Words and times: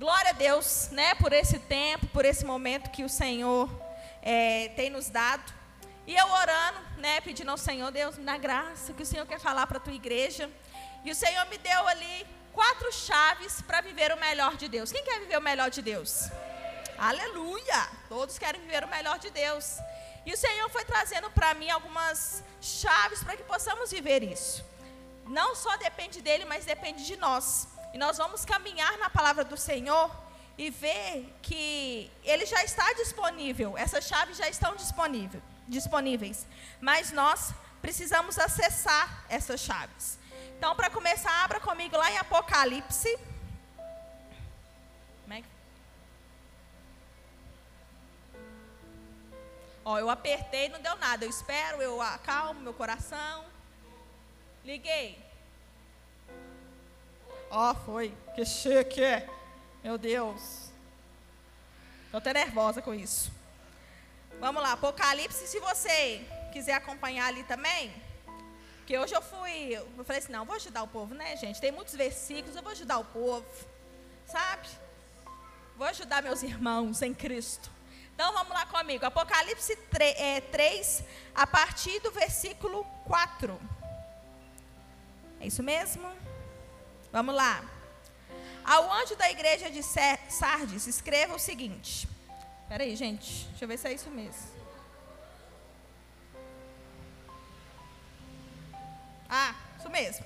Glória 0.00 0.30
a 0.30 0.32
Deus, 0.32 0.88
né, 0.92 1.14
por 1.16 1.30
esse 1.30 1.58
tempo, 1.58 2.06
por 2.06 2.24
esse 2.24 2.42
momento 2.42 2.88
que 2.90 3.04
o 3.04 3.08
Senhor 3.08 3.68
é, 4.22 4.68
tem 4.68 4.88
nos 4.88 5.10
dado. 5.10 5.52
E 6.06 6.16
eu 6.16 6.26
orando, 6.26 6.80
né, 6.96 7.20
pedindo 7.20 7.50
ao 7.50 7.58
Senhor, 7.58 7.90
Deus, 7.92 8.16
na 8.16 8.38
graça 8.38 8.94
que 8.94 9.02
o 9.02 9.04
Senhor 9.04 9.26
quer 9.26 9.38
falar 9.38 9.66
para 9.66 9.76
a 9.76 9.80
tua 9.80 9.92
igreja. 9.92 10.50
E 11.04 11.10
o 11.10 11.14
Senhor 11.14 11.44
me 11.48 11.58
deu 11.58 11.86
ali 11.86 12.26
quatro 12.50 12.90
chaves 12.90 13.60
para 13.60 13.82
viver 13.82 14.10
o 14.10 14.18
melhor 14.18 14.56
de 14.56 14.68
Deus. 14.68 14.90
Quem 14.90 15.04
quer 15.04 15.20
viver 15.20 15.36
o 15.36 15.42
melhor 15.42 15.68
de 15.68 15.82
Deus? 15.82 16.30
Aleluia! 16.96 17.86
Todos 18.08 18.38
querem 18.38 18.62
viver 18.62 18.82
o 18.82 18.88
melhor 18.88 19.18
de 19.18 19.28
Deus. 19.28 19.76
E 20.24 20.32
o 20.32 20.36
Senhor 20.38 20.70
foi 20.70 20.86
trazendo 20.86 21.30
para 21.30 21.52
mim 21.52 21.68
algumas 21.68 22.42
chaves 22.62 23.22
para 23.22 23.36
que 23.36 23.42
possamos 23.42 23.90
viver 23.90 24.22
isso. 24.22 24.64
Não 25.26 25.54
só 25.54 25.76
depende 25.76 26.22
dele, 26.22 26.46
mas 26.46 26.64
depende 26.64 27.04
de 27.04 27.16
nós. 27.16 27.68
E 27.92 27.98
nós 27.98 28.18
vamos 28.18 28.44
caminhar 28.44 28.96
na 28.98 29.10
palavra 29.10 29.44
do 29.44 29.56
Senhor 29.56 30.10
e 30.56 30.70
ver 30.70 31.34
que 31.42 32.10
ele 32.22 32.44
já 32.44 32.62
está 32.62 32.92
disponível, 32.94 33.76
essas 33.78 34.04
chaves 34.04 34.36
já 34.36 34.48
estão 34.48 34.76
disponível, 34.76 35.42
disponíveis, 35.66 36.46
mas 36.80 37.12
nós 37.12 37.52
precisamos 37.80 38.38
acessar 38.38 39.24
essas 39.28 39.60
chaves. 39.60 40.18
Então, 40.58 40.76
para 40.76 40.90
começar, 40.90 41.32
abra 41.44 41.58
comigo 41.58 41.96
lá 41.96 42.10
em 42.10 42.18
Apocalipse. 42.18 43.18
É. 45.30 45.42
Ó, 49.82 49.98
eu 49.98 50.10
apertei, 50.10 50.68
não 50.68 50.80
deu 50.80 50.94
nada. 50.96 51.24
Eu 51.24 51.30
espero, 51.30 51.80
eu 51.80 52.02
acalmo 52.02 52.60
meu 52.60 52.74
coração. 52.74 53.44
Liguei. 54.62 55.29
Ó, 57.50 57.74
foi. 57.74 58.14
Que 58.34 58.44
chique. 58.44 59.02
Meu 59.82 59.98
Deus. 59.98 60.70
Estou 62.04 62.18
até 62.18 62.32
nervosa 62.32 62.80
com 62.80 62.94
isso. 62.94 63.32
Vamos 64.38 64.62
lá, 64.62 64.72
Apocalipse, 64.72 65.46
se 65.46 65.58
você 65.60 66.24
quiser 66.52 66.74
acompanhar 66.74 67.26
ali 67.26 67.42
também. 67.44 67.92
Porque 68.78 68.98
hoje 68.98 69.14
eu 69.14 69.22
fui, 69.22 69.76
eu 69.76 70.04
falei 70.04 70.20
assim, 70.20 70.32
não, 70.32 70.44
vou 70.44 70.56
ajudar 70.56 70.82
o 70.82 70.88
povo, 70.88 71.14
né, 71.14 71.36
gente? 71.36 71.60
Tem 71.60 71.70
muitos 71.70 71.94
versículos, 71.94 72.56
eu 72.56 72.62
vou 72.62 72.72
ajudar 72.72 72.98
o 72.98 73.04
povo. 73.04 73.46
Sabe? 74.26 74.68
Vou 75.76 75.86
ajudar 75.86 76.22
meus 76.22 76.42
irmãos 76.42 77.02
em 77.02 77.14
Cristo. 77.14 77.70
Então 78.14 78.32
vamos 78.32 78.52
lá 78.52 78.66
comigo. 78.66 79.04
Apocalipse 79.06 79.76
3, 79.76 80.16
é, 80.18 80.40
3 80.40 81.04
a 81.34 81.46
partir 81.46 82.00
do 82.00 82.10
versículo 82.10 82.84
4. 83.06 83.60
É 85.40 85.46
isso 85.46 85.62
mesmo? 85.62 86.10
Vamos 87.12 87.34
lá. 87.34 87.64
Ao 88.64 88.92
anjo 88.92 89.16
da 89.16 89.28
igreja 89.30 89.68
de 89.68 89.82
Sardes, 89.82 90.86
escreva 90.86 91.34
o 91.34 91.38
seguinte. 91.38 92.08
Espera 92.62 92.84
aí, 92.84 92.94
gente. 92.94 93.46
Deixa 93.48 93.64
eu 93.64 93.68
ver 93.68 93.78
se 93.78 93.88
é 93.88 93.92
isso 93.92 94.10
mesmo. 94.10 94.60
Ah, 99.28 99.54
isso 99.76 99.90
mesmo. 99.90 100.24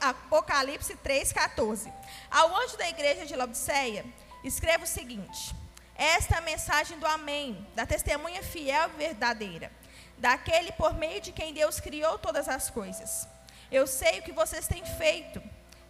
Apocalipse 0.00 0.96
3,14. 0.96 1.92
Ao 2.28 2.56
anjo 2.56 2.76
da 2.76 2.88
igreja 2.88 3.24
de 3.24 3.36
Laodiceia, 3.36 4.04
escreva 4.42 4.82
o 4.82 4.86
seguinte: 4.86 5.54
Esta 5.94 6.36
é 6.36 6.38
a 6.38 6.42
mensagem 6.42 6.98
do 6.98 7.06
Amém, 7.06 7.66
da 7.76 7.86
testemunha 7.86 8.42
fiel 8.42 8.90
e 8.94 8.98
verdadeira, 8.98 9.70
daquele 10.18 10.72
por 10.72 10.94
meio 10.94 11.20
de 11.20 11.30
quem 11.30 11.54
Deus 11.54 11.78
criou 11.78 12.18
todas 12.18 12.48
as 12.48 12.68
coisas. 12.70 13.28
Eu 13.70 13.86
sei 13.86 14.18
o 14.18 14.22
que 14.22 14.32
vocês 14.32 14.66
têm 14.66 14.84
feito 14.84 15.42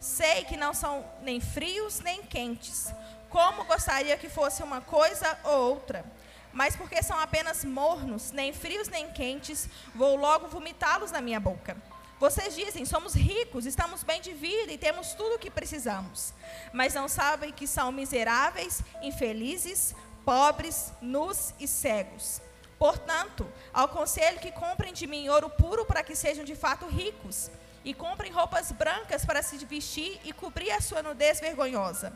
Sei 0.02 0.42
que 0.46 0.56
não 0.56 0.74
são 0.74 1.08
nem 1.22 1.40
frios 1.40 2.00
nem 2.00 2.24
quentes, 2.24 2.92
como 3.30 3.64
gostaria 3.66 4.16
que 4.16 4.28
fosse 4.28 4.60
uma 4.60 4.80
coisa 4.80 5.38
ou 5.44 5.74
outra. 5.74 6.04
Mas 6.52 6.74
porque 6.74 7.00
são 7.04 7.16
apenas 7.20 7.64
mornos, 7.64 8.32
nem 8.32 8.52
frios 8.52 8.88
nem 8.88 9.12
quentes, 9.12 9.68
vou 9.94 10.16
logo 10.16 10.48
vomitá-los 10.48 11.12
na 11.12 11.20
minha 11.20 11.38
boca. 11.38 11.76
Vocês 12.18 12.56
dizem: 12.56 12.84
somos 12.84 13.14
ricos, 13.14 13.64
estamos 13.64 14.02
bem 14.02 14.20
de 14.20 14.32
vida 14.32 14.72
e 14.72 14.76
temos 14.76 15.12
tudo 15.14 15.36
o 15.36 15.38
que 15.38 15.48
precisamos. 15.48 16.34
Mas 16.72 16.94
não 16.94 17.06
sabem 17.06 17.52
que 17.52 17.68
são 17.68 17.92
miseráveis, 17.92 18.82
infelizes, 19.02 19.94
pobres, 20.24 20.92
nus 21.00 21.54
e 21.60 21.68
cegos. 21.68 22.42
Portanto, 22.76 23.46
aconselho 23.72 24.40
que 24.40 24.50
comprem 24.50 24.92
de 24.92 25.06
mim 25.06 25.28
ouro 25.28 25.48
puro 25.48 25.86
para 25.86 26.02
que 26.02 26.16
sejam 26.16 26.44
de 26.44 26.56
fato 26.56 26.86
ricos 26.86 27.52
e 27.84 27.92
comprem 27.92 28.32
roupas 28.32 28.70
brancas 28.72 29.24
para 29.24 29.42
se 29.42 29.56
vestir 29.64 30.20
e 30.24 30.32
cobrir 30.32 30.70
a 30.70 30.80
sua 30.80 31.02
nudez 31.02 31.40
vergonhosa. 31.40 32.12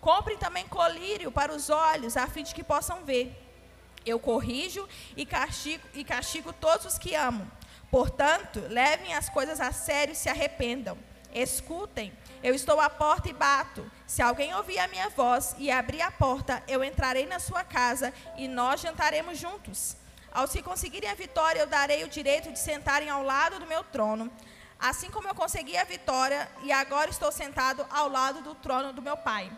Comprem 0.00 0.36
também 0.36 0.66
colírio 0.66 1.32
para 1.32 1.52
os 1.52 1.70
olhos, 1.70 2.16
a 2.16 2.26
fim 2.26 2.42
de 2.42 2.54
que 2.54 2.62
possam 2.62 3.04
ver. 3.04 3.36
Eu 4.06 4.18
corrijo 4.18 4.88
e 5.16 5.26
castigo, 5.26 5.86
e 5.92 6.04
castigo 6.04 6.52
todos 6.52 6.86
os 6.86 6.98
que 6.98 7.14
amo. 7.14 7.50
Portanto, 7.90 8.60
levem 8.68 9.14
as 9.14 9.28
coisas 9.28 9.60
a 9.60 9.72
sério 9.72 10.12
e 10.12 10.16
se 10.16 10.28
arrependam. 10.28 10.96
Escutem, 11.34 12.12
eu 12.42 12.54
estou 12.54 12.80
à 12.80 12.88
porta 12.88 13.28
e 13.28 13.32
bato. 13.32 13.90
Se 14.06 14.22
alguém 14.22 14.54
ouvir 14.54 14.78
a 14.78 14.88
minha 14.88 15.10
voz 15.10 15.54
e 15.58 15.70
abrir 15.70 16.00
a 16.00 16.10
porta, 16.10 16.62
eu 16.66 16.82
entrarei 16.82 17.26
na 17.26 17.38
sua 17.38 17.64
casa 17.64 18.14
e 18.36 18.48
nós 18.48 18.80
jantaremos 18.80 19.38
juntos. 19.38 19.96
Aos 20.32 20.52
que 20.52 20.62
conseguirem 20.62 21.10
a 21.10 21.14
vitória, 21.14 21.60
eu 21.60 21.66
darei 21.66 22.04
o 22.04 22.08
direito 22.08 22.52
de 22.52 22.58
sentarem 22.58 23.10
ao 23.10 23.22
lado 23.22 23.58
do 23.58 23.66
meu 23.66 23.82
trono 23.82 24.30
assim 24.78 25.10
como 25.10 25.28
eu 25.28 25.34
consegui 25.34 25.76
a 25.76 25.84
vitória 25.84 26.48
e 26.62 26.70
agora 26.70 27.10
estou 27.10 27.32
sentado 27.32 27.84
ao 27.90 28.08
lado 28.08 28.42
do 28.42 28.54
trono 28.54 28.92
do 28.92 29.02
meu 29.02 29.16
Pai. 29.16 29.50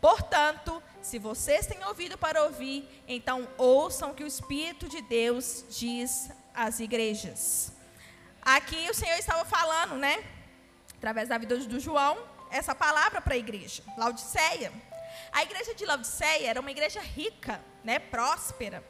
Portanto, 0.00 0.82
se 1.00 1.18
vocês 1.18 1.66
têm 1.66 1.84
ouvido 1.84 2.18
para 2.18 2.42
ouvir, 2.42 2.88
então 3.06 3.48
ouçam 3.56 4.10
o 4.10 4.14
que 4.14 4.24
o 4.24 4.26
Espírito 4.26 4.88
de 4.88 5.00
Deus 5.02 5.64
diz 5.70 6.30
às 6.54 6.80
igrejas. 6.80 7.72
Aqui 8.42 8.88
o 8.90 8.94
Senhor 8.94 9.16
estava 9.18 9.44
falando, 9.44 9.96
né? 9.96 10.22
Através 10.96 11.28
da 11.28 11.38
vida 11.38 11.56
do 11.58 11.80
João, 11.80 12.18
essa 12.50 12.74
palavra 12.74 13.20
para 13.20 13.34
a 13.34 13.36
igreja, 13.36 13.82
Laodiceia. 13.96 14.72
A 15.32 15.42
igreja 15.42 15.74
de 15.74 15.84
Laodiceia 15.84 16.48
era 16.48 16.60
uma 16.60 16.70
igreja 16.70 17.00
rica, 17.00 17.60
né? 17.82 17.98
Próspera. 17.98 18.84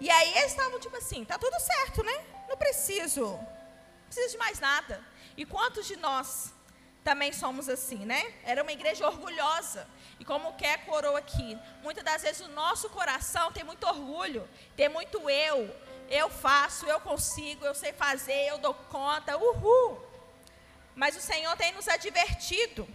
E 0.00 0.08
aí 0.08 0.38
eles 0.38 0.52
estavam 0.52 0.78
tipo 0.78 0.96
assim, 0.96 1.24
tá 1.24 1.38
tudo 1.38 1.58
certo, 1.60 2.02
né? 2.02 2.24
Não 2.48 2.56
preciso 2.56 3.38
precisa 4.08 4.30
de 4.30 4.38
mais 4.38 4.58
nada. 4.58 5.00
E 5.36 5.44
quantos 5.44 5.86
de 5.86 5.96
nós 5.96 6.52
também 7.04 7.32
somos 7.32 7.68
assim, 7.68 8.04
né? 8.04 8.34
Era 8.44 8.62
uma 8.62 8.72
igreja 8.72 9.06
orgulhosa. 9.06 9.86
E 10.18 10.24
como 10.24 10.54
quer 10.54 10.84
coroa 10.84 11.18
aqui, 11.18 11.56
muitas 11.82 12.04
das 12.04 12.22
vezes 12.22 12.40
o 12.46 12.48
nosso 12.48 12.90
coração 12.90 13.52
tem 13.52 13.62
muito 13.62 13.86
orgulho, 13.86 14.48
tem 14.76 14.88
muito 14.88 15.30
eu. 15.30 15.74
Eu 16.10 16.28
faço, 16.28 16.86
eu 16.86 17.00
consigo, 17.00 17.64
eu 17.64 17.74
sei 17.74 17.92
fazer, 17.92 18.48
eu 18.48 18.58
dou 18.58 18.74
conta, 18.74 19.36
uhul. 19.36 20.04
Mas 20.96 21.16
o 21.16 21.20
Senhor 21.20 21.56
tem 21.56 21.72
nos 21.72 21.86
advertido. 21.86 22.88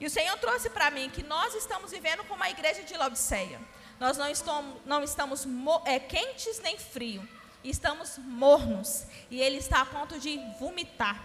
E 0.00 0.06
o 0.06 0.10
Senhor 0.10 0.36
trouxe 0.38 0.70
para 0.70 0.90
mim 0.90 1.10
que 1.10 1.22
nós 1.22 1.54
estamos 1.54 1.90
vivendo 1.90 2.24
como 2.24 2.42
a 2.42 2.50
igreja 2.50 2.82
de 2.82 2.96
Laodiceia. 2.96 3.60
Nós 4.00 4.16
não 4.16 4.28
estamos, 4.28 4.80
não 4.84 5.02
estamos 5.02 5.46
é, 5.84 5.98
quentes 6.00 6.58
nem 6.60 6.78
frios 6.78 7.22
estamos 7.70 8.18
mornos 8.18 9.04
e 9.30 9.40
ele 9.40 9.58
está 9.58 9.82
a 9.82 9.86
ponto 9.86 10.18
de 10.18 10.38
vomitar. 10.58 11.22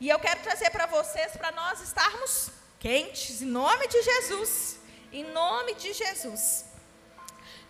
E 0.00 0.08
eu 0.08 0.18
quero 0.18 0.42
trazer 0.42 0.70
para 0.70 0.86
vocês 0.86 1.32
para 1.36 1.52
nós 1.52 1.80
estarmos 1.80 2.50
quentes 2.78 3.42
em 3.42 3.46
nome 3.46 3.86
de 3.88 4.02
Jesus. 4.02 4.80
Em 5.12 5.24
nome 5.24 5.74
de 5.74 5.92
Jesus. 5.92 6.64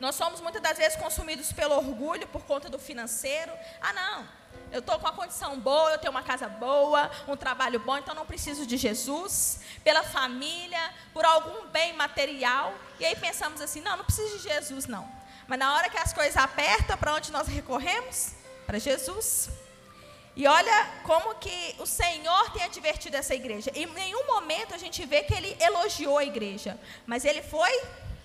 Nós 0.01 0.15
somos 0.15 0.41
muitas 0.41 0.63
das 0.63 0.79
vezes 0.79 0.97
consumidos 0.97 1.53
pelo 1.53 1.77
orgulho 1.77 2.27
por 2.29 2.43
conta 2.45 2.69
do 2.69 2.79
financeiro. 2.79 3.53
Ah, 3.81 3.93
não. 3.93 4.29
Eu 4.73 4.81
estou 4.81 4.99
com 4.99 5.07
uma 5.07 5.13
condição 5.13 5.61
boa, 5.61 5.93
eu 5.93 5.99
tenho 5.99 6.11
uma 6.11 6.23
casa 6.23 6.49
boa, 6.49 7.11
um 7.29 7.37
trabalho 7.37 7.79
bom, 7.79 7.97
então 7.99 8.15
não 8.15 8.25
preciso 8.25 8.65
de 8.67 8.77
Jesus. 8.77 9.61
Pela 9.85 10.03
família, 10.03 10.81
por 11.13 11.25
algum 11.25 11.67
bem 11.67 11.93
material. 11.93 12.75
E 12.99 13.05
aí 13.05 13.15
pensamos 13.15 13.61
assim: 13.61 13.81
não, 13.81 13.97
não 13.99 14.05
preciso 14.05 14.39
de 14.39 14.45
Jesus, 14.45 14.87
não. 14.87 15.22
Mas 15.53 15.59
na 15.59 15.75
hora 15.75 15.91
que 15.91 15.99
as 15.99 16.15
coisas 16.15 16.35
apertam, 16.35 16.97
para 16.97 17.13
onde 17.13 17.31
nós 17.31 17.47
recorremos? 17.47 18.33
Para 18.65 18.79
Jesus. 18.79 19.51
E 20.35 20.47
olha 20.47 20.91
como 21.03 21.35
que 21.35 21.77
o 21.79 21.85
Senhor 21.85 22.51
tem 22.53 22.63
advertido 22.63 23.19
essa 23.19 23.35
igreja. 23.35 23.71
Em 23.75 23.85
nenhum 23.85 24.27
momento 24.29 24.75
a 24.75 24.79
gente 24.79 25.05
vê 25.05 25.23
que 25.25 25.35
ele 25.35 25.55
elogiou 25.61 26.17
a 26.17 26.25
igreja, 26.25 26.81
mas 27.05 27.27
ele 27.27 27.43
foi 27.43 27.71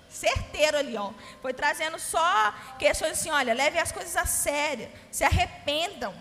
certeiro 0.09 0.77
ali, 0.77 0.95
ó. 0.95 1.12
Foi 1.41 1.53
trazendo 1.53 2.00
só 2.00 2.53
questões 2.79 3.19
assim, 3.19 3.30
olha, 3.30 3.53
leve 3.53 3.77
as 3.77 3.91
coisas 3.91 4.15
a 4.15 4.25
sério, 4.25 4.89
se 5.12 5.25
arrependam, 5.25 6.15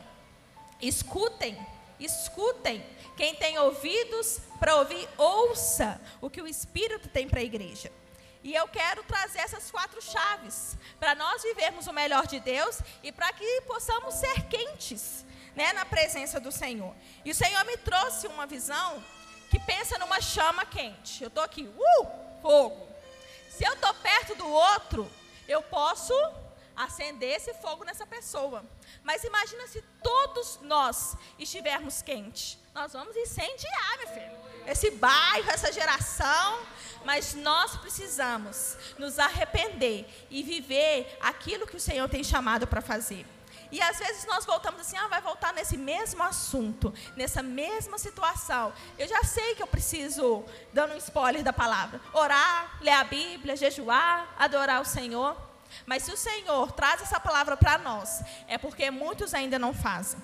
escutem, 0.83 1.57
escutem. 2.01 2.85
Quem 3.17 3.37
tem 3.37 3.57
ouvidos 3.59 4.41
para 4.59 4.75
ouvir, 4.75 5.09
ouça 5.17 6.01
o 6.21 6.29
que 6.29 6.43
o 6.43 6.49
Espírito 6.49 7.09
tem 7.09 7.29
para 7.29 7.39
a 7.39 7.45
igreja. 7.45 7.93
E 8.47 8.55
eu 8.55 8.69
quero 8.69 9.03
trazer 9.03 9.41
essas 9.41 9.73
quatro 9.73 10.01
chaves 10.01 10.77
para 11.01 11.17
nós 11.17 11.43
vivermos 11.43 11.89
o 11.89 11.93
melhor 11.93 12.29
de 12.29 12.39
Deus 12.39 12.79
e 13.03 13.11
para 13.11 13.33
que 13.33 13.63
possamos 13.63 14.15
ser 14.15 14.43
quentes 14.43 15.27
né, 15.57 15.73
na 15.73 15.85
presença 15.85 16.39
do 16.39 16.53
Senhor. 16.53 16.95
E 17.25 17.33
o 17.33 17.35
Senhor 17.35 17.65
me 17.65 17.77
trouxe 17.79 18.29
uma 18.29 18.47
visão 18.47 19.03
que 19.51 19.59
pensa 19.59 19.99
numa 19.99 20.21
chama 20.21 20.65
quente. 20.65 21.25
Eu 21.25 21.27
estou 21.27 21.43
aqui, 21.43 21.65
uh, 21.65 22.07
fogo. 22.41 22.87
Se 23.51 23.65
eu 23.65 23.73
estou 23.73 23.93
perto 23.95 24.37
do 24.37 24.49
outro, 24.49 25.11
eu 25.49 25.61
posso 25.63 26.15
acender 26.77 27.37
esse 27.37 27.55
fogo 27.55 27.85
nessa 27.85 28.07
pessoa. 28.07 28.65
Mas 29.03 29.25
imagina 29.25 29.67
se 29.67 29.83
todos 30.03 30.59
nós 30.63 31.17
estivermos 31.39 32.03
quentes. 32.03 32.59
Nós 32.75 32.93
vamos 32.93 33.17
incendiar, 33.17 33.99
meu 33.99 34.09
filho. 34.09 34.37
Esse 34.67 34.91
bairro, 34.91 35.51
essa 35.51 35.73
geração. 35.73 36.61
Mas 37.05 37.35
nós 37.35 37.77
precisamos 37.77 38.77
nos 38.99 39.19
arrepender 39.19 40.07
e 40.29 40.43
viver 40.43 41.17
aquilo 41.21 41.67
que 41.67 41.77
o 41.77 41.81
Senhor 41.81 42.09
tem 42.09 42.23
chamado 42.23 42.67
para 42.67 42.81
fazer. 42.81 43.25
E 43.71 43.81
às 43.81 43.99
vezes 43.99 44.25
nós 44.27 44.45
voltamos 44.45 44.81
assim, 44.81 44.97
ah, 44.97 45.09
vai 45.09 45.21
voltar 45.21 45.53
nesse 45.53 45.77
mesmo 45.77 46.23
assunto, 46.23 46.93
nessa 47.17 47.43
mesma 47.43 47.99
situação. 47.99 48.73
Eu 48.99 49.09
já 49.09 49.23
sei 49.25 49.55
que 49.55 49.63
eu 49.63 49.67
preciso, 49.67 50.45
dando 50.73 50.95
um 50.95 50.97
spoiler 50.99 51.43
da 51.43 51.53
palavra, 51.53 52.01
orar, 52.13 52.79
ler 52.81 52.93
a 52.93 53.05
Bíblia, 53.05 53.57
jejuar, 53.57 54.35
adorar 54.39 54.81
o 54.81 54.85
Senhor. 54.85 55.37
Mas 55.85 56.03
se 56.03 56.13
o 56.13 56.17
Senhor 56.17 56.73
traz 56.73 57.03
essa 57.03 57.19
palavra 57.19 57.57
para 57.57 57.79
nós, 57.79 58.23
é 58.47 58.59
porque 58.59 58.91
muitos 58.91 59.35
ainda 59.35 59.59
não 59.59 59.73
fazem. 59.75 60.21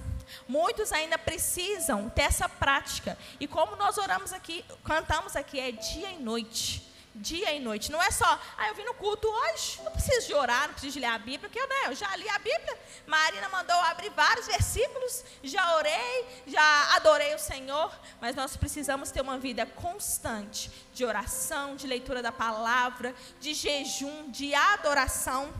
Muitos 0.48 0.92
ainda 0.92 1.18
precisam 1.18 2.08
ter 2.08 2.22
essa 2.22 2.48
prática. 2.48 3.18
E 3.38 3.46
como 3.46 3.76
nós 3.76 3.98
oramos 3.98 4.32
aqui, 4.32 4.64
cantamos 4.84 5.36
aqui, 5.36 5.60
é 5.60 5.72
dia 5.72 6.10
e 6.10 6.18
noite 6.18 6.91
dia 7.14 7.52
e 7.52 7.60
noite. 7.60 7.92
Não 7.92 8.02
é 8.02 8.10
só, 8.10 8.40
ah, 8.56 8.68
eu 8.68 8.74
vim 8.74 8.84
no 8.84 8.94
culto 8.94 9.28
hoje, 9.28 9.80
não 9.82 9.92
preciso 9.92 10.26
de 10.26 10.34
orar, 10.34 10.66
não 10.66 10.74
preciso 10.74 10.94
de 10.94 11.00
ler 11.00 11.06
a 11.06 11.18
Bíblia, 11.18 11.40
porque 11.40 11.58
eu, 11.58 11.68
né, 11.68 11.76
eu 11.86 11.94
já 11.94 12.14
li 12.16 12.28
a 12.28 12.38
Bíblia. 12.38 12.78
Marina 13.06 13.48
mandou 13.48 13.76
abrir 13.76 14.10
vários 14.10 14.46
versículos, 14.46 15.24
já 15.42 15.76
orei, 15.76 16.42
já 16.46 16.96
adorei 16.96 17.34
o 17.34 17.38
Senhor, 17.38 17.92
mas 18.20 18.34
nós 18.34 18.56
precisamos 18.56 19.10
ter 19.10 19.20
uma 19.20 19.38
vida 19.38 19.66
constante 19.66 20.70
de 20.92 21.04
oração, 21.04 21.76
de 21.76 21.86
leitura 21.86 22.22
da 22.22 22.32
palavra, 22.32 23.14
de 23.40 23.54
jejum, 23.54 24.30
de 24.30 24.54
adoração. 24.54 25.52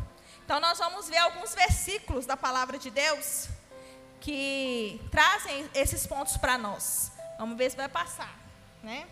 Então 0.45 0.59
nós 0.61 0.79
vamos 0.79 1.09
ver 1.09 1.19
alguns 1.19 1.55
versículos 1.55 2.27
da 2.27 2.37
palavra 2.37 2.79
de 2.79 2.91
Deus 2.91 3.49
que 4.21 5.01
trazem 5.11 5.69
esses 5.75 6.07
pontos 6.07 6.37
para 6.37 6.57
nós. 6.57 7.11
Vamos 7.39 7.57
ver 7.57 7.71
se 7.71 7.77
vai 7.77 7.89
passar, 7.89 8.39
né? 8.83 9.07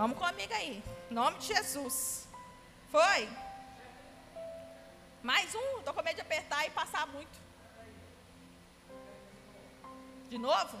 Vamos 0.00 0.16
comigo 0.16 0.54
aí. 0.54 0.82
Em 1.10 1.14
nome 1.14 1.36
de 1.40 1.48
Jesus. 1.48 2.26
Foi? 2.90 3.28
Mais 5.22 5.54
um? 5.54 5.78
Estou 5.80 5.92
com 5.92 6.02
medo 6.02 6.14
de 6.14 6.22
apertar 6.22 6.66
e 6.66 6.70
passar 6.70 7.06
muito. 7.08 7.38
De 10.30 10.38
novo? 10.38 10.78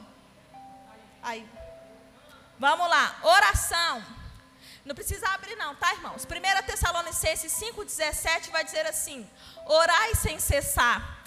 Aí. 1.22 1.46
Vamos 2.58 2.88
lá. 2.88 3.20
Oração. 3.22 4.02
Não 4.86 4.94
precisa 4.94 5.28
abrir 5.28 5.54
não, 5.54 5.76
tá, 5.76 5.92
irmãos? 5.92 6.24
1 6.24 6.66
Tessalonicenses 6.66 7.52
5,17 7.52 8.50
vai 8.50 8.64
dizer 8.64 8.86
assim: 8.86 9.28
Orai 9.66 10.14
sem 10.14 10.38
cessar. 10.38 11.19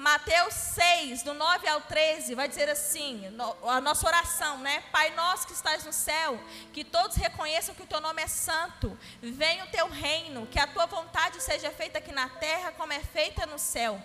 Mateus 0.00 0.54
6, 0.54 1.22
do 1.22 1.34
9 1.34 1.68
ao 1.68 1.82
13, 1.82 2.34
vai 2.34 2.48
dizer 2.48 2.70
assim: 2.70 3.22
a 3.64 3.80
nossa 3.82 4.06
oração, 4.06 4.56
né? 4.58 4.82
Pai 4.90 5.10
nosso 5.10 5.46
que 5.46 5.52
estás 5.52 5.84
no 5.84 5.92
céu, 5.92 6.40
que 6.72 6.82
todos 6.82 7.16
reconheçam 7.16 7.74
que 7.74 7.82
o 7.82 7.86
teu 7.86 8.00
nome 8.00 8.22
é 8.22 8.26
santo, 8.26 8.98
venha 9.20 9.64
o 9.64 9.68
teu 9.68 9.88
reino, 9.88 10.46
que 10.46 10.58
a 10.58 10.66
tua 10.66 10.86
vontade 10.86 11.42
seja 11.42 11.70
feita 11.70 11.98
aqui 11.98 12.12
na 12.12 12.30
terra 12.30 12.72
como 12.72 12.94
é 12.94 13.00
feita 13.00 13.44
no 13.44 13.58
céu. 13.58 14.02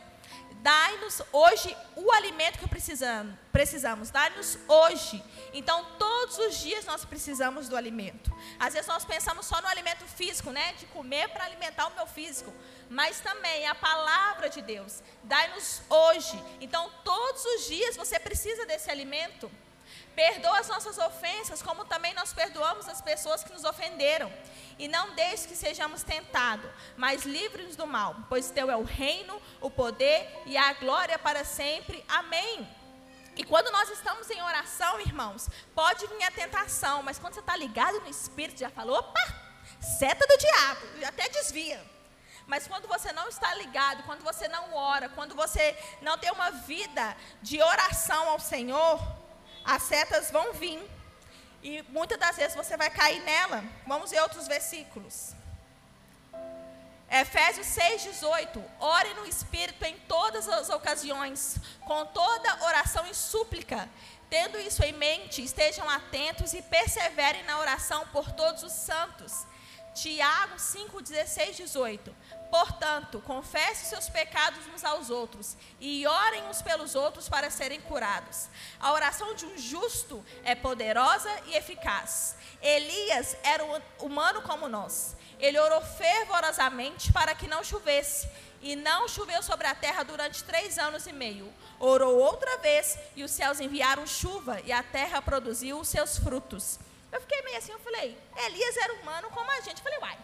Dai-nos 0.56 1.22
hoje 1.32 1.78
o 1.96 2.12
alimento 2.12 2.60
que 2.60 2.68
precisamos, 2.68 3.36
precisamos. 3.54 4.10
Dai-nos 4.10 4.58
hoje. 4.68 5.24
Então, 5.54 5.86
todos 5.98 6.38
os 6.40 6.58
dias 6.58 6.86
nós 6.86 7.06
precisamos 7.06 7.70
do 7.70 7.78
alimento. 7.78 8.36
Às 8.60 8.74
vezes 8.74 8.88
nós 8.88 9.06
pensamos 9.06 9.46
só 9.46 9.62
no 9.62 9.68
alimento 9.68 10.04
físico, 10.06 10.50
né? 10.50 10.74
De 10.74 10.88
comer 10.88 11.30
para 11.30 11.46
alimentar 11.46 11.88
o 11.88 11.96
meu 11.96 12.08
físico. 12.08 12.52
Mas 12.90 13.20
também 13.20 13.68
a 13.68 13.76
palavra 13.76 14.50
de 14.50 14.62
Deus. 14.62 15.02
Dai-nos 15.24 15.82
hoje. 15.90 16.42
Então, 16.62 16.92
todos 17.04 17.44
os 17.46 17.68
dias 17.68 17.98
você 17.98 18.20
precisa 18.20 18.66
desse 18.66 18.90
alimento. 18.90 19.52
Perdoa 20.16 20.60
as 20.60 20.70
nossas 20.70 20.98
ofensas, 20.98 21.62
como 21.62 21.84
também 21.84 22.14
nós 22.14 22.32
perdoamos 22.34 22.88
as 22.88 23.02
pessoas 23.02 23.44
que 23.44 23.52
nos 23.52 23.66
ofenderam. 23.66 24.32
E 24.80 24.88
não 24.88 25.14
deixe 25.14 25.48
que 25.48 25.56
sejamos 25.56 26.04
tentados, 26.04 26.70
mas 26.96 27.24
livre-nos 27.24 27.76
do 27.76 27.86
mal, 27.86 28.16
pois 28.30 28.50
teu 28.50 28.70
é 28.70 28.76
o 28.76 28.84
reino, 28.84 29.42
o 29.60 29.70
poder 29.70 30.30
e 30.46 30.58
a 30.58 30.74
glória 30.74 31.20
para 31.20 31.44
sempre. 31.44 32.04
Amém. 32.08 32.68
E 33.36 33.44
quando 33.44 33.72
nós 33.72 33.90
estamos 33.90 34.30
em 34.30 34.42
oração, 34.42 35.00
irmãos, 35.02 35.50
pode 35.74 36.08
vir 36.08 36.24
a 36.24 36.32
tentação, 36.32 37.04
mas 37.04 37.20
quando 37.20 37.34
você 37.34 37.42
está 37.42 37.56
ligado 37.56 38.00
no 38.00 38.10
Espírito, 38.10 38.60
já 38.60 38.70
falou, 38.70 38.98
opa, 38.98 39.22
seta 39.82 40.26
do 40.26 40.38
diabo, 40.38 41.06
até 41.06 41.28
desvia. 41.28 41.95
Mas 42.48 42.68
quando 42.68 42.88
você 42.88 43.12
não 43.12 43.28
está 43.28 43.54
ligado, 43.56 44.04
quando 44.04 44.24
você 44.24 44.48
não 44.48 44.74
ora, 44.74 45.10
quando 45.10 45.36
você 45.36 45.76
não 46.02 46.18
tem 46.18 46.32
uma 46.32 46.52
vida 46.52 47.16
de 47.42 47.62
oração 47.62 48.30
ao 48.30 48.40
Senhor, 48.40 49.00
as 49.64 49.82
setas 49.84 50.30
vão 50.30 50.54
vir. 50.54 50.80
E 51.64 51.82
muitas 51.90 52.20
das 52.20 52.36
vezes 52.36 52.56
você 52.56 52.78
vai 52.78 52.92
cair 52.92 53.22
nela. 53.24 53.64
Vamos 53.88 54.12
ver 54.12 54.22
outros 54.22 54.48
versículos. 54.48 55.34
Efésios 57.10 57.68
6,18. 57.68 58.64
Ore 58.80 59.14
no 59.16 59.26
Espírito 59.26 59.84
em 59.84 59.98
todas 60.02 60.48
as 60.48 60.70
ocasiões, 60.70 61.58
com 61.82 62.06
toda 62.06 62.64
oração 62.66 63.06
e 63.08 63.16
súplica. 63.16 63.90
Tendo 64.30 64.60
isso 64.60 64.84
em 64.84 64.94
mente, 64.94 65.44
estejam 65.44 65.90
atentos 65.90 66.54
e 66.54 66.62
perseverem 66.62 67.44
na 67.44 67.60
oração 67.60 68.08
por 68.08 68.32
todos 68.32 68.64
os 68.64 68.72
santos. 68.72 69.46
Tiago 69.94 70.60
5, 70.60 71.02
16, 71.02 71.56
18. 71.56 72.14
Portanto, 72.58 73.22
confesse 73.28 73.86
seus 73.86 74.08
pecados 74.08 74.66
uns 74.74 74.82
aos 74.86 75.10
outros 75.10 75.58
e 75.78 76.08
orem 76.08 76.48
uns 76.48 76.62
pelos 76.62 76.96
outros 76.96 77.28
para 77.28 77.50
serem 77.50 77.82
curados. 77.82 78.48
A 78.80 78.94
oração 78.94 79.36
de 79.36 79.46
um 79.46 79.58
justo 79.58 80.26
é 80.42 80.56
poderosa 80.56 81.30
e 81.48 81.56
eficaz. 81.58 82.38
Elias 82.62 83.36
era 83.44 83.62
humano 84.00 84.42
como 84.42 84.70
nós. 84.70 85.18
Ele 85.38 85.60
orou 85.60 85.82
fervorosamente 85.82 87.12
para 87.12 87.36
que 87.36 87.46
não 87.46 87.62
chovesse. 87.62 88.30
E 88.62 88.74
não 88.74 89.06
choveu 89.10 89.44
sobre 89.44 89.68
a 89.68 89.76
terra 89.76 90.04
durante 90.04 90.42
três 90.42 90.80
anos 90.80 91.06
e 91.08 91.12
meio. 91.12 91.54
Orou 91.78 92.18
outra 92.18 92.58
vez 92.60 92.98
e 93.18 93.24
os 93.26 93.32
céus 93.32 93.60
enviaram 93.60 94.08
chuva 94.08 94.62
e 94.62 94.72
a 94.72 94.82
terra 94.82 95.22
produziu 95.22 95.78
os 95.78 95.90
seus 95.90 96.18
frutos. 96.18 96.80
Eu 97.12 97.20
fiquei 97.20 97.42
meio 97.42 97.58
assim, 97.58 97.74
eu 97.74 97.80
falei, 97.80 98.18
Elias 98.46 98.78
era 98.78 98.94
humano 98.94 99.30
como 99.32 99.52
a 99.52 99.60
gente. 99.60 99.80
Eu 99.80 99.84
falei, 99.84 100.00
uai, 100.00 100.18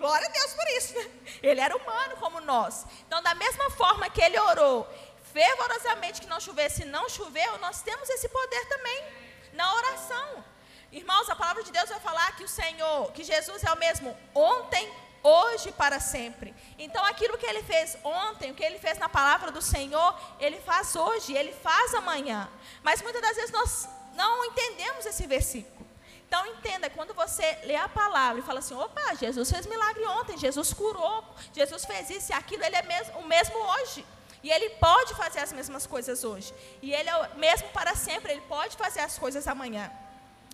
glória 0.00 0.26
a 0.26 0.30
Deus 0.38 0.54
por 0.54 0.68
isso. 0.78 0.94
Né? 0.94 1.04
Ele 1.42 1.60
era 1.60 1.76
humano 1.76 2.16
como 2.16 2.40
nós. 2.40 2.86
Então, 3.06 3.22
da 3.22 3.34
mesma 3.34 3.70
forma 3.70 4.08
que 4.10 4.22
ele 4.22 4.38
orou 4.38 4.88
fervorosamente 5.32 6.20
que 6.22 6.26
não 6.26 6.40
chovesse 6.40 6.84
não 6.84 7.08
choveu, 7.08 7.58
nós 7.58 7.82
temos 7.82 8.08
esse 8.10 8.28
poder 8.28 8.64
também 8.66 9.04
na 9.52 9.72
oração. 9.74 10.44
Irmãos, 10.90 11.28
a 11.30 11.36
palavra 11.36 11.62
de 11.62 11.70
Deus 11.70 11.88
vai 11.88 12.00
falar 12.00 12.34
que 12.36 12.44
o 12.44 12.48
Senhor, 12.48 13.12
que 13.12 13.22
Jesus 13.22 13.62
é 13.62 13.72
o 13.72 13.76
mesmo 13.76 14.16
ontem, 14.34 14.92
hoje 15.22 15.70
para 15.70 16.00
sempre. 16.00 16.54
Então, 16.78 17.04
aquilo 17.04 17.38
que 17.38 17.46
ele 17.46 17.62
fez 17.62 17.96
ontem, 18.02 18.50
o 18.50 18.54
que 18.54 18.64
ele 18.64 18.78
fez 18.78 18.98
na 18.98 19.08
palavra 19.08 19.52
do 19.52 19.62
Senhor, 19.62 20.18
ele 20.40 20.58
faz 20.60 20.96
hoje, 20.96 21.36
ele 21.36 21.52
faz 21.52 21.94
amanhã. 21.94 22.48
Mas 22.82 23.02
muitas 23.02 23.22
das 23.22 23.36
vezes 23.36 23.52
nós 23.52 23.88
não 24.14 24.44
entendemos 24.46 25.04
esse 25.06 25.26
versículo. 25.26 25.89
Então 26.30 26.46
entenda, 26.46 26.88
quando 26.88 27.12
você 27.12 27.58
lê 27.64 27.74
a 27.74 27.88
palavra 27.88 28.38
e 28.38 28.44
fala 28.44 28.60
assim, 28.60 28.72
opa, 28.72 29.16
Jesus 29.16 29.50
fez 29.50 29.66
milagre 29.66 30.06
ontem, 30.06 30.38
Jesus 30.38 30.72
curou, 30.72 31.24
Jesus 31.52 31.84
fez 31.84 32.08
isso 32.08 32.30
e 32.30 32.32
aquilo, 32.32 32.62
ele 32.62 32.76
é 32.76 32.82
mesmo, 32.82 33.18
o 33.18 33.26
mesmo 33.26 33.56
hoje. 33.58 34.06
E 34.40 34.48
ele 34.48 34.70
pode 34.70 35.12
fazer 35.16 35.40
as 35.40 35.52
mesmas 35.52 35.88
coisas 35.88 36.22
hoje. 36.22 36.54
E 36.80 36.94
ele 36.94 37.08
é 37.08 37.16
o 37.16 37.36
mesmo 37.36 37.68
para 37.70 37.96
sempre, 37.96 38.30
ele 38.30 38.42
pode 38.42 38.76
fazer 38.76 39.00
as 39.00 39.18
coisas 39.18 39.48
amanhã. 39.48 39.90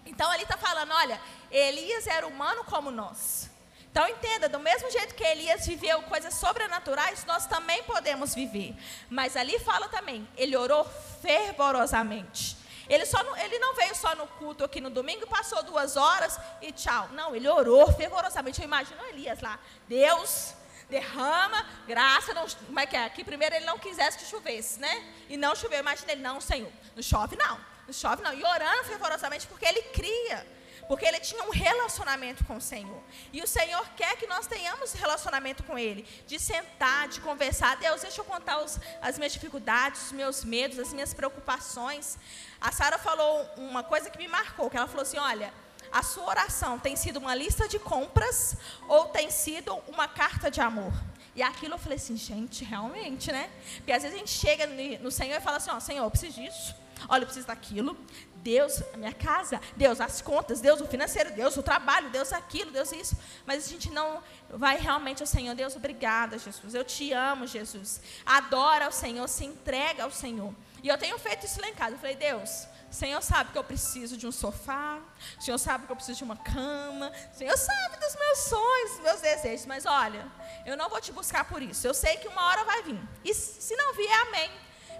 Então 0.07 0.33
ele 0.33 0.45
está 0.45 0.57
falando, 0.57 0.95
olha, 0.95 1.21
Elias 1.51 2.07
era 2.07 2.27
humano 2.27 2.65
como 2.65 2.91
nós. 2.91 3.51
Então 3.91 4.09
entenda, 4.09 4.49
do 4.49 4.59
mesmo 4.59 4.91
jeito 4.91 5.15
que 5.15 5.25
Elias 5.25 5.67
viveu 5.67 6.01
coisas 6.05 6.33
sobrenaturais, 6.37 7.27
nós 7.27 7.45
também 7.45 7.83
podemos 7.83 8.35
viver. 8.35 8.75
Mas 9.11 9.37
ali 9.37 9.59
fala 9.59 9.91
também, 9.91 10.27
ele 10.39 10.57
orou 10.57 10.87
fervorosamente. 11.21 12.57
Ele, 12.89 13.05
só 13.05 13.23
não, 13.23 13.37
ele 13.37 13.59
não 13.59 13.75
veio 13.75 13.95
só 13.95 14.15
no 14.15 14.27
culto 14.27 14.65
aqui 14.65 14.81
no 14.81 14.91
domingo, 14.91 15.27
passou 15.27 15.63
duas 15.63 15.97
horas 15.97 16.39
e 16.63 16.73
tchau. 16.73 17.09
Não, 17.13 17.35
ele 17.35 17.49
orou 17.49 17.93
fervorosamente. 17.93 18.61
Eu 18.61 18.65
imagino 18.67 19.05
Elias 19.07 19.41
lá. 19.41 19.59
Deus, 19.89 20.55
derrama 20.89 21.67
graça. 21.87 22.33
Não, 22.33 22.47
como 22.49 22.81
é 22.81 22.87
que 22.87 22.97
é? 22.97 23.09
Que 23.11 23.25
primeiro 23.25 23.55
ele 23.55 23.65
não 23.65 23.79
quisesse 23.79 24.19
que 24.19 24.25
chovesse, 24.25 24.79
né? 24.79 25.05
E 25.29 25.37
não 25.37 25.55
choveu. 25.55 25.81
Imagina 25.81 26.13
ele, 26.13 26.23
não, 26.23 26.41
Senhor. 26.41 26.71
Não 26.95 27.03
chove, 27.03 27.37
não. 27.37 27.59
Não 27.87 27.93
chove, 27.93 28.23
não. 28.23 28.33
E 28.33 28.45
orando 28.45 28.85
fervorosamente 28.85 29.47
porque 29.47 29.67
ele 29.67 29.83
cria. 29.83 30.57
Porque 30.89 31.05
ele 31.05 31.19
tinha 31.19 31.43
um 31.43 31.51
relacionamento 31.51 32.45
com 32.45 32.57
o 32.57 32.61
Senhor. 32.61 33.03
E 33.33 33.43
o 33.43 33.47
Senhor 33.47 33.85
quer 33.97 34.17
que 34.17 34.27
nós 34.27 34.47
tenhamos 34.47 34.93
relacionamento 34.93 35.65
com 35.65 35.77
Ele. 35.77 36.07
De 36.27 36.39
sentar, 36.39 37.09
de 37.09 37.21
conversar. 37.21 37.77
Deus, 37.77 38.03
deixa 38.03 38.21
eu 38.21 38.25
contar 38.25 38.59
os, 38.59 38.79
as 39.03 39.19
minhas 39.19 39.33
dificuldades, 39.33 40.07
os 40.07 40.13
meus 40.13 40.45
medos, 40.45 40.79
as 40.79 40.93
minhas 40.93 41.13
preocupações. 41.13 42.17
A 42.61 42.73
Sara 42.73 42.99
falou 42.99 43.49
uma 43.57 43.83
coisa 43.83 44.11
que 44.11 44.19
me 44.19 44.29
marcou, 44.29 44.71
que 44.71 44.77
ela 44.77 44.87
falou 44.87 45.03
assim, 45.03 45.19
olha, 45.19 45.53
A 45.93 46.03
sua 46.03 46.25
oração 46.25 46.79
tem 46.79 46.97
sido 46.97 47.19
uma 47.19 47.35
lista 47.35 47.69
de 47.69 47.79
compras 47.79 48.57
ou 48.89 49.07
tem 49.07 49.31
sido 49.31 49.75
uma 49.89 50.09
carta 50.09 50.51
de 50.51 50.61
amor? 50.61 50.93
E 51.35 51.43
aquilo 51.43 51.75
eu 51.75 51.79
falei 51.79 51.97
assim, 51.97 52.17
gente, 52.17 52.65
realmente, 52.65 53.31
né? 53.31 53.51
Porque 53.77 53.93
às 53.93 54.03
vezes 54.03 54.17
a 54.17 54.19
gente 54.19 54.31
chega 54.31 54.67
no 55.01 55.11
Senhor 55.11 55.37
e 55.37 55.41
fala 55.41 55.59
assim, 55.59 55.71
ó, 55.71 55.79
Senhor, 55.79 56.05
eu 56.05 56.11
preciso 56.11 56.41
disso. 56.41 56.75
Olha, 57.09 57.23
eu 57.23 57.27
preciso 57.27 57.47
daquilo. 57.47 57.97
Deus, 58.37 58.83
a 58.95 58.97
minha 58.97 59.13
casa. 59.13 59.61
Deus, 59.77 60.01
as 60.01 60.23
contas. 60.23 60.61
Deus, 60.61 60.81
o 60.81 60.87
financeiro. 60.87 61.31
Deus, 61.33 61.57
o 61.59 61.63
trabalho. 61.63 62.09
Deus, 62.09 62.33
aquilo. 62.33 62.71
Deus, 62.71 62.91
isso. 62.93 63.17
Mas 63.45 63.67
a 63.67 63.69
gente 63.69 63.91
não 63.91 64.23
vai 64.49 64.79
realmente 64.79 65.23
ao 65.23 65.27
Senhor. 65.27 65.55
Deus, 65.55 65.77
obrigada, 65.77 66.39
Jesus. 66.39 66.75
Eu 66.75 66.85
te 66.85 67.13
amo, 67.13 67.47
Jesus. 67.47 68.01
Adora 68.25 68.87
ao 68.87 68.93
Senhor, 68.93 69.29
se 69.29 69.45
entrega 69.45 70.05
ao 70.05 70.11
Senhor. 70.11 70.55
E 70.87 70.89
eu 70.89 70.97
tenho 70.97 71.19
feito 71.19 71.45
isso 71.45 71.61
lá 71.61 71.69
em 71.69 71.75
casa. 71.75 71.97
Eu 71.97 71.99
falei, 71.99 72.15
Deus, 72.15 72.69
o 72.89 72.95
Senhor 72.95 73.21
sabe 73.21 73.51
que 73.51 73.59
eu 73.59 73.65
preciso 73.65 74.17
de 74.17 74.25
um 74.25 74.31
sofá. 74.31 75.01
O 75.37 75.43
Senhor 75.43 75.59
sabe 75.59 75.85
que 75.85 75.91
eu 75.91 75.97
preciso 75.97 76.19
de 76.19 76.23
uma 76.23 76.37
cama. 76.37 77.11
O 77.35 77.37
Senhor 77.37 77.59
sabe 77.59 77.97
dos 77.97 78.15
meus 78.15 78.39
sonhos, 78.39 78.91
dos 78.93 79.01
meus 79.01 79.21
desejos. 79.21 79.67
Mas 79.67 79.85
olha, 79.85 80.25
eu 80.65 80.77
não 80.77 80.89
vou 80.89 81.01
te 81.01 81.11
buscar 81.11 81.45
por 81.45 81.61
isso. 81.61 81.85
Eu 81.89 81.93
sei 81.93 82.19
que 82.19 82.29
uma 82.29 82.41
hora 82.47 82.63
vai 82.63 82.85
vir. 82.85 83.01
E 83.25 83.35
se 83.35 83.75
não 83.75 83.95
vier, 83.95 84.27
amém. 84.29 84.49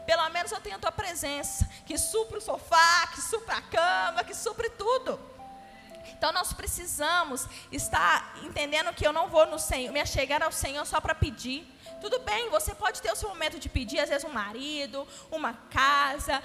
Pelo 0.05 0.29
menos 0.31 0.51
eu 0.51 0.61
tenho 0.61 0.75
a 0.75 0.81
tua 0.81 0.91
presença, 0.91 1.65
que 1.87 1.97
supre 1.97 2.39
o 2.39 2.41
sofá, 2.41 3.07
que 3.15 3.21
supre 3.21 3.55
a 3.55 3.63
cama, 3.63 4.25
que 4.25 4.35
supre 4.35 4.69
tudo. 4.71 5.21
Então 6.19 6.33
nós 6.33 6.53
precisamos 6.53 7.47
estar 7.71 8.35
entendendo 8.43 8.93
que 8.93 9.07
eu 9.07 9.13
não 9.13 9.29
vou 9.29 9.47
no 9.47 9.59
Senhor, 9.59 9.93
me 9.93 10.01
achegar 10.01 10.43
ao 10.43 10.51
Senhor 10.51 10.85
só 10.85 11.01
para 11.01 11.15
pedir. 11.15 11.76
Tudo 12.01 12.21
bem, 12.21 12.51
você 12.51 12.75
pode 12.75 13.01
ter 13.01 13.11
o 13.11 13.17
seu 13.17 13.29
momento 13.29 13.59
de 13.59 13.69
pedir, 13.69 13.99
às 14.01 14.09
vezes 14.09 14.25
um 14.25 14.33
marido, 14.33 15.07
uma 15.31 15.55
casa, 15.71 16.43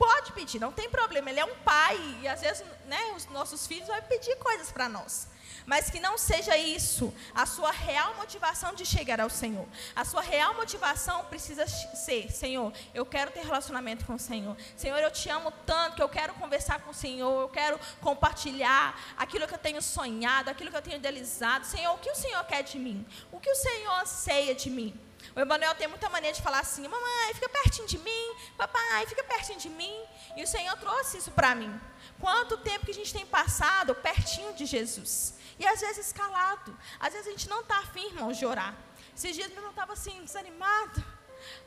pode 0.00 0.32
pedir, 0.32 0.58
não 0.58 0.72
tem 0.72 0.88
problema. 0.88 1.28
Ele 1.28 1.40
é 1.40 1.44
um 1.44 1.56
pai 1.58 1.96
e 2.22 2.26
às 2.26 2.40
vezes, 2.40 2.64
né, 2.86 3.12
os 3.14 3.26
nossos 3.26 3.66
filhos 3.66 3.86
vão 3.86 4.02
pedir 4.02 4.34
coisas 4.36 4.72
para 4.72 4.88
nós 4.88 5.28
mas 5.66 5.90
que 5.90 6.00
não 6.00 6.18
seja 6.18 6.56
isso 6.56 7.14
a 7.34 7.46
sua 7.46 7.70
real 7.70 8.14
motivação 8.16 8.74
de 8.74 8.84
chegar 8.84 9.20
ao 9.20 9.30
Senhor. 9.30 9.66
A 9.94 10.04
sua 10.04 10.20
real 10.20 10.54
motivação 10.54 11.24
precisa 11.26 11.66
ser: 11.66 12.30
Senhor, 12.32 12.72
eu 12.94 13.04
quero 13.06 13.30
ter 13.30 13.44
relacionamento 13.44 14.04
com 14.04 14.14
o 14.14 14.18
Senhor. 14.18 14.56
Senhor, 14.76 14.98
eu 14.98 15.10
te 15.10 15.28
amo 15.28 15.52
tanto 15.64 15.96
que 15.96 16.02
eu 16.02 16.08
quero 16.08 16.34
conversar 16.34 16.80
com 16.80 16.90
o 16.90 16.94
Senhor, 16.94 17.42
eu 17.42 17.48
quero 17.48 17.78
compartilhar 18.00 18.98
aquilo 19.16 19.46
que 19.46 19.54
eu 19.54 19.58
tenho 19.58 19.82
sonhado, 19.82 20.50
aquilo 20.50 20.70
que 20.70 20.76
eu 20.76 20.82
tenho 20.82 20.96
idealizado. 20.96 21.66
Senhor, 21.66 21.94
o 21.94 21.98
que 21.98 22.10
o 22.10 22.16
Senhor 22.16 22.42
quer 22.44 22.62
de 22.62 22.78
mim? 22.78 23.06
O 23.30 23.38
que 23.38 23.50
o 23.50 23.56
Senhor 23.56 24.00
anseia 24.00 24.54
de 24.54 24.70
mim? 24.70 25.09
O 25.34 25.40
Emanuel 25.40 25.74
tem 25.74 25.86
muita 25.88 26.08
mania 26.08 26.32
de 26.32 26.42
falar 26.42 26.60
assim: 26.60 26.82
mamãe, 26.82 27.34
fica 27.34 27.48
pertinho 27.48 27.86
de 27.86 27.98
mim, 27.98 28.34
papai, 28.56 29.06
fica 29.06 29.22
pertinho 29.24 29.58
de 29.58 29.68
mim. 29.68 30.02
E 30.36 30.42
o 30.42 30.46
Senhor 30.46 30.76
trouxe 30.76 31.18
isso 31.18 31.30
para 31.30 31.54
mim. 31.54 31.72
Quanto 32.20 32.58
tempo 32.58 32.84
que 32.84 32.92
a 32.92 32.94
gente 32.94 33.12
tem 33.12 33.26
passado 33.26 33.94
pertinho 33.94 34.52
de 34.54 34.66
Jesus? 34.66 35.34
E 35.58 35.66
às 35.66 35.80
vezes 35.80 36.12
calado. 36.12 36.76
Às 36.98 37.12
vezes 37.12 37.28
a 37.28 37.30
gente 37.30 37.48
não 37.48 37.60
está 37.60 37.78
afim, 37.78 38.06
irmãos, 38.06 38.36
de 38.36 38.46
orar. 38.46 38.74
Esses 39.16 39.34
dias 39.34 39.50
eu 39.54 39.62
não 39.62 39.70
estava 39.70 39.92
assim, 39.92 40.22
desanimado. 40.24 41.04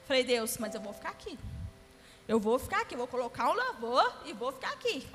Falei, 0.05 0.24
Deus, 0.24 0.58
mas 0.58 0.74
eu 0.75 0.82
vou 0.82 0.93
ficar 0.93 1.10
aqui. 1.10 1.39
Eu 2.27 2.39
vou 2.39 2.58
ficar 2.58 2.82
aqui, 2.82 2.96
vou 2.96 3.08
colocar 3.08 3.50
um 3.50 3.53
louvor 3.53 4.22
e 4.25 4.34
vou 4.34 4.51
ficar 4.51 4.72
aqui. 4.74 5.08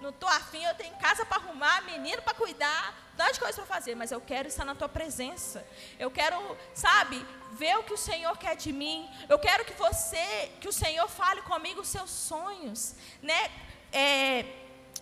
Não 0.00 0.10
estou 0.10 0.28
afim, 0.28 0.62
eu 0.64 0.74
tenho 0.74 0.94
casa 0.96 1.24
para 1.24 1.42
arrumar, 1.42 1.82
menino 1.82 2.20
para 2.22 2.34
cuidar, 2.34 3.12
tantas 3.16 3.38
coisas 3.38 3.56
para 3.56 3.66
fazer, 3.66 3.94
mas 3.94 4.10
eu 4.10 4.20
quero 4.20 4.48
estar 4.48 4.64
na 4.64 4.74
tua 4.74 4.88
presença. 4.88 5.64
Eu 5.98 6.10
quero, 6.10 6.36
sabe, 6.74 7.24
ver 7.52 7.76
o 7.78 7.84
que 7.84 7.92
o 7.92 7.98
Senhor 7.98 8.36
quer 8.36 8.56
de 8.56 8.72
mim. 8.72 9.08
Eu 9.28 9.38
quero 9.38 9.64
que 9.64 9.74
você, 9.74 10.50
que 10.60 10.68
o 10.68 10.72
Senhor 10.72 11.08
fale 11.08 11.42
comigo 11.42 11.80
os 11.80 11.88
seus 11.88 12.10
sonhos, 12.10 12.94
né? 13.22 13.50
É, 13.92 14.44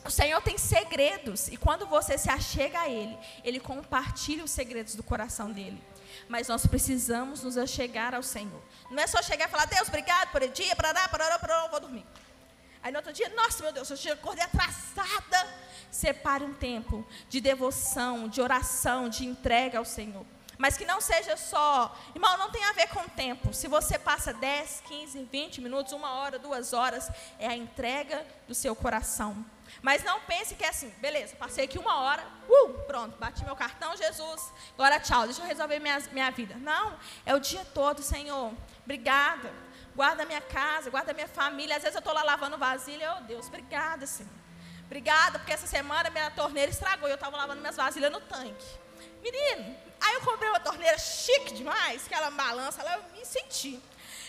o 0.04 0.10
Senhor 0.10 0.40
tem 0.42 0.56
segredos 0.56 1.48
e 1.48 1.56
quando 1.56 1.86
você 1.86 2.16
se 2.16 2.30
achega 2.30 2.80
a 2.80 2.88
Ele, 2.88 3.18
Ele 3.44 3.60
compartilha 3.60 4.44
os 4.44 4.50
segredos 4.50 4.94
do 4.94 5.02
coração 5.02 5.50
dele. 5.50 5.82
Mas 6.28 6.48
nós 6.48 6.66
precisamos 6.66 7.42
nos 7.42 7.56
achegar 7.56 8.14
ao 8.14 8.22
Senhor. 8.22 8.62
Não 8.90 9.02
é 9.02 9.06
só 9.06 9.22
chegar 9.22 9.48
e 9.48 9.50
falar, 9.50 9.66
Deus, 9.66 9.88
obrigado 9.88 10.30
por 10.30 10.42
o 10.42 10.48
dia, 10.48 10.74
parará, 10.74 11.08
parará, 11.08 11.38
parará, 11.38 11.68
vou 11.68 11.80
dormir. 11.80 12.06
Aí 12.82 12.90
no 12.90 12.98
outro 12.98 13.12
dia, 13.12 13.28
nossa, 13.30 13.62
meu 13.62 13.72
Deus, 13.72 13.90
eu 13.90 14.12
acordei 14.12 14.44
atrasada. 14.44 15.70
Separe 15.90 16.44
um 16.44 16.54
tempo 16.54 17.06
de 17.28 17.40
devoção, 17.40 18.28
de 18.28 18.40
oração, 18.40 19.08
de 19.08 19.26
entrega 19.26 19.78
ao 19.78 19.84
Senhor. 19.84 20.24
Mas 20.60 20.76
que 20.76 20.84
não 20.84 21.00
seja 21.00 21.38
só, 21.38 21.96
irmão, 22.14 22.36
não 22.36 22.50
tem 22.50 22.62
a 22.66 22.72
ver 22.72 22.88
com 22.88 23.08
tempo. 23.08 23.54
Se 23.54 23.66
você 23.66 23.98
passa 23.98 24.30
10, 24.34 24.82
15, 24.86 25.24
20 25.24 25.60
minutos, 25.62 25.94
uma 25.94 26.12
hora, 26.16 26.38
duas 26.38 26.74
horas, 26.74 27.10
é 27.38 27.48
a 27.48 27.56
entrega 27.56 28.26
do 28.46 28.54
seu 28.54 28.76
coração. 28.76 29.42
Mas 29.80 30.04
não 30.04 30.20
pense 30.20 30.54
que 30.54 30.62
é 30.62 30.68
assim, 30.68 30.90
beleza, 31.00 31.34
passei 31.36 31.64
aqui 31.64 31.78
uma 31.78 32.00
hora, 32.02 32.22
uh, 32.46 32.74
pronto, 32.86 33.16
bati 33.16 33.42
meu 33.42 33.56
cartão, 33.56 33.96
Jesus, 33.96 34.52
agora 34.74 35.00
tchau, 35.00 35.24
deixa 35.24 35.40
eu 35.40 35.46
resolver 35.46 35.78
minha, 35.78 35.98
minha 36.12 36.30
vida. 36.30 36.56
Não, 36.56 36.98
é 37.24 37.34
o 37.34 37.40
dia 37.40 37.64
todo, 37.72 38.02
Senhor, 38.02 38.52
obrigada, 38.84 39.50
guarda 40.00 40.24
minha 40.24 40.40
casa, 40.40 40.88
guarda 40.88 41.12
minha 41.12 41.28
família. 41.28 41.76
Às 41.76 41.82
vezes 41.82 41.94
eu 41.94 41.98
estou 41.98 42.14
lá 42.14 42.22
lavando 42.22 42.56
vasilha, 42.56 43.16
oh 43.18 43.20
Deus, 43.24 43.48
obrigada, 43.48 44.06
Senhor. 44.06 44.32
Obrigada, 44.86 45.38
porque 45.38 45.52
essa 45.52 45.66
semana 45.66 46.08
minha 46.08 46.30
torneira 46.30 46.70
estragou 46.70 47.06
e 47.06 47.12
eu 47.12 47.16
estava 47.16 47.36
lavando 47.36 47.60
minhas 47.60 47.76
vasilhas 47.76 48.10
no 48.10 48.18
tanque. 48.18 48.70
Menino, 49.22 49.76
aí 50.00 50.14
eu 50.14 50.22
comprei 50.22 50.48
uma 50.48 50.58
torneira 50.58 50.96
chique 50.96 51.52
demais, 51.52 52.08
que 52.08 52.14
ela 52.14 52.30
balança, 52.30 52.80
ela, 52.80 52.94
eu 52.94 53.02
me 53.12 53.26
senti. 53.26 53.78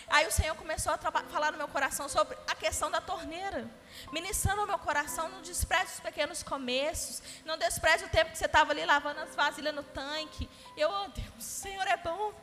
Aí 0.09 0.27
o 0.27 0.31
Senhor 0.31 0.53
começou 0.55 0.91
a 0.91 0.97
falar 0.97 1.53
no 1.53 1.57
meu 1.57 1.69
coração 1.69 2.09
sobre 2.09 2.37
a 2.49 2.53
questão 2.53 2.91
da 2.91 2.99
torneira. 2.99 3.65
Ministrando 4.11 4.59
ao 4.59 4.67
meu 4.67 4.77
coração, 4.77 5.29
não 5.29 5.41
despreze 5.41 5.93
os 5.93 5.99
pequenos 6.01 6.43
começos. 6.43 7.23
Não 7.45 7.57
despreze 7.57 8.03
o 8.03 8.09
tempo 8.09 8.29
que 8.31 8.37
você 8.37 8.45
estava 8.45 8.73
ali 8.73 8.85
lavando 8.85 9.21
as 9.21 9.33
vasilhas 9.33 9.73
no 9.73 9.83
tanque. 9.83 10.49
Eu, 10.75 10.89
oh 10.91 11.07
Deus, 11.07 11.37
o 11.39 11.41
Senhor 11.41 11.87
é 11.87 11.95
bom. 11.95 12.33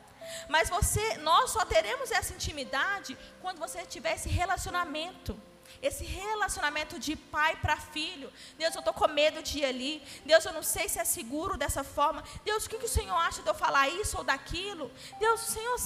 Mas 0.47 0.69
você, 0.69 1.17
nós 1.17 1.51
só 1.51 1.65
teremos 1.65 2.11
essa 2.11 2.33
intimidade 2.33 3.17
quando 3.41 3.59
você 3.59 3.85
tiver 3.85 4.15
esse 4.15 4.29
relacionamento. 4.29 5.39
Esse 5.81 6.03
relacionamento 6.03 6.99
de 6.99 7.15
pai 7.15 7.55
para 7.57 7.77
filho. 7.77 8.31
Deus, 8.57 8.73
eu 8.73 8.79
estou 8.79 8.93
com 8.93 9.07
medo 9.07 9.41
de 9.41 9.59
ir 9.59 9.65
ali. 9.65 10.03
Deus, 10.25 10.43
eu 10.43 10.51
não 10.51 10.63
sei 10.63 10.89
se 10.89 10.99
é 10.99 11.05
seguro 11.05 11.57
dessa 11.57 11.83
forma. 11.83 12.23
Deus, 12.43 12.65
o 12.65 12.69
que, 12.69 12.77
que 12.77 12.85
o 12.85 12.89
Senhor 12.89 13.15
acha 13.15 13.41
de 13.41 13.47
eu 13.47 13.53
falar 13.53 13.87
isso 13.87 14.17
ou 14.17 14.23
daquilo? 14.23 14.91
Deus, 15.19 15.47
o 15.47 15.51
Senhor 15.51 15.79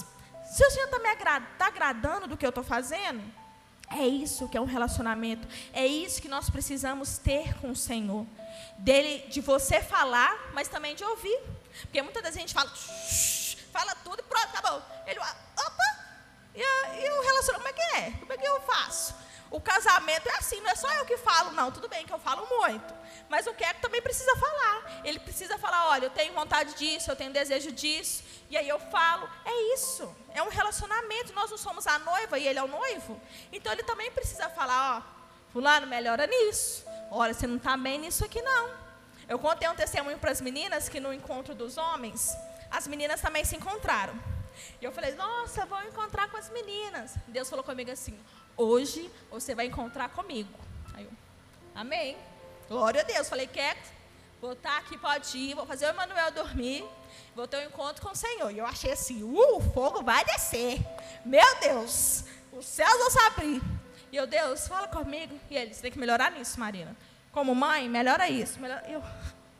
se 0.44 0.64
o 0.64 0.70
Senhor 0.70 0.84
está 0.84 0.98
me 0.98 1.48
tá 1.58 1.66
agradando 1.66 2.28
do 2.28 2.36
que 2.36 2.44
eu 2.44 2.50
estou 2.50 2.62
fazendo, 2.62 3.22
é 3.90 4.06
isso 4.06 4.48
que 4.48 4.56
é 4.56 4.60
um 4.60 4.66
relacionamento. 4.66 5.48
É 5.72 5.86
isso 5.86 6.20
que 6.20 6.28
nós 6.28 6.50
precisamos 6.50 7.18
ter 7.18 7.54
com 7.58 7.70
o 7.70 7.76
Senhor. 7.76 8.26
Dele, 8.78 9.26
de 9.28 9.40
você 9.40 9.80
falar, 9.80 10.52
mas 10.52 10.68
também 10.68 10.94
de 10.94 11.04
ouvir. 11.04 11.40
Porque 11.82 12.02
muitas 12.02 12.22
vezes 12.22 12.36
a 12.36 12.40
gente 12.40 12.54
fala, 12.54 12.70
fala 13.74 13.92
tudo 14.04 14.20
e 14.20 14.22
pronto, 14.22 14.46
acabou. 14.46 14.80
Ele, 15.04 15.18
opa, 15.18 15.88
e, 16.54 16.60
e 16.60 17.10
o 17.10 17.22
relacionamento, 17.22 17.64
como 17.64 17.68
é 17.68 17.72
que 17.72 17.96
é? 17.96 18.10
Como 18.20 18.32
é 18.32 18.36
que 18.38 18.46
eu 18.46 18.60
faço? 18.60 19.14
O 19.50 19.60
casamento 19.60 20.28
é 20.28 20.36
assim, 20.36 20.60
não 20.60 20.70
é 20.70 20.74
só 20.76 20.92
eu 20.94 21.04
que 21.04 21.16
falo, 21.16 21.50
não. 21.52 21.70
Tudo 21.72 21.88
bem 21.88 22.06
que 22.06 22.12
eu 22.12 22.18
falo 22.18 22.46
muito. 22.58 22.94
Mas 23.28 23.46
o 23.46 23.54
Keco 23.54 23.80
também 23.80 24.02
precisa 24.02 24.34
falar. 24.36 25.02
Ele 25.04 25.18
precisa 25.18 25.58
falar: 25.58 25.88
olha, 25.90 26.06
eu 26.06 26.10
tenho 26.10 26.32
vontade 26.34 26.74
disso, 26.74 27.10
eu 27.10 27.16
tenho 27.16 27.32
desejo 27.32 27.70
disso. 27.70 28.24
E 28.50 28.56
aí 28.56 28.68
eu 28.68 28.78
falo: 28.78 29.28
é 29.44 29.74
isso. 29.74 30.12
É 30.32 30.42
um 30.42 30.48
relacionamento. 30.48 31.32
Nós 31.32 31.50
não 31.50 31.58
somos 31.58 31.86
a 31.86 31.98
noiva 32.00 32.38
e 32.38 32.48
ele 32.48 32.58
é 32.58 32.62
o 32.62 32.66
noivo. 32.66 33.20
Então 33.52 33.72
ele 33.72 33.84
também 33.84 34.10
precisa 34.10 34.48
falar: 34.48 34.98
ó, 34.98 35.02
Fulano, 35.52 35.86
melhora 35.86 36.26
nisso. 36.26 36.84
Olha, 37.10 37.32
você 37.32 37.46
não 37.46 37.56
está 37.56 37.76
bem 37.76 37.98
nisso 37.98 38.24
aqui, 38.24 38.42
não. 38.42 38.70
Eu 39.28 39.38
contei 39.38 39.68
um 39.68 39.74
testemunho 39.74 40.18
para 40.18 40.32
as 40.32 40.40
meninas 40.40 40.88
que 40.88 41.00
no 41.00 41.12
encontro 41.12 41.54
dos 41.54 41.78
homens, 41.78 42.36
as 42.76 42.86
meninas 42.86 43.20
também 43.20 43.44
se 43.44 43.56
encontraram. 43.56 44.14
E 44.80 44.84
eu 44.84 44.92
falei: 44.92 45.14
nossa, 45.14 45.64
vou 45.66 45.82
encontrar 45.82 46.28
com 46.28 46.36
as 46.36 46.50
meninas. 46.50 47.14
Deus 47.28 47.48
falou 47.48 47.64
comigo 47.64 47.90
assim: 47.90 48.18
Hoje 48.56 49.10
você 49.30 49.54
vai 49.54 49.66
encontrar 49.66 50.08
comigo. 50.10 50.52
Aí 50.94 51.04
eu, 51.04 51.10
amém. 51.74 52.16
Glória 52.68 53.00
a 53.00 53.04
Deus. 53.04 53.28
Falei, 53.28 53.48
quer? 53.48 53.76
Vou 54.40 54.52
estar 54.52 54.78
aqui, 54.78 54.96
pode 54.96 55.36
ir. 55.36 55.54
Vou 55.54 55.66
fazer 55.66 55.86
o 55.86 55.88
Emanuel 55.88 56.30
dormir. 56.30 56.84
Vou 57.34 57.48
ter 57.48 57.58
um 57.58 57.68
encontro 57.68 58.00
com 58.00 58.12
o 58.12 58.14
Senhor. 58.14 58.50
E 58.52 58.58
eu 58.58 58.66
achei 58.66 58.92
assim, 58.92 59.24
uh, 59.24 59.56
o 59.56 59.60
fogo 59.72 60.02
vai 60.02 60.24
descer. 60.24 60.80
Meu 61.24 61.60
Deus, 61.60 62.24
os 62.52 62.64
céus 62.64 62.96
vão 62.96 63.10
se 63.10 63.18
abrir. 63.20 63.62
E 64.12 64.16
eu, 64.16 64.26
Deus, 64.26 64.68
fala 64.68 64.86
comigo. 64.86 65.38
E 65.50 65.56
ele, 65.56 65.74
você 65.74 65.82
tem 65.82 65.90
que 65.90 65.98
melhorar 65.98 66.30
nisso, 66.30 66.60
Marina. 66.60 66.96
Como 67.32 67.54
mãe, 67.54 67.88
melhora 67.88 68.28
isso. 68.28 68.60
Melhora... 68.60 68.84
Eu, 68.88 69.02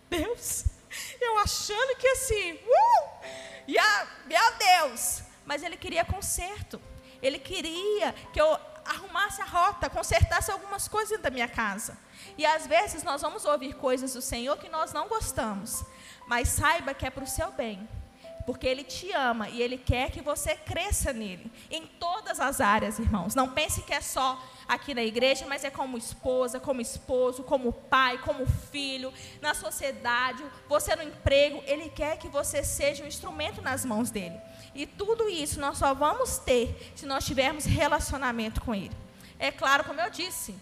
Deus, 0.09 0.66
eu 1.20 1.38
achando 1.38 1.96
que 1.96 2.08
assim, 2.08 2.52
uh, 2.52 3.78
a, 3.78 4.06
meu 4.26 4.54
Deus. 4.58 5.22
Mas 5.44 5.62
ele 5.62 5.76
queria 5.76 6.04
conserto. 6.04 6.80
Ele 7.22 7.38
queria 7.38 8.12
que 8.32 8.40
eu 8.40 8.58
arrumasse 8.84 9.40
a 9.40 9.44
rota, 9.44 9.88
consertasse 9.88 10.50
algumas 10.50 10.88
coisas 10.88 11.18
da 11.20 11.30
minha 11.30 11.48
casa. 11.48 11.96
E 12.36 12.44
às 12.44 12.66
vezes 12.66 13.02
nós 13.02 13.22
vamos 13.22 13.44
ouvir 13.44 13.74
coisas 13.74 14.12
do 14.12 14.20
Senhor 14.20 14.56
que 14.58 14.68
nós 14.68 14.92
não 14.92 15.08
gostamos, 15.08 15.84
mas 16.26 16.48
saiba 16.48 16.94
que 16.94 17.06
é 17.06 17.10
para 17.10 17.24
o 17.24 17.26
seu 17.26 17.50
bem. 17.52 17.88
Porque 18.46 18.66
Ele 18.66 18.84
te 18.84 19.10
ama 19.12 19.48
e 19.48 19.62
Ele 19.62 19.78
quer 19.78 20.10
que 20.10 20.20
você 20.20 20.54
cresça 20.54 21.12
nele, 21.12 21.50
em 21.70 21.86
todas 21.86 22.40
as 22.40 22.60
áreas, 22.60 22.98
irmãos. 22.98 23.34
Não 23.34 23.50
pense 23.50 23.82
que 23.82 23.92
é 23.92 24.00
só 24.00 24.42
aqui 24.68 24.94
na 24.94 25.02
igreja, 25.02 25.46
mas 25.46 25.64
é 25.64 25.70
como 25.70 25.96
esposa, 25.96 26.60
como 26.60 26.80
esposo, 26.80 27.42
como 27.42 27.72
pai, 27.72 28.18
como 28.18 28.46
filho, 28.46 29.12
na 29.40 29.54
sociedade, 29.54 30.44
você 30.68 30.94
no 30.96 31.02
emprego. 31.02 31.62
Ele 31.66 31.88
quer 31.88 32.18
que 32.18 32.28
você 32.28 32.62
seja 32.62 33.04
um 33.04 33.06
instrumento 33.06 33.62
nas 33.62 33.84
mãos 33.84 34.10
dele. 34.10 34.38
E 34.74 34.86
tudo 34.86 35.28
isso 35.28 35.60
nós 35.60 35.78
só 35.78 35.94
vamos 35.94 36.38
ter 36.38 36.92
se 36.94 37.06
nós 37.06 37.24
tivermos 37.24 37.64
relacionamento 37.64 38.60
com 38.60 38.74
Ele. 38.74 38.96
É 39.38 39.50
claro, 39.50 39.84
como 39.84 40.00
eu 40.00 40.10
disse, 40.10 40.54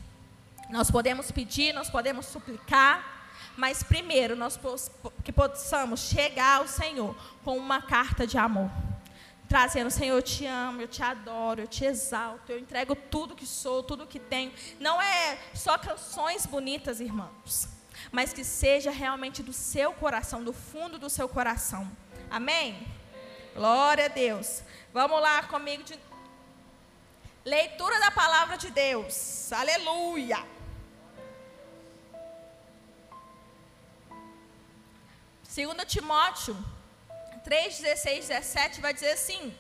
nós 0.69 0.91
podemos 0.91 1.31
pedir, 1.31 1.73
nós 1.73 1.91
podemos 1.91 2.27
suplicar, 2.27 3.12
mas 3.57 3.83
primeiro 3.83 4.35
nós 4.37 4.59
que 5.25 5.33
possamos 5.33 6.01
chegar 6.01 6.59
ao 6.59 6.69
Senhor 6.69 7.15
com 7.45 7.57
uma 7.57 7.83
carta 7.83 8.27
de 8.27 8.39
amor. 8.39 8.71
Trazendo, 9.49 9.91
Senhor, 9.91 10.17
eu 10.17 10.23
te 10.23 10.47
amo, 10.47 10.81
eu 10.81 10.89
te 10.89 11.03
adoro, 11.03 11.61
eu 11.61 11.67
te 11.67 11.85
exalto, 11.85 12.51
eu 12.51 12.59
entrego 12.59 12.95
tudo 12.97 13.37
que 13.37 13.47
sou, 13.47 13.83
tudo 13.83 14.07
que 14.07 14.19
tenho. 14.19 14.51
Não 14.81 15.01
é 15.01 15.39
só 15.55 15.77
canções 15.77 16.47
bonitas, 16.47 17.01
irmãos, 17.01 17.69
mas 18.11 18.33
que 18.33 18.45
seja 18.45 18.91
realmente 18.91 19.43
do 19.43 19.53
seu 19.53 19.93
coração, 19.93 20.43
do 20.43 20.55
fundo 20.55 20.99
do 20.99 21.11
seu 21.11 21.29
coração. 21.29 21.91
Amém? 22.31 22.87
Glória 23.55 24.07
a 24.07 24.09
Deus. 24.09 24.63
Vamos 24.91 25.21
lá 25.21 25.43
comigo 25.43 25.83
de 25.83 25.99
leitura 27.45 28.01
da 28.01 28.11
palavra 28.11 28.57
de 28.57 28.71
Deus. 28.71 29.53
Aleluia. 29.53 30.52
Segundo 35.53 35.85
Timóteo 35.85 36.57
3, 37.45 37.81
16, 37.81 38.29
17 38.29 38.81
vai 38.81 38.95
dizer 38.95 39.13
assim: 39.13 39.55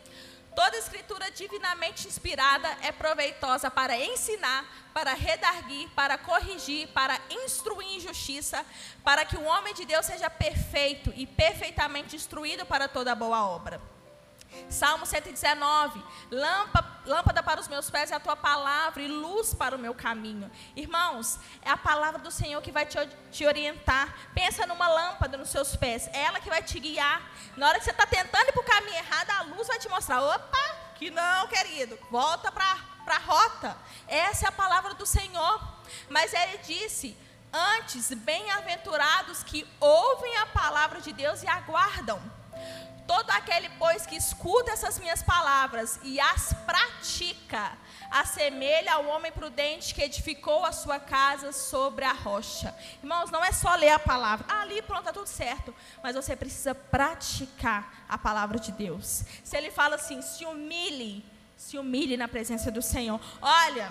Toda 0.56 0.78
escritura 0.78 1.30
divinamente 1.30 2.08
inspirada 2.08 2.66
é 2.80 2.90
proveitosa 2.90 3.70
para 3.70 3.94
ensinar, 3.94 4.64
para 4.94 5.12
redarguir, 5.12 5.90
para 5.90 6.16
corrigir, 6.16 6.88
para 6.94 7.20
instruir 7.44 7.96
em 7.96 8.00
justiça, 8.00 8.64
para 9.04 9.26
que 9.26 9.36
o 9.36 9.44
homem 9.44 9.74
de 9.74 9.84
Deus 9.84 10.06
seja 10.06 10.30
perfeito 10.30 11.12
e 11.14 11.26
perfeitamente 11.26 12.16
instruído 12.16 12.64
para 12.64 12.88
toda 12.88 13.14
boa 13.14 13.46
obra. 13.46 13.91
Salmo 14.68 15.04
119, 15.04 16.02
lâmpada, 16.30 17.42
para 17.42 17.60
os 17.60 17.68
meus 17.68 17.90
pés 17.90 18.10
é 18.10 18.14
a 18.14 18.20
tua 18.20 18.36
palavra 18.36 19.02
e 19.02 19.08
luz 19.08 19.52
para 19.54 19.76
o 19.76 19.78
meu 19.78 19.94
caminho. 19.94 20.50
Irmãos, 20.74 21.38
é 21.62 21.70
a 21.70 21.76
palavra 21.76 22.20
do 22.20 22.30
Senhor 22.30 22.60
que 22.62 22.72
vai 22.72 22.86
te, 22.86 22.98
te 23.30 23.46
orientar. 23.46 24.14
Pensa 24.34 24.66
numa 24.66 24.88
lâmpada 24.88 25.36
nos 25.36 25.50
seus 25.50 25.76
pés, 25.76 26.08
é 26.12 26.22
ela 26.22 26.40
que 26.40 26.48
vai 26.48 26.62
te 26.62 26.78
guiar. 26.80 27.22
Na 27.56 27.68
hora 27.68 27.78
que 27.78 27.84
você 27.84 27.90
está 27.90 28.06
tentando 28.06 28.48
ir 28.48 28.52
para 28.52 28.62
o 28.62 28.64
caminho 28.64 28.96
errado, 28.96 29.30
a 29.30 29.42
luz 29.54 29.68
vai 29.68 29.78
te 29.78 29.88
mostrar: 29.88 30.22
opa, 30.22 30.76
que 30.96 31.10
não, 31.10 31.48
querido, 31.48 31.98
volta 32.10 32.50
para 32.50 32.76
a 33.06 33.18
rota. 33.18 33.76
Essa 34.06 34.46
é 34.46 34.48
a 34.48 34.52
palavra 34.52 34.94
do 34.94 35.04
Senhor. 35.04 35.60
Mas 36.08 36.32
ele 36.32 36.58
disse: 36.58 37.16
Antes, 37.52 38.14
bem-aventurados 38.14 39.42
que 39.42 39.68
ouvem 39.78 40.34
a 40.38 40.46
palavra 40.46 41.02
de 41.02 41.12
Deus 41.12 41.42
e 41.42 41.46
aguardam. 41.46 42.41
Todo 43.22 43.30
aquele, 43.36 43.68
pois, 43.78 44.04
que 44.04 44.16
escuta 44.16 44.72
essas 44.72 44.98
minhas 44.98 45.22
palavras 45.22 46.00
e 46.02 46.18
as 46.18 46.52
pratica, 46.66 47.70
assemelha 48.10 48.94
ao 48.94 49.06
homem 49.06 49.30
prudente 49.30 49.94
que 49.94 50.02
edificou 50.02 50.64
a 50.64 50.72
sua 50.72 50.98
casa 50.98 51.52
sobre 51.52 52.04
a 52.04 52.12
rocha. 52.12 52.76
Irmãos, 53.00 53.30
não 53.30 53.44
é 53.44 53.52
só 53.52 53.76
ler 53.76 53.90
a 53.90 53.98
palavra. 54.00 54.44
Ah, 54.48 54.62
ali, 54.62 54.82
pronto, 54.82 55.02
está 55.02 55.12
tudo 55.12 55.28
certo. 55.28 55.72
Mas 56.02 56.16
você 56.16 56.34
precisa 56.34 56.74
praticar 56.74 58.04
a 58.08 58.18
palavra 58.18 58.58
de 58.58 58.72
Deus. 58.72 59.22
Se 59.44 59.56
ele 59.56 59.70
fala 59.70 59.94
assim, 59.94 60.20
se 60.20 60.44
humilhe, 60.44 61.24
se 61.56 61.78
humilhe 61.78 62.16
na 62.16 62.26
presença 62.26 62.72
do 62.72 62.82
Senhor. 62.82 63.20
Olha, 63.40 63.88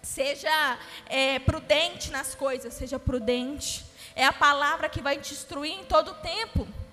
seja 0.00 0.78
é, 1.06 1.40
prudente 1.40 2.12
nas 2.12 2.36
coisas, 2.36 2.72
seja 2.74 2.96
prudente. 2.96 3.84
É 4.14 4.24
a 4.24 4.32
palavra 4.32 4.88
que 4.88 5.02
vai 5.02 5.18
te 5.18 5.34
instruir 5.34 5.72
em 5.72 5.84
todo 5.84 6.12
o 6.12 6.14
tempo 6.14 6.85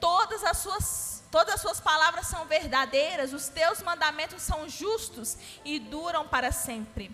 todas 0.00 0.42
as 0.44 0.58
suas 0.58 1.20
todas 1.30 1.54
as 1.54 1.60
suas 1.60 1.78
palavras 1.78 2.26
são 2.26 2.44
verdadeiras, 2.46 3.32
os 3.32 3.48
teus 3.48 3.80
mandamentos 3.82 4.42
são 4.42 4.68
justos 4.68 5.38
e 5.64 5.78
duram 5.78 6.26
para 6.26 6.50
sempre. 6.50 7.08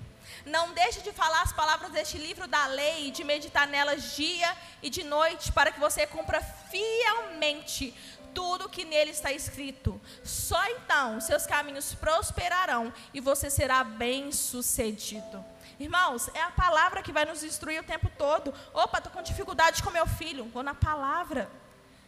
Não 0.44 0.72
deixe 0.72 1.02
de 1.02 1.12
falar 1.12 1.42
as 1.42 1.52
palavras 1.52 1.90
deste 1.92 2.16
livro 2.16 2.48
da 2.48 2.66
lei 2.66 3.08
e 3.08 3.10
de 3.10 3.22
meditar 3.22 3.66
nelas 3.66 4.14
dia 4.16 4.56
e 4.82 4.88
de 4.88 5.02
noite, 5.04 5.52
para 5.52 5.70
que 5.70 5.78
você 5.78 6.06
cumpra 6.06 6.40
fielmente 6.40 7.94
tudo 8.32 8.68
que 8.68 8.84
nele 8.84 9.10
está 9.10 9.32
escrito. 9.32 10.00
Só 10.24 10.62
então 10.70 11.20
seus 11.20 11.46
caminhos 11.46 11.94
prosperarão 11.94 12.92
e 13.12 13.20
você 13.20 13.50
será 13.50 13.82
bem-sucedido. 13.82 15.44
Irmãos, 15.78 16.28
é 16.34 16.40
a 16.40 16.50
palavra 16.50 17.02
que 17.02 17.12
vai 17.12 17.24
nos 17.24 17.42
instruir 17.42 17.80
o 17.80 17.84
tempo 17.84 18.10
todo. 18.16 18.52
Opa, 18.72 18.98
estou 18.98 19.12
com 19.12 19.22
dificuldade 19.22 19.82
com 19.82 19.90
meu 19.90 20.06
filho. 20.06 20.46
Vou 20.46 20.62
na 20.62 20.74
palavra. 20.74 21.50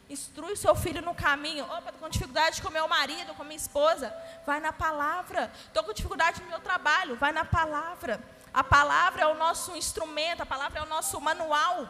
Instrui 0.09 0.57
seu 0.57 0.75
filho 0.75 1.03
no 1.03 1.14
caminho. 1.14 1.64
Opa, 1.64 1.90
estou 1.90 2.01
com 2.01 2.09
dificuldade 2.09 2.62
com 2.62 2.71
meu 2.71 2.88
marido, 2.88 3.35
com 3.35 3.44
minha 3.44 3.57
esposa. 3.57 4.14
Vai 4.47 4.59
na 4.59 4.73
palavra. 4.73 5.53
Estou 5.66 5.85
com 5.85 5.92
dificuldade 5.92 6.40
no 6.42 6.49
meu 6.49 6.61
trabalho. 6.61 7.16
Vai 7.16 7.33
na 7.33 7.44
palavra. 7.44 8.23
A 8.53 8.64
palavra 8.64 9.23
é 9.23 9.27
o 9.27 9.35
nosso 9.35 9.77
instrumento, 9.77 10.42
a 10.42 10.47
palavra 10.47 10.81
é 10.81 10.83
o 10.83 10.87
nosso 10.87 11.21
manual. 11.21 11.88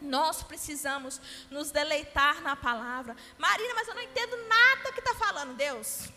Nós 0.00 0.42
precisamos 0.42 1.20
nos 1.50 1.70
deleitar 1.70 2.40
na 2.40 2.56
palavra. 2.56 3.16
Marina, 3.38 3.74
mas 3.74 3.88
eu 3.88 3.94
não 3.94 4.02
entendo 4.02 4.36
nada 4.48 4.92
que 4.92 5.00
está 5.00 5.14
falando. 5.14 5.54
Deus, 5.54 6.08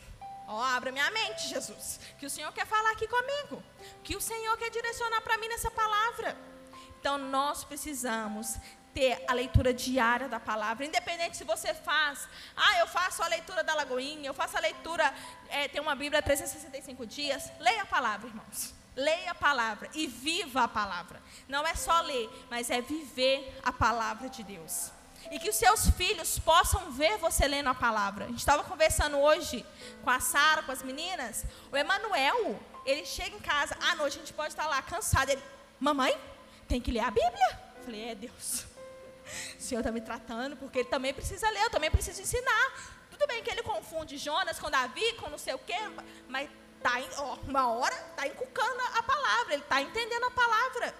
ó, 0.47 0.63
abra 0.63 0.91
minha 0.91 1.09
mente, 1.11 1.47
Jesus. 1.47 1.99
Que 2.19 2.25
o 2.25 2.29
Senhor 2.29 2.51
quer 2.51 2.65
falar 2.65 2.91
aqui 2.91 3.07
comigo. 3.07 3.63
Que 4.03 4.15
o 4.15 4.21
Senhor 4.21 4.57
quer 4.57 4.69
direcionar 4.69 5.21
para 5.21 5.37
mim 5.37 5.47
nessa 5.47 5.71
palavra. 5.71 6.37
Então 6.99 7.17
nós 7.17 7.63
precisamos 7.63 8.55
ter 8.95 9.21
a 9.27 9.33
leitura 9.33 9.73
diária 9.73 10.29
da 10.29 10.39
palavra, 10.39 10.85
independente 10.85 11.35
se 11.35 11.43
você 11.43 11.73
faz, 11.73 12.29
ah, 12.55 12.79
eu 12.79 12.87
faço 12.87 13.21
a 13.21 13.27
leitura 13.27 13.61
da 13.61 13.75
Lagoinha, 13.75 14.25
eu 14.25 14.33
faço 14.33 14.55
a 14.55 14.61
leitura, 14.61 15.13
é, 15.49 15.67
tem 15.67 15.81
uma 15.81 15.95
Bíblia 15.95 16.21
365 16.21 17.05
dias, 17.05 17.51
leia 17.59 17.81
a 17.81 17.85
palavra, 17.85 18.29
irmãos. 18.29 18.73
Leia 18.95 19.31
a 19.31 19.35
palavra 19.35 19.89
e 19.93 20.07
viva 20.07 20.63
a 20.63 20.67
palavra. 20.69 21.21
Não 21.49 21.67
é 21.67 21.75
só 21.75 21.99
ler, 21.99 22.29
mas 22.49 22.69
é 22.69 22.79
viver 22.79 23.59
a 23.61 23.73
palavra 23.73 24.29
de 24.29 24.41
Deus. 24.41 24.89
E 25.29 25.37
que 25.37 25.49
os 25.49 25.57
seus 25.57 25.89
filhos 25.89 26.39
possam 26.39 26.91
ver 26.91 27.17
você 27.17 27.45
lendo 27.45 27.67
a 27.67 27.75
palavra. 27.75 28.23
A 28.23 28.27
gente 28.29 28.39
estava 28.39 28.63
conversando 28.63 29.17
hoje 29.17 29.65
com 30.01 30.09
a 30.09 30.21
Sara, 30.21 30.63
com 30.63 30.71
as 30.71 30.81
meninas. 30.81 31.43
O 31.69 31.75
Emanuel, 31.75 32.57
ele 32.85 33.05
chega 33.05 33.35
em 33.35 33.41
casa, 33.41 33.75
à 33.81 33.95
noite 33.95 34.15
a 34.15 34.19
gente 34.21 34.31
pode 34.31 34.53
estar 34.53 34.67
lá 34.67 34.81
cansado. 34.81 35.27
Ele, 35.27 35.43
mamãe, 35.77 36.17
tem 36.65 36.79
que 36.79 36.91
ler 36.91 37.01
a 37.01 37.11
Bíblia. 37.11 37.59
Eu 37.75 37.83
falei, 37.83 38.09
é 38.11 38.15
Deus. 38.15 38.74
O 39.57 39.61
Senhor 39.61 39.81
está 39.81 39.91
me 39.91 40.01
tratando, 40.01 40.55
porque 40.55 40.79
ele 40.79 40.89
também 40.89 41.13
precisa 41.13 41.49
ler, 41.49 41.63
eu 41.63 41.69
também 41.69 41.91
preciso 41.91 42.21
ensinar. 42.21 42.95
Tudo 43.09 43.27
bem 43.27 43.43
que 43.43 43.49
ele 43.49 43.63
confunde 43.63 44.17
Jonas 44.17 44.59
com 44.59 44.69
Davi, 44.69 45.13
com 45.13 45.29
não 45.29 45.37
sei 45.37 45.53
o 45.53 45.59
quê, 45.59 45.77
mas 46.27 46.49
tá 46.81 46.93
ó, 47.17 47.37
uma 47.47 47.71
hora 47.71 47.95
está 48.11 48.27
encucando 48.27 48.79
a 48.95 49.03
palavra, 49.03 49.53
ele 49.53 49.63
está 49.63 49.81
entendendo 49.81 50.25
a 50.25 50.31
palavra. 50.31 50.95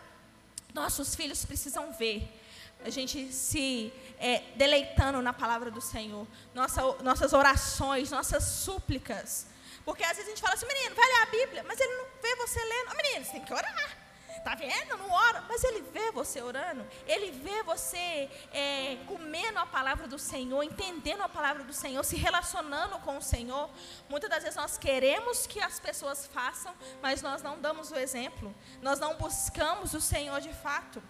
Nossos 0.74 1.16
filhos 1.16 1.46
precisam 1.46 1.92
ver 1.94 2.42
a 2.84 2.90
gente 2.90 3.32
se 3.34 3.92
é, 4.20 4.44
deleitando 4.56 5.22
na 5.22 5.34
palavra 5.34 5.72
do 5.72 5.82
Senhor, 5.82 6.28
Nossa, 6.54 6.82
nossas 7.02 7.34
orações, 7.34 8.12
nossas 8.12 8.44
súplicas. 8.44 9.48
Porque 9.84 10.04
às 10.04 10.18
vezes 10.18 10.26
a 10.26 10.30
gente 10.30 10.42
fala 10.42 10.54
assim, 10.54 10.68
menino, 10.68 10.96
vai 10.96 11.06
ler 11.06 11.22
a 11.22 11.26
Bíblia, 11.26 11.66
mas 11.68 11.80
ele 11.80 11.96
não 11.96 12.06
vê 12.22 12.36
você 12.36 12.60
lendo. 12.60 12.92
Oh, 12.92 12.96
menino, 12.96 13.26
você 13.26 13.32
tem 13.32 13.46
que 13.46 13.54
orar. 13.54 14.05
Está 14.46 14.54
vendo? 14.54 14.96
Não 14.98 15.10
ora. 15.10 15.44
Mas 15.50 15.64
ele 15.64 15.82
vê 15.92 16.12
você 16.12 16.40
orando. 16.40 16.86
Ele 17.08 17.32
vê 17.32 17.64
você 17.64 18.30
é, 18.54 18.96
comendo 19.08 19.58
a 19.58 19.66
palavra 19.66 20.08
do 20.08 20.20
Senhor, 20.20 20.62
entendendo 20.62 21.22
a 21.22 21.28
palavra 21.28 21.64
do 21.64 21.74
Senhor, 21.74 22.04
se 22.04 22.16
relacionando 22.16 23.00
com 23.00 23.18
o 23.18 23.22
Senhor. 23.24 23.68
Muitas 24.08 24.30
das 24.30 24.44
vezes 24.44 24.56
nós 24.56 24.78
queremos 24.78 25.48
que 25.48 25.60
as 25.60 25.80
pessoas 25.80 26.28
façam, 26.28 26.76
mas 27.02 27.24
nós 27.24 27.42
não 27.42 27.60
damos 27.60 27.90
o 27.90 27.96
exemplo. 27.96 28.54
Nós 28.84 29.00
não 29.00 29.16
buscamos 29.16 29.96
o 29.96 30.00
Senhor 30.00 30.40
de 30.40 30.54
fato. 30.54 31.02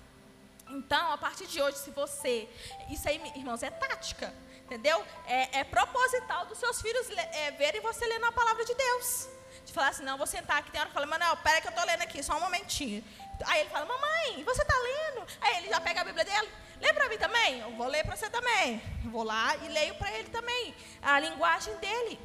Então, 0.70 1.12
a 1.12 1.18
partir 1.18 1.46
de 1.46 1.62
hoje, 1.62 1.78
se 1.80 1.92
você. 1.92 2.48
Isso 2.90 3.10
aí, 3.10 3.22
irmãos, 3.36 3.62
é 3.64 3.70
tática. 3.70 4.34
Entendeu? 4.64 5.06
É, 5.28 5.60
é 5.60 5.64
proposital 5.66 6.46
dos 6.46 6.58
seus 6.58 6.82
filhos 6.82 7.10
é, 7.10 7.52
verem 7.52 7.82
você 7.82 8.08
lendo 8.08 8.28
a 8.28 8.32
palavra 8.32 8.64
de 8.64 8.74
Deus. 8.74 9.35
De 9.66 9.74
falar 9.74 9.90
assim, 9.90 10.04
não, 10.04 10.18
vou 10.18 10.28
sentar 10.28 10.58
aqui. 10.58 10.72
Tem 10.72 10.80
hora 10.80 10.90
que 10.90 10.96
eu 10.96 11.02
falo, 11.02 11.10
Manuel, 11.10 11.36
pera 11.38 11.60
que 11.60 11.68
eu 11.68 11.72
estou 11.72 11.86
lendo 11.86 12.02
aqui, 12.02 12.22
só 12.22 12.38
um 12.38 12.40
momentinho. 12.40 13.04
Aí 13.46 13.62
ele 13.62 13.70
fala, 13.70 13.86
mamãe, 13.86 14.44
você 14.44 14.62
está 14.62 14.76
lendo? 14.78 15.28
Aí 15.42 15.58
ele 15.58 15.70
já 15.70 15.82
pega 15.82 16.02
a 16.02 16.04
Bíblia 16.04 16.24
dele, 16.24 16.50
lê 16.80 16.94
para 16.94 17.10
mim 17.10 17.18
também? 17.18 17.60
Eu 17.60 17.72
vou 17.72 17.88
ler 17.88 18.06
para 18.06 18.16
você 18.16 18.30
também. 18.30 18.82
Vou 19.06 19.24
lá 19.24 19.56
e 19.58 19.68
leio 19.70 19.96
para 19.96 20.12
ele 20.12 20.30
também. 20.30 20.76
A 21.02 21.20
linguagem 21.20 21.76
dele. 21.78 22.20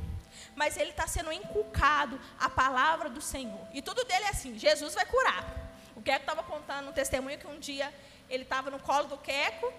Mas 0.54 0.76
ele 0.76 0.90
está 0.90 1.06
sendo 1.06 1.32
inculcado 1.32 2.20
a 2.38 2.48
palavra 2.50 3.08
do 3.08 3.20
Senhor. 3.20 3.66
E 3.72 3.80
tudo 3.80 4.04
dele 4.04 4.24
é 4.26 4.28
assim: 4.28 4.58
Jesus 4.58 4.94
vai 4.94 5.06
curar. 5.06 5.44
O 5.96 6.02
Queco 6.02 6.20
estava 6.20 6.42
contando 6.42 6.88
um 6.88 6.92
testemunho 6.92 7.38
que 7.38 7.46
um 7.46 7.58
dia 7.58 7.92
ele 8.28 8.42
estava 8.44 8.70
no 8.70 8.78
colo 8.78 9.06
do 9.08 9.18
Queco, 9.18 9.72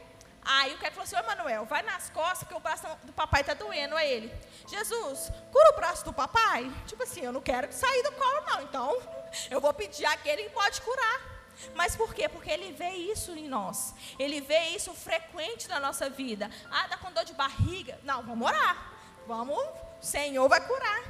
Aí 0.43 0.73
o 0.73 0.77
que 0.77 0.85
que 0.85 0.91
falou 0.91 1.03
assim, 1.03 1.15
ô 1.15 1.23
Manuel, 1.23 1.65
vai 1.65 1.83
nas 1.83 2.09
costas, 2.09 2.39
porque 2.39 2.55
o 2.55 2.59
braço 2.59 2.87
do 3.03 3.13
papai 3.13 3.41
está 3.41 3.53
doendo. 3.53 3.95
Aí 3.95 4.11
ele, 4.11 4.33
Jesus, 4.67 5.31
cura 5.51 5.69
o 5.71 5.75
braço 5.75 6.03
do 6.03 6.13
papai? 6.13 6.71
Tipo 6.87 7.03
assim, 7.03 7.21
eu 7.21 7.31
não 7.31 7.41
quero 7.41 7.71
sair 7.71 8.03
do 8.03 8.11
colo, 8.13 8.41
não. 8.47 8.61
Então, 8.63 9.01
eu 9.49 9.61
vou 9.61 9.73
pedir 9.73 10.05
aquele 10.05 10.43
que 10.43 10.49
pode 10.49 10.81
curar. 10.81 11.31
Mas 11.75 11.95
por 11.95 12.13
quê? 12.13 12.27
Porque 12.27 12.49
ele 12.49 12.71
vê 12.71 12.89
isso 12.89 13.31
em 13.31 13.47
nós. 13.47 13.93
Ele 14.17 14.41
vê 14.41 14.69
isso 14.69 14.93
frequente 14.93 15.67
na 15.67 15.79
nossa 15.79 16.09
vida. 16.09 16.49
Ah, 16.71 16.87
dá 16.87 16.97
com 16.97 17.11
dor 17.11 17.23
de 17.23 17.33
barriga. 17.33 17.99
Não, 18.03 18.23
vamos 18.23 18.47
orar. 18.47 18.91
Vamos, 19.27 19.57
o 19.57 20.03
Senhor 20.05 20.47
vai 20.49 20.65
curar. 20.65 21.03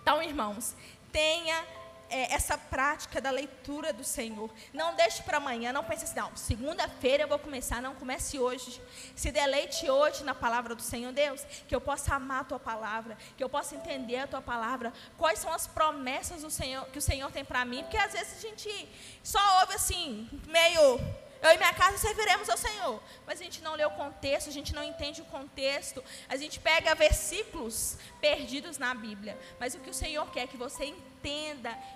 Então, 0.00 0.22
irmãos, 0.22 0.74
tenha 1.12 1.62
é, 2.10 2.34
essa 2.34 2.56
prática 2.56 3.20
da 3.20 3.30
leitura 3.30 3.92
do 3.92 4.04
Senhor. 4.04 4.50
Não 4.72 4.94
deixe 4.94 5.22
para 5.22 5.38
amanhã, 5.38 5.72
não 5.72 5.84
pense 5.84 6.04
assim, 6.04 6.16
não, 6.16 6.36
segunda-feira 6.36 7.24
eu 7.24 7.28
vou 7.28 7.38
começar, 7.38 7.80
não 7.82 7.94
comece 7.94 8.38
hoje. 8.38 8.80
Se 9.14 9.30
deleite 9.30 9.90
hoje 9.90 10.24
na 10.24 10.34
palavra 10.34 10.74
do 10.74 10.82
Senhor, 10.82 11.12
Deus, 11.12 11.44
que 11.66 11.74
eu 11.74 11.80
possa 11.80 12.14
amar 12.14 12.40
a 12.40 12.44
tua 12.44 12.60
palavra, 12.60 13.16
que 13.36 13.42
eu 13.42 13.48
possa 13.48 13.74
entender 13.74 14.18
a 14.18 14.26
tua 14.26 14.42
palavra, 14.42 14.92
quais 15.16 15.38
são 15.38 15.52
as 15.52 15.66
promessas 15.66 16.42
do 16.42 16.50
Senhor 16.50 16.86
que 16.86 16.98
o 16.98 17.02
Senhor 17.02 17.30
tem 17.30 17.44
para 17.44 17.64
mim, 17.64 17.82
porque 17.82 17.96
às 17.96 18.12
vezes 18.12 18.38
a 18.38 18.40
gente 18.40 18.88
só 19.22 19.60
ouve 19.60 19.74
assim, 19.74 20.28
meio 20.46 21.00
eu 21.42 21.52
e 21.52 21.58
minha 21.58 21.72
casa 21.74 21.98
serviremos 21.98 22.48
ao 22.48 22.56
Senhor. 22.56 23.00
Mas 23.26 23.40
a 23.40 23.44
gente 23.44 23.62
não 23.62 23.74
lê 23.74 23.84
o 23.84 23.90
contexto, 23.90 24.48
a 24.48 24.52
gente 24.52 24.74
não 24.74 24.82
entende 24.82 25.20
o 25.20 25.24
contexto. 25.26 26.02
A 26.28 26.36
gente 26.36 26.58
pega 26.58 26.94
versículos 26.94 27.96
perdidos 28.20 28.78
na 28.78 28.94
Bíblia. 28.94 29.38
Mas 29.60 29.74
o 29.74 29.78
que 29.78 29.90
o 29.90 29.94
Senhor 29.94 30.28
quer 30.30 30.42
é 30.42 30.46
que 30.46 30.56
você 30.56 30.86
entenda 30.86 31.15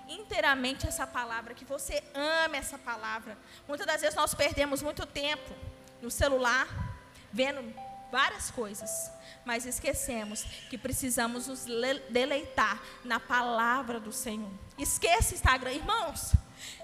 inteiramente 0.09 0.87
essa 0.87 1.07
palavra, 1.07 1.55
que 1.55 1.65
você 1.65 2.03
ame 2.15 2.59
essa 2.59 2.79
palavra. 2.79 3.37
Muitas 3.67 3.87
das 3.87 4.01
vezes 4.01 4.17
nós 4.17 4.35
perdemos 4.35 4.83
muito 4.83 5.07
tempo 5.07 5.55
no 6.03 6.11
celular, 6.11 6.67
vendo 7.33 7.75
várias 8.11 8.51
coisas, 8.51 9.11
mas 9.45 9.65
esquecemos 9.65 10.43
que 10.69 10.77
precisamos 10.77 11.47
nos 11.47 11.65
deleitar 12.09 12.83
na 13.05 13.21
palavra 13.21 14.01
do 14.01 14.13
Senhor. 14.13 14.51
Esqueça 14.77 15.35
Instagram, 15.35 15.73
irmãos. 15.73 16.33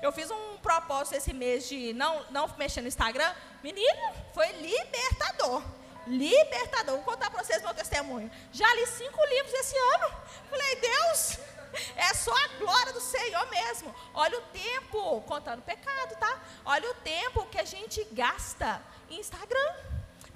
Eu 0.01 0.13
fiz 0.13 0.31
um 0.31 0.57
propósito 0.59 1.17
esse 1.17 1.33
mês 1.33 1.69
de 1.69 1.93
não, 1.93 2.25
não 2.31 2.49
mexer 2.57 2.81
no 2.81 2.89
Instagram. 2.89 3.33
Menino, 3.63 4.13
foi 4.33 4.51
libertador. 4.53 5.63
Libertador. 6.07 6.97
Vou 6.97 7.05
contar 7.05 7.31
para 7.31 7.43
vocês 7.43 7.63
meu 7.63 7.75
testemunho. 7.75 8.31
Já 8.53 8.73
li 8.75 8.87
cinco 8.87 9.19
livros 9.27 9.53
esse 9.53 9.77
ano. 9.77 10.15
Falei, 10.49 10.77
Deus, 10.77 11.39
é 11.97 12.15
só 12.15 12.33
a 12.33 12.49
glória 12.59 12.93
do 12.93 13.01
Senhor 13.01 13.47
mesmo. 13.51 13.95
Olha 14.15 14.39
o 14.39 14.43
tempo, 14.43 15.21
contando 15.23 15.63
pecado, 15.63 16.17
tá? 16.17 16.41
Olha 16.65 16.91
o 16.91 16.95
tempo 16.95 17.47
que 17.47 17.59
a 17.59 17.65
gente 17.65 18.03
gasta 18.13 18.83
em 19.11 19.21
Instagram. 19.21 19.75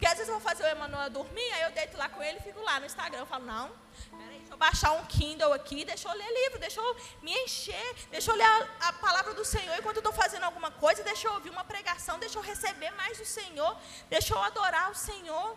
Porque 0.00 0.06
às 0.06 0.14
vezes 0.14 0.28
eu 0.28 0.40
vou 0.40 0.48
fazer 0.48 0.62
o 0.62 0.66
Emanuel 0.66 1.10
dormir, 1.10 1.52
aí 1.52 1.60
eu 1.60 1.72
deito 1.72 1.94
lá 1.98 2.08
com 2.08 2.22
ele 2.22 2.38
e 2.38 2.42
fico 2.42 2.58
lá 2.62 2.80
no 2.80 2.86
Instagram. 2.86 3.18
Eu 3.18 3.26
falo, 3.26 3.44
não, 3.44 3.70
peraí, 4.10 4.38
deixa 4.38 4.54
eu 4.54 4.56
baixar 4.56 4.92
um 4.92 5.04
Kindle 5.04 5.52
aqui, 5.52 5.84
deixa 5.84 6.08
eu 6.08 6.14
ler 6.16 6.44
livro, 6.44 6.58
deixa 6.58 6.80
eu 6.80 6.96
me 7.20 7.30
encher, 7.44 7.94
deixa 8.10 8.30
eu 8.30 8.34
ler 8.34 8.44
a, 8.44 8.88
a 8.88 8.92
palavra 8.94 9.34
do 9.34 9.44
Senhor 9.44 9.76
enquanto 9.78 9.96
eu 9.96 10.00
estou 10.00 10.12
fazendo 10.14 10.44
alguma 10.44 10.70
coisa, 10.70 11.02
deixa 11.02 11.28
eu 11.28 11.34
ouvir 11.34 11.50
uma 11.50 11.64
pregação, 11.64 12.18
deixa 12.18 12.38
eu 12.38 12.42
receber 12.42 12.90
mais 12.92 13.18
do 13.18 13.26
Senhor, 13.26 13.76
deixa 14.08 14.32
eu 14.32 14.42
adorar 14.42 14.90
o 14.90 14.94
Senhor. 14.94 15.54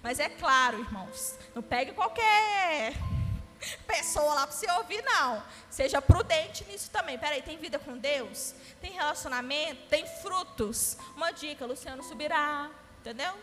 Mas 0.00 0.20
é 0.20 0.28
claro, 0.28 0.78
irmãos, 0.78 1.36
não 1.52 1.60
pegue 1.60 1.92
qualquer 1.92 2.94
pessoa 3.86 4.34
lá 4.34 4.46
para 4.46 4.56
você 4.56 4.70
ouvir, 4.72 5.02
não. 5.02 5.42
Seja 5.68 6.00
prudente 6.00 6.64
nisso 6.64 6.90
também. 6.90 7.18
Peraí, 7.18 7.42
tem 7.42 7.58
vida 7.58 7.78
com 7.78 7.96
Deus? 7.96 8.54
Tem 8.80 8.92
relacionamento? 8.92 9.88
Tem 9.88 10.06
frutos? 10.06 10.96
Uma 11.16 11.30
dica, 11.30 11.66
Luciano 11.66 12.02
subirá, 12.02 12.70
entendeu? 13.00 13.34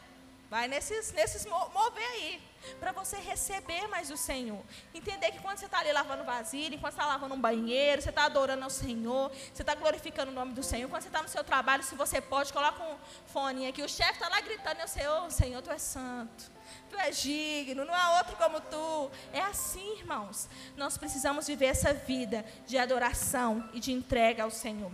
Vai 0.49 0.67
nesses, 0.67 1.11
nesses 1.11 1.45
mover 1.45 2.07
aí, 2.07 2.41
para 2.79 2.93
você 2.93 3.17
receber 3.17 3.85
mais 3.87 4.07
do 4.07 4.15
Senhor. 4.15 4.63
Entender 4.93 5.31
que 5.31 5.39
quando 5.39 5.57
você 5.57 5.65
está 5.65 5.79
ali 5.79 5.91
lavando 5.91 6.23
vasilha, 6.23 6.73
enquanto 6.73 6.93
está 6.93 7.05
lavando 7.05 7.35
um 7.35 7.41
banheiro, 7.41 8.01
você 8.01 8.09
está 8.09 8.23
adorando 8.23 8.63
ao 8.63 8.69
Senhor, 8.69 9.29
você 9.29 9.61
está 9.61 9.75
glorificando 9.75 10.31
o 10.31 10.33
nome 10.33 10.53
do 10.53 10.63
Senhor. 10.63 10.89
Quando 10.89 11.01
você 11.01 11.09
está 11.09 11.21
no 11.21 11.27
seu 11.27 11.43
trabalho, 11.43 11.83
se 11.83 11.95
você 11.95 12.21
pode, 12.21 12.53
coloca 12.53 12.81
um 12.81 12.95
fone 13.25 13.67
aqui. 13.67 13.83
O 13.83 13.89
chefe 13.89 14.13
está 14.13 14.29
lá 14.29 14.39
gritando, 14.39 14.87
sei, 14.87 15.05
oh, 15.07 15.29
Senhor, 15.29 15.61
Tu 15.61 15.69
és 15.69 15.81
santo. 15.81 16.56
Tu 16.89 16.97
és 16.97 17.17
digno, 17.17 17.85
não 17.85 17.93
há 17.93 18.17
outro 18.17 18.35
como 18.37 18.61
tu. 18.61 19.11
É 19.33 19.41
assim, 19.41 19.97
irmãos. 19.99 20.47
Nós 20.75 20.97
precisamos 20.97 21.47
viver 21.47 21.67
essa 21.67 21.93
vida 21.93 22.45
de 22.65 22.77
adoração 22.77 23.69
e 23.73 23.79
de 23.79 23.91
entrega 23.91 24.43
ao 24.43 24.51
Senhor. 24.51 24.91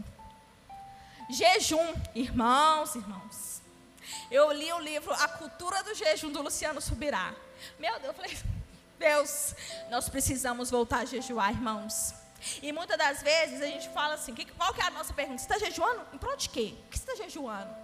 Jejum, 1.29 1.93
irmãos, 2.15 2.95
irmãos. 2.95 3.62
Eu 4.29 4.51
li 4.51 4.71
o 4.73 4.79
livro 4.79 5.13
A 5.13 5.27
Cultura 5.27 5.84
do 5.84 5.93
Jejum 5.93 6.32
do 6.32 6.41
Luciano 6.41 6.82
Subirá. 6.82 7.34
Meu 7.79 7.93
Deus, 7.99 8.06
eu 8.06 8.13
falei, 8.13 8.38
Deus, 8.99 9.56
nós 9.89 10.10
precisamos 10.10 10.69
voltar 10.69 10.99
a 10.99 11.06
jejuar, 11.06 11.51
irmãos. 11.51 12.13
E 12.62 12.71
muitas 12.71 12.97
das 12.97 13.21
vezes 13.21 13.62
a 13.62 13.67
gente 13.67 13.88
fala 13.89 14.15
assim, 14.15 14.36
qual 14.58 14.73
que 14.73 14.82
é 14.82 14.86
a 14.86 14.91
nossa 14.91 15.13
pergunta? 15.13 15.39
Você 15.39 15.45
está 15.45 15.58
jejuando? 15.58 16.06
Em 16.13 16.17
prol 16.17 16.36
de 16.36 16.49
quê? 16.49 16.75
O 16.86 16.89
que 16.89 16.99
você 16.99 17.12
está 17.12 17.23
jejuando? 17.23 17.83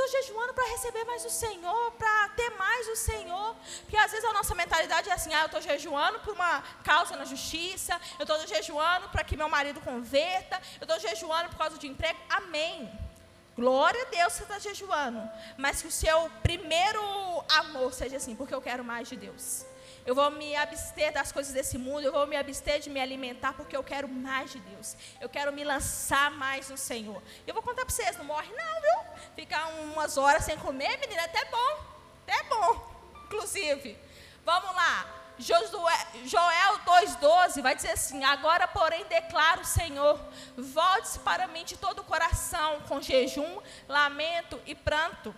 Estou 0.00 0.22
jejuando 0.22 0.54
para 0.54 0.66
receber 0.70 1.04
mais 1.04 1.22
o 1.26 1.28
Senhor, 1.28 1.92
para 1.92 2.28
ter 2.30 2.48
mais 2.56 2.88
o 2.88 2.96
Senhor. 2.96 3.54
Porque 3.82 3.98
às 3.98 4.10
vezes 4.10 4.24
a 4.24 4.32
nossa 4.32 4.54
mentalidade 4.54 5.10
é 5.10 5.12
assim: 5.12 5.34
ah, 5.34 5.40
eu 5.40 5.46
estou 5.46 5.60
jejuando 5.60 6.20
por 6.20 6.32
uma 6.32 6.62
causa 6.82 7.16
na 7.18 7.26
justiça, 7.26 8.00
eu 8.18 8.22
estou 8.22 8.46
jejuando 8.46 9.10
para 9.10 9.22
que 9.22 9.36
meu 9.36 9.50
marido 9.50 9.78
converta, 9.82 10.58
eu 10.80 10.86
estou 10.86 10.98
jejuando 10.98 11.50
por 11.50 11.58
causa 11.58 11.76
de 11.76 11.86
emprego. 11.86 12.18
Amém. 12.30 12.90
Glória 13.54 14.02
a 14.06 14.10
Deus 14.10 14.32
que 14.32 14.38
você 14.38 14.42
está 14.44 14.58
jejuando. 14.58 15.20
Mas 15.58 15.82
que 15.82 15.88
o 15.88 15.92
seu 15.92 16.30
primeiro 16.42 17.02
amor 17.60 17.92
seja 17.92 18.16
assim, 18.16 18.34
porque 18.34 18.54
eu 18.54 18.62
quero 18.62 18.82
mais 18.82 19.06
de 19.06 19.16
Deus. 19.16 19.66
Eu 20.06 20.14
vou 20.14 20.30
me 20.30 20.56
abster 20.56 21.12
das 21.12 21.30
coisas 21.30 21.52
desse 21.52 21.76
mundo, 21.76 22.02
eu 22.04 22.12
vou 22.12 22.26
me 22.26 22.36
abster 22.36 22.80
de 22.80 22.88
me 22.88 23.00
alimentar 23.00 23.52
porque 23.52 23.76
eu 23.76 23.84
quero 23.84 24.08
mais 24.08 24.52
de 24.52 24.60
Deus. 24.60 24.96
Eu 25.20 25.28
quero 25.28 25.52
me 25.52 25.62
lançar 25.64 26.30
mais 26.30 26.68
no 26.68 26.76
Senhor. 26.76 27.22
Eu 27.46 27.54
vou 27.54 27.62
contar 27.62 27.84
para 27.84 27.94
vocês, 27.94 28.16
não 28.16 28.24
morre 28.24 28.50
não, 28.52 28.80
viu? 28.80 29.22
Ficar 29.36 29.66
umas 29.82 30.16
horas 30.16 30.44
sem 30.44 30.58
comer, 30.58 30.98
menina, 30.98 31.24
até 31.24 31.44
bom. 31.46 31.78
Até 32.26 32.42
bom, 32.44 32.90
inclusive. 33.26 33.98
Vamos 34.44 34.74
lá. 34.74 35.20
Joel 35.40 36.78
2,12 36.84 37.62
vai 37.62 37.74
dizer 37.74 37.92
assim: 37.92 38.22
Agora, 38.24 38.68
porém, 38.68 39.04
declara 39.06 39.60
o 39.60 39.64
Senhor: 39.64 40.20
volte-se 40.56 41.18
para 41.20 41.46
mim 41.46 41.64
de 41.64 41.76
todo 41.78 42.00
o 42.00 42.04
coração, 42.04 42.80
com 42.82 43.00
jejum, 43.00 43.60
lamento 43.88 44.60
e 44.66 44.74
pranto. 44.74 45.34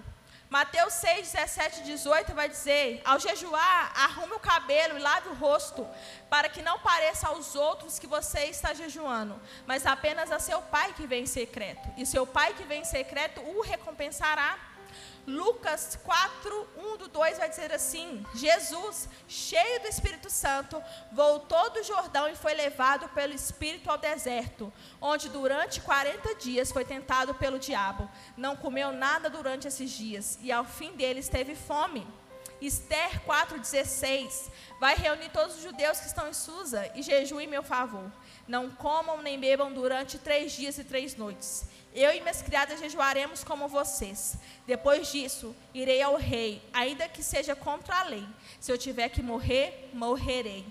Mateus 0.52 0.92
6, 0.92 1.32
17 1.32 1.80
e 1.80 1.84
18 1.84 2.34
vai 2.34 2.46
dizer: 2.46 3.00
Ao 3.06 3.18
jejuar, 3.18 3.90
arrume 3.96 4.34
o 4.34 4.38
cabelo 4.38 4.98
e 4.98 5.00
lave 5.00 5.30
o 5.30 5.34
rosto, 5.34 5.88
para 6.28 6.46
que 6.50 6.60
não 6.60 6.78
pareça 6.80 7.28
aos 7.28 7.54
outros 7.54 7.98
que 7.98 8.06
você 8.06 8.40
está 8.40 8.74
jejuando, 8.74 9.40
mas 9.66 9.86
apenas 9.86 10.30
a 10.30 10.38
seu 10.38 10.60
pai 10.60 10.92
que 10.92 11.06
vem 11.06 11.22
em 11.22 11.26
secreto. 11.26 11.88
E 11.96 12.04
seu 12.04 12.26
pai 12.26 12.52
que 12.52 12.64
vem 12.64 12.82
em 12.82 12.84
secreto 12.84 13.40
o 13.40 13.62
recompensará. 13.62 14.58
Lucas 15.26 15.96
4, 16.02 16.68
1 16.76 16.96
do 16.96 17.08
2 17.08 17.38
vai 17.38 17.48
dizer 17.48 17.72
assim: 17.72 18.24
Jesus, 18.34 19.08
cheio 19.28 19.80
do 19.80 19.86
Espírito 19.86 20.28
Santo, 20.28 20.82
voltou 21.12 21.70
do 21.70 21.82
Jordão 21.84 22.28
e 22.28 22.34
foi 22.34 22.54
levado 22.54 23.08
pelo 23.10 23.32
Espírito 23.32 23.88
ao 23.88 23.98
deserto, 23.98 24.72
onde 25.00 25.28
durante 25.28 25.80
40 25.80 26.34
dias 26.34 26.72
foi 26.72 26.84
tentado 26.84 27.34
pelo 27.34 27.58
diabo. 27.58 28.10
Não 28.36 28.56
comeu 28.56 28.92
nada 28.92 29.30
durante 29.30 29.68
esses 29.68 29.90
dias 29.90 30.38
e 30.42 30.50
ao 30.50 30.64
fim 30.64 30.92
deles 30.92 31.28
teve 31.28 31.54
fome. 31.54 32.06
Esther 32.60 33.20
4,16 33.26 34.48
vai 34.78 34.94
reunir 34.94 35.30
todos 35.30 35.56
os 35.56 35.62
judeus 35.62 35.98
que 35.98 36.06
estão 36.06 36.28
em 36.28 36.32
Susa 36.32 36.90
e 36.94 37.02
jejuem 37.02 37.46
em 37.46 37.50
meu 37.50 37.62
favor. 37.62 38.10
Não 38.46 38.70
comam 38.70 39.20
nem 39.20 39.38
bebam 39.38 39.72
durante 39.72 40.18
três 40.18 40.52
dias 40.52 40.78
e 40.78 40.84
três 40.84 41.16
noites. 41.16 41.66
Eu 41.94 42.12
e 42.12 42.20
minhas 42.20 42.40
criadas 42.40 42.80
jejuaremos 42.80 43.44
como 43.44 43.68
vocês. 43.68 44.36
Depois 44.66 45.12
disso, 45.12 45.54
irei 45.74 46.00
ao 46.00 46.16
rei, 46.16 46.62
ainda 46.72 47.08
que 47.08 47.22
seja 47.22 47.54
contra 47.54 48.00
a 48.00 48.04
lei. 48.04 48.26
Se 48.58 48.72
eu 48.72 48.78
tiver 48.78 49.08
que 49.10 49.22
morrer, 49.22 49.90
morrerei. 49.92 50.64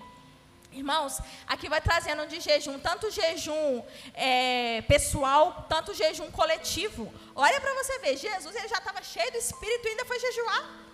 Irmãos, 0.72 1.20
aqui 1.46 1.68
vai 1.68 1.80
trazendo 1.82 2.26
de 2.26 2.40
jejum, 2.40 2.78
tanto 2.78 3.10
jejum 3.10 3.82
é, 4.14 4.80
pessoal, 4.82 5.66
tanto 5.68 5.92
jejum 5.92 6.30
coletivo. 6.30 7.12
Olha 7.36 7.60
para 7.60 7.74
você 7.74 7.98
ver, 7.98 8.16
Jesus 8.16 8.56
ele 8.56 8.68
já 8.68 8.78
estava 8.78 9.02
cheio 9.02 9.30
do 9.30 9.38
Espírito 9.38 9.86
e 9.86 9.90
ainda 9.90 10.06
foi 10.06 10.18
jejuar. 10.18 10.91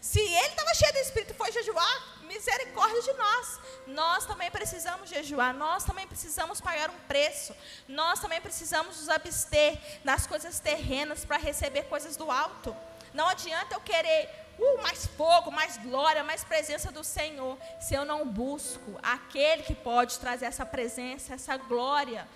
Se 0.00 0.18
ele 0.18 0.46
estava 0.46 0.74
cheio 0.74 0.92
do 0.92 0.98
Espírito 0.98 1.32
e 1.32 1.36
foi 1.36 1.52
jejuar, 1.52 2.20
misericórdia 2.22 3.02
de 3.02 3.12
nós. 3.14 3.60
Nós 3.86 4.24
também 4.24 4.50
precisamos 4.50 5.10
jejuar, 5.10 5.52
nós 5.52 5.84
também 5.84 6.06
precisamos 6.06 6.60
pagar 6.60 6.88
um 6.88 6.98
preço, 7.08 7.54
nós 7.86 8.20
também 8.20 8.40
precisamos 8.40 8.98
nos 8.98 9.08
abster 9.08 9.78
das 10.04 10.26
coisas 10.26 10.58
terrenas 10.60 11.24
para 11.24 11.36
receber 11.36 11.82
coisas 11.84 12.16
do 12.16 12.30
alto. 12.30 12.74
Não 13.12 13.28
adianta 13.28 13.74
eu 13.74 13.80
querer 13.80 14.30
uh, 14.58 14.82
mais 14.82 15.06
fogo, 15.06 15.50
mais 15.50 15.76
glória, 15.78 16.22
mais 16.22 16.44
presença 16.44 16.92
do 16.92 17.02
Senhor, 17.02 17.58
se 17.80 17.94
eu 17.94 18.04
não 18.04 18.26
busco 18.26 18.98
aquele 19.02 19.64
que 19.64 19.74
pode 19.74 20.18
trazer 20.18 20.46
essa 20.46 20.64
presença, 20.64 21.34
essa 21.34 21.56
glória 21.56 22.26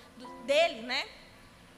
dele, 0.45 0.83
né? 0.83 1.09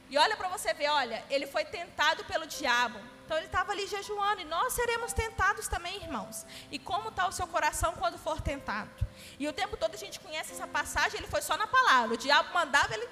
E 0.08 0.16
olha 0.16 0.36
para 0.36 0.48
você 0.48 0.72
ver, 0.72 0.88
olha, 0.88 1.22
ele 1.28 1.46
foi 1.46 1.64
tentado 1.64 2.24
pelo 2.24 2.46
diabo. 2.46 2.98
Então 3.26 3.36
ele 3.36 3.46
estava 3.46 3.72
ali 3.72 3.86
jejuando. 3.88 4.40
E 4.40 4.44
nós 4.44 4.72
seremos 4.72 5.12
tentados 5.12 5.66
também, 5.66 5.96
irmãos. 5.96 6.46
E 6.70 6.78
como 6.78 7.08
está 7.08 7.26
o 7.26 7.32
seu 7.32 7.46
coração 7.48 7.92
quando 7.94 8.16
for 8.16 8.40
tentado? 8.40 8.90
E 9.38 9.46
o 9.48 9.52
tempo 9.52 9.76
todo 9.76 9.94
a 9.94 9.98
gente 9.98 10.20
conhece 10.20 10.52
essa 10.52 10.66
passagem, 10.66 11.18
ele 11.18 11.26
foi 11.26 11.42
só 11.42 11.56
na 11.56 11.66
palavra. 11.66 12.14
O 12.14 12.16
diabo 12.16 12.54
mandava 12.54 12.94
ele 12.94 13.06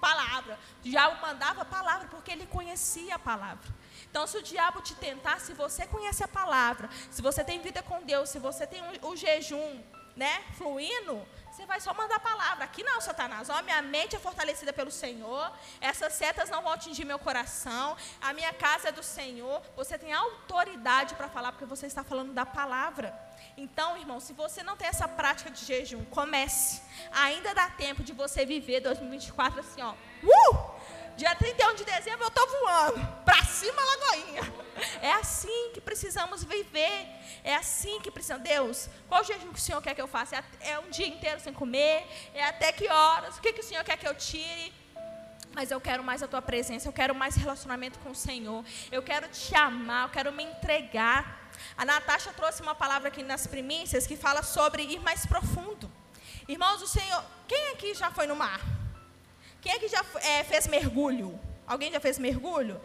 palavra. 0.00 0.58
O 0.80 0.88
diabo 0.88 1.20
mandava 1.22 1.64
palavra 1.64 2.08
porque 2.08 2.30
ele 2.32 2.46
conhecia 2.46 3.14
a 3.14 3.18
palavra. 3.18 3.68
Então, 4.10 4.26
se 4.26 4.36
o 4.36 4.42
diabo 4.42 4.80
te 4.80 4.94
tentar, 4.94 5.40
se 5.40 5.52
você 5.52 5.86
conhece 5.86 6.24
a 6.24 6.28
palavra, 6.28 6.90
se 7.10 7.22
você 7.22 7.44
tem 7.44 7.60
vida 7.60 7.82
com 7.82 8.02
Deus, 8.02 8.28
se 8.28 8.38
você 8.38 8.66
tem 8.66 8.82
o, 9.02 9.16
jejum, 9.16 9.80
né, 10.16 10.42
fluindo, 10.58 11.24
você 11.60 11.66
vai 11.66 11.80
só 11.80 11.92
mandar 11.92 12.16
a 12.16 12.20
palavra. 12.20 12.64
Aqui 12.64 12.82
não, 12.82 13.00
Satanás. 13.02 13.50
Ó, 13.50 13.62
minha 13.62 13.82
mente 13.82 14.16
é 14.16 14.18
fortalecida 14.18 14.72
pelo 14.72 14.90
Senhor. 14.90 15.52
Essas 15.78 16.14
setas 16.14 16.48
não 16.48 16.62
vão 16.62 16.72
atingir 16.72 17.04
meu 17.04 17.18
coração. 17.18 17.96
A 18.20 18.32
minha 18.32 18.52
casa 18.52 18.88
é 18.88 18.92
do 18.92 19.02
Senhor. 19.02 19.60
Você 19.76 19.98
tem 19.98 20.12
autoridade 20.12 21.14
para 21.14 21.28
falar, 21.28 21.52
porque 21.52 21.66
você 21.66 21.86
está 21.86 22.02
falando 22.02 22.32
da 22.32 22.46
palavra. 22.46 23.14
Então, 23.58 23.96
irmão, 23.98 24.20
se 24.20 24.32
você 24.32 24.62
não 24.62 24.74
tem 24.74 24.88
essa 24.88 25.06
prática 25.06 25.50
de 25.50 25.62
jejum, 25.62 26.02
comece. 26.06 26.80
Ainda 27.12 27.54
dá 27.54 27.68
tempo 27.68 28.02
de 28.02 28.14
você 28.14 28.46
viver 28.46 28.80
2024 28.80 29.60
assim, 29.60 29.82
ó. 29.82 29.92
Uh! 30.22 30.80
Dia 31.16 31.34
31 31.34 31.74
de 31.74 31.84
dezembro 31.84 32.24
eu 32.24 32.28
estou 32.28 32.48
voando. 32.48 33.06
Para 33.26 33.44
que 35.70 35.80
precisamos 35.80 36.44
viver. 36.44 37.06
É 37.42 37.54
assim 37.54 38.00
que 38.00 38.10
precisamos. 38.10 38.42
Deus, 38.42 38.88
qual 39.08 39.24
jejum 39.24 39.52
que 39.52 39.58
o 39.58 39.62
Senhor 39.62 39.80
quer 39.80 39.94
que 39.94 40.02
eu 40.02 40.08
faça? 40.08 40.36
É, 40.36 40.70
é 40.72 40.78
um 40.78 40.90
dia 40.90 41.06
inteiro 41.06 41.40
sem 41.40 41.52
comer? 41.52 42.06
É 42.34 42.44
até 42.44 42.72
que 42.72 42.88
horas? 42.88 43.38
O 43.38 43.40
que, 43.40 43.52
que 43.52 43.60
o 43.60 43.64
Senhor 43.64 43.82
quer 43.84 43.96
que 43.96 44.06
eu 44.06 44.14
tire? 44.14 44.72
Mas 45.52 45.70
eu 45.70 45.80
quero 45.80 46.02
mais 46.04 46.22
a 46.22 46.28
tua 46.28 46.40
presença, 46.40 46.88
eu 46.88 46.92
quero 46.92 47.14
mais 47.14 47.34
relacionamento 47.34 47.98
com 48.00 48.10
o 48.10 48.14
Senhor. 48.14 48.64
Eu 48.90 49.02
quero 49.02 49.28
te 49.28 49.54
amar, 49.54 50.04
eu 50.04 50.10
quero 50.10 50.32
me 50.32 50.44
entregar. 50.44 51.50
A 51.76 51.84
Natasha 51.84 52.32
trouxe 52.32 52.62
uma 52.62 52.74
palavra 52.74 53.08
aqui 53.08 53.22
nas 53.22 53.46
primícias 53.46 54.06
que 54.06 54.16
fala 54.16 54.42
sobre 54.42 54.82
ir 54.82 55.00
mais 55.00 55.26
profundo. 55.26 55.90
Irmãos, 56.46 56.82
o 56.82 56.86
Senhor, 56.86 57.24
quem 57.48 57.70
aqui 57.70 57.94
já 57.94 58.10
foi 58.10 58.26
no 58.26 58.36
mar? 58.36 58.60
Quem 59.60 59.72
aqui 59.72 59.88
já 59.88 60.04
é, 60.22 60.44
fez 60.44 60.66
mergulho? 60.66 61.38
Alguém 61.66 61.92
já 61.92 62.00
fez 62.00 62.18
mergulho? 62.18 62.80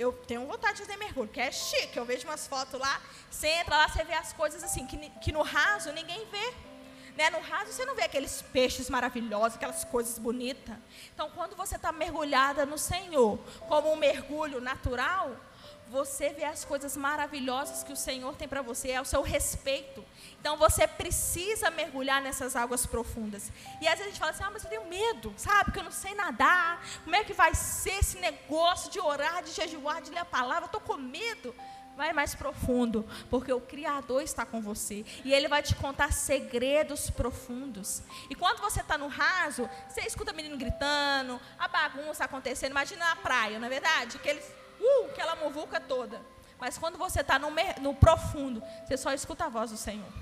Eu 0.00 0.14
tenho 0.14 0.46
vontade 0.46 0.78
de 0.78 0.86
fazer 0.86 0.96
mergulho, 0.96 1.28
que 1.28 1.38
é 1.38 1.52
chique. 1.52 1.98
Eu 1.98 2.06
vejo 2.06 2.26
umas 2.26 2.46
fotos 2.46 2.80
lá, 2.80 3.02
você 3.30 3.48
entra 3.48 3.76
lá, 3.76 3.86
você 3.86 4.02
vê 4.02 4.14
as 4.14 4.32
coisas 4.32 4.64
assim, 4.64 4.86
que, 4.86 4.96
que 5.20 5.30
no 5.30 5.42
raso 5.42 5.92
ninguém 5.92 6.24
vê. 6.26 6.54
Né? 7.18 7.28
No 7.28 7.38
raso 7.40 7.70
você 7.70 7.84
não 7.84 7.94
vê 7.94 8.04
aqueles 8.04 8.40
peixes 8.40 8.88
maravilhosos, 8.88 9.56
aquelas 9.56 9.84
coisas 9.84 10.18
bonitas. 10.18 10.74
Então, 11.14 11.28
quando 11.34 11.54
você 11.54 11.76
está 11.76 11.92
mergulhada 11.92 12.64
no 12.64 12.78
Senhor, 12.78 13.38
como 13.68 13.92
um 13.92 13.96
mergulho 13.96 14.58
natural, 14.58 15.36
você 15.90 16.30
vê 16.30 16.44
as 16.44 16.64
coisas 16.64 16.96
maravilhosas 16.96 17.82
que 17.82 17.92
o 17.92 17.96
Senhor 17.96 18.36
tem 18.36 18.46
para 18.46 18.62
você, 18.62 18.92
é 18.92 19.00
o 19.00 19.04
seu 19.04 19.22
respeito. 19.22 20.04
Então 20.40 20.56
você 20.56 20.86
precisa 20.86 21.70
mergulhar 21.70 22.22
nessas 22.22 22.54
águas 22.54 22.86
profundas. 22.86 23.50
E 23.80 23.88
às 23.88 23.94
vezes 23.94 24.06
a 24.06 24.08
gente 24.10 24.18
fala 24.20 24.30
assim: 24.30 24.44
ah, 24.44 24.50
mas 24.52 24.62
eu 24.62 24.70
tenho 24.70 24.86
medo, 24.86 25.34
sabe? 25.36 25.64
Porque 25.64 25.80
eu 25.80 25.84
não 25.84 25.90
sei 25.90 26.14
nadar. 26.14 26.82
Como 27.02 27.16
é 27.16 27.24
que 27.24 27.32
vai 27.32 27.54
ser 27.54 27.98
esse 27.98 28.18
negócio 28.18 28.90
de 28.90 29.00
orar, 29.00 29.42
de 29.42 29.50
jejuar, 29.50 30.00
de 30.00 30.10
ler 30.10 30.20
a 30.20 30.24
palavra? 30.24 30.64
Eu 30.64 30.66
estou 30.66 30.80
com 30.80 30.96
medo. 30.96 31.54
Vai 31.96 32.12
mais 32.14 32.34
profundo, 32.34 33.06
porque 33.28 33.52
o 33.52 33.60
Criador 33.60 34.22
está 34.22 34.46
com 34.46 34.62
você. 34.62 35.04
E 35.22 35.34
Ele 35.34 35.48
vai 35.48 35.62
te 35.62 35.74
contar 35.74 36.12
segredos 36.12 37.10
profundos. 37.10 38.02
E 38.30 38.34
quando 38.34 38.60
você 38.60 38.80
está 38.80 38.96
no 38.96 39.08
raso, 39.08 39.68
você 39.86 40.02
escuta 40.02 40.32
menino 40.32 40.56
gritando, 40.56 41.38
a 41.58 41.68
bagunça 41.68 42.24
acontecendo. 42.24 42.70
Imagina 42.70 43.04
na 43.04 43.16
praia, 43.16 43.58
não 43.58 43.66
é 43.66 43.68
verdade? 43.68 44.18
Que 44.18 44.30
eles 44.30 44.59
uh, 44.80 45.10
aquela 45.10 45.36
muvuca 45.36 45.80
toda. 45.80 46.20
Mas 46.58 46.76
quando 46.76 46.98
você 46.98 47.20
está 47.20 47.38
no, 47.38 47.50
no, 47.80 47.94
profundo, 47.94 48.62
você 48.84 48.96
só 48.96 49.12
escuta 49.12 49.46
a 49.46 49.48
voz 49.48 49.70
do 49.70 49.76
Senhor. 49.76 50.12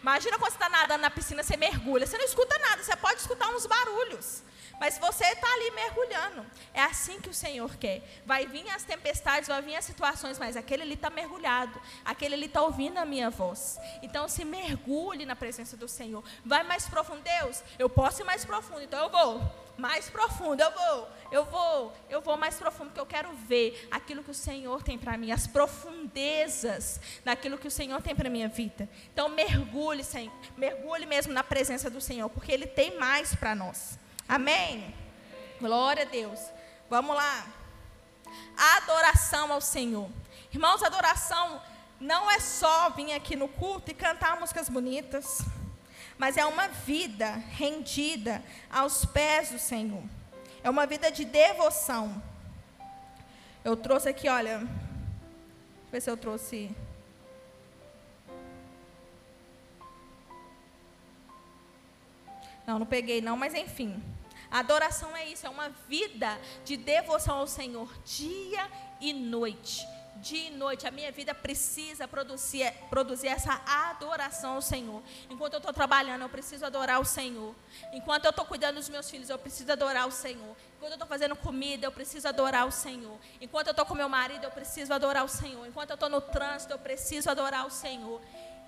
Imagina 0.00 0.38
quando 0.38 0.52
você 0.52 0.56
está 0.56 0.68
nadando 0.68 1.00
na 1.00 1.10
piscina, 1.10 1.42
você 1.42 1.56
mergulha. 1.56 2.06
Você 2.06 2.16
não 2.16 2.24
escuta 2.24 2.58
nada, 2.58 2.82
você 2.82 2.94
pode 2.94 3.20
escutar 3.20 3.48
uns 3.48 3.66
barulhos. 3.66 4.42
Mas 4.78 4.98
você 4.98 5.24
está 5.24 5.46
ali 5.52 5.70
mergulhando. 5.70 6.46
É 6.72 6.82
assim 6.82 7.20
que 7.20 7.28
o 7.28 7.34
Senhor 7.34 7.74
quer. 7.76 8.02
Vai 8.26 8.46
vir 8.46 8.68
as 8.70 8.82
tempestades, 8.82 9.48
vai 9.48 9.62
vir 9.62 9.76
as 9.76 9.84
situações, 9.84 10.38
mas 10.38 10.56
aquele 10.56 10.82
ali 10.82 10.94
está 10.94 11.10
mergulhado. 11.10 11.80
Aquele 12.04 12.34
ali 12.34 12.46
está 12.46 12.62
ouvindo 12.62 12.98
a 12.98 13.04
minha 13.04 13.30
voz. 13.30 13.78
Então 14.02 14.28
se 14.28 14.44
mergulhe 14.44 15.24
na 15.24 15.34
presença 15.34 15.76
do 15.76 15.88
Senhor. 15.88 16.22
Vai 16.44 16.62
mais 16.62 16.88
profundo. 16.88 17.22
Deus, 17.22 17.62
eu 17.78 17.88
posso 17.88 18.22
ir 18.22 18.24
mais 18.24 18.44
profundo, 18.44 18.82
então 18.82 19.02
eu 19.04 19.10
vou 19.10 19.63
mais 19.76 20.08
profundo. 20.08 20.60
Eu 20.60 20.70
vou, 20.70 21.08
eu 21.30 21.44
vou, 21.44 21.92
eu 22.08 22.20
vou 22.20 22.36
mais 22.36 22.56
profundo, 22.56 22.88
porque 22.88 23.00
eu 23.00 23.06
quero 23.06 23.32
ver 23.32 23.88
aquilo 23.90 24.22
que 24.22 24.30
o 24.30 24.34
Senhor 24.34 24.82
tem 24.82 24.98
para 24.98 25.16
mim, 25.16 25.32
as 25.32 25.46
profundezas 25.46 27.00
daquilo 27.24 27.58
que 27.58 27.68
o 27.68 27.70
Senhor 27.70 28.00
tem 28.02 28.14
para 28.14 28.30
minha 28.30 28.48
vida. 28.48 28.88
Então 29.12 29.28
mergulhe, 29.28 30.04
Senhor, 30.04 30.32
mergulhe 30.56 31.06
mesmo 31.06 31.32
na 31.32 31.42
presença 31.42 31.90
do 31.90 32.00
Senhor, 32.00 32.28
porque 32.30 32.52
Ele 32.52 32.66
tem 32.66 32.98
mais 32.98 33.34
para 33.34 33.54
nós. 33.54 33.98
Amém? 34.28 34.94
Glória 35.60 36.02
a 36.02 36.06
Deus. 36.06 36.40
Vamos 36.88 37.14
lá. 37.14 37.46
Adoração 38.76 39.52
ao 39.52 39.60
Senhor. 39.60 40.08
Irmãos, 40.52 40.82
adoração 40.82 41.60
não 42.00 42.30
é 42.30 42.38
só 42.38 42.90
vir 42.90 43.12
aqui 43.12 43.36
no 43.36 43.48
culto 43.48 43.90
e 43.90 43.94
cantar 43.94 44.38
músicas 44.38 44.68
bonitas 44.68 45.44
mas 46.18 46.36
é 46.36 46.44
uma 46.44 46.68
vida 46.68 47.32
rendida 47.50 48.42
aos 48.70 49.04
pés 49.04 49.50
do 49.50 49.58
Senhor. 49.58 50.02
É 50.62 50.70
uma 50.70 50.86
vida 50.86 51.10
de 51.10 51.24
devoção. 51.24 52.22
Eu 53.64 53.76
trouxe 53.76 54.08
aqui, 54.08 54.28
olha, 54.28 54.58
deixa 54.58 54.70
eu 55.86 55.90
ver 55.90 56.00
se 56.00 56.10
eu 56.10 56.16
trouxe. 56.16 56.70
Não, 62.66 62.78
não 62.78 62.86
peguei 62.86 63.20
não, 63.20 63.36
mas 63.36 63.54
enfim. 63.54 64.02
Adoração 64.50 65.16
é 65.16 65.26
isso, 65.26 65.46
é 65.46 65.50
uma 65.50 65.68
vida 65.88 66.38
de 66.64 66.76
devoção 66.76 67.38
ao 67.38 67.46
Senhor, 67.46 67.92
dia 68.04 68.70
e 69.00 69.12
noite 69.12 69.93
dia 70.16 70.48
e 70.48 70.50
noite. 70.50 70.86
A 70.86 70.90
minha 70.90 71.10
vida 71.12 71.34
precisa 71.34 72.06
produzir, 72.08 72.72
produzir 72.88 73.28
essa 73.28 73.60
adoração 73.66 74.54
ao 74.54 74.62
Senhor. 74.62 75.02
Enquanto 75.28 75.54
eu 75.54 75.58
estou 75.58 75.72
trabalhando, 75.72 76.22
eu 76.22 76.28
preciso 76.28 76.64
adorar 76.64 77.00
o 77.00 77.04
Senhor. 77.04 77.54
Enquanto 77.92 78.24
eu 78.24 78.30
estou 78.30 78.44
cuidando 78.44 78.76
dos 78.76 78.88
meus 78.88 79.10
filhos, 79.10 79.30
eu 79.30 79.38
preciso 79.38 79.70
adorar 79.72 80.06
o 80.06 80.12
Senhor. 80.12 80.56
Enquanto 80.76 80.92
eu 80.92 80.96
estou 80.96 81.08
fazendo 81.08 81.36
comida, 81.36 81.86
eu 81.86 81.92
preciso 81.92 82.28
adorar 82.28 82.66
o 82.66 82.70
Senhor. 82.70 83.18
Enquanto 83.40 83.68
eu 83.68 83.72
estou 83.72 83.86
com 83.86 83.94
meu 83.94 84.08
marido, 84.08 84.44
eu 84.44 84.50
preciso 84.50 84.92
adorar 84.92 85.24
o 85.24 85.28
Senhor. 85.28 85.66
Enquanto 85.66 85.90
eu 85.90 85.94
estou 85.94 86.08
no 86.08 86.20
trânsito, 86.20 86.72
eu 86.72 86.78
preciso 86.78 87.30
adorar 87.30 87.66
o 87.66 87.70
Senhor. 87.70 88.20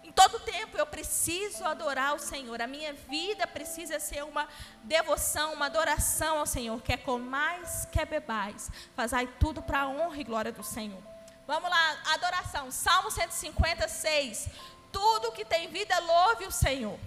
Em 0.07 0.13
todo 0.13 0.39
tempo 0.39 0.79
eu 0.79 0.87
preciso 0.87 1.65
adorar 1.65 2.15
o 2.15 2.19
Senhor. 2.21 2.63
A 2.63 2.67
minha 2.69 2.93
vida 2.93 3.45
precisa 3.45 3.99
ser 3.99 4.23
uma 4.23 4.47
devoção, 4.85 5.53
uma 5.53 5.67
adoração 5.67 6.39
ao 6.39 6.47
Senhor. 6.47 6.81
Quer 6.81 6.99
comais, 6.99 7.89
quer 7.91 8.07
bebais. 8.07 8.71
Fazai 8.95 9.27
tudo 9.41 9.61
para 9.61 9.81
a 9.81 9.89
honra 9.89 10.21
e 10.21 10.25
glória 10.25 10.53
do 10.53 10.63
Senhor. 10.63 11.16
Vamos 11.47 11.71
lá, 11.71 11.97
adoração. 12.15 12.73
Salmo 12.73 13.09
156. 13.09 14.49
Tudo 14.91 15.31
que 15.31 15.45
tem 15.45 15.69
vida, 15.69 15.97
louve 16.01 16.45
o 16.45 16.51
Senhor. 16.51 16.99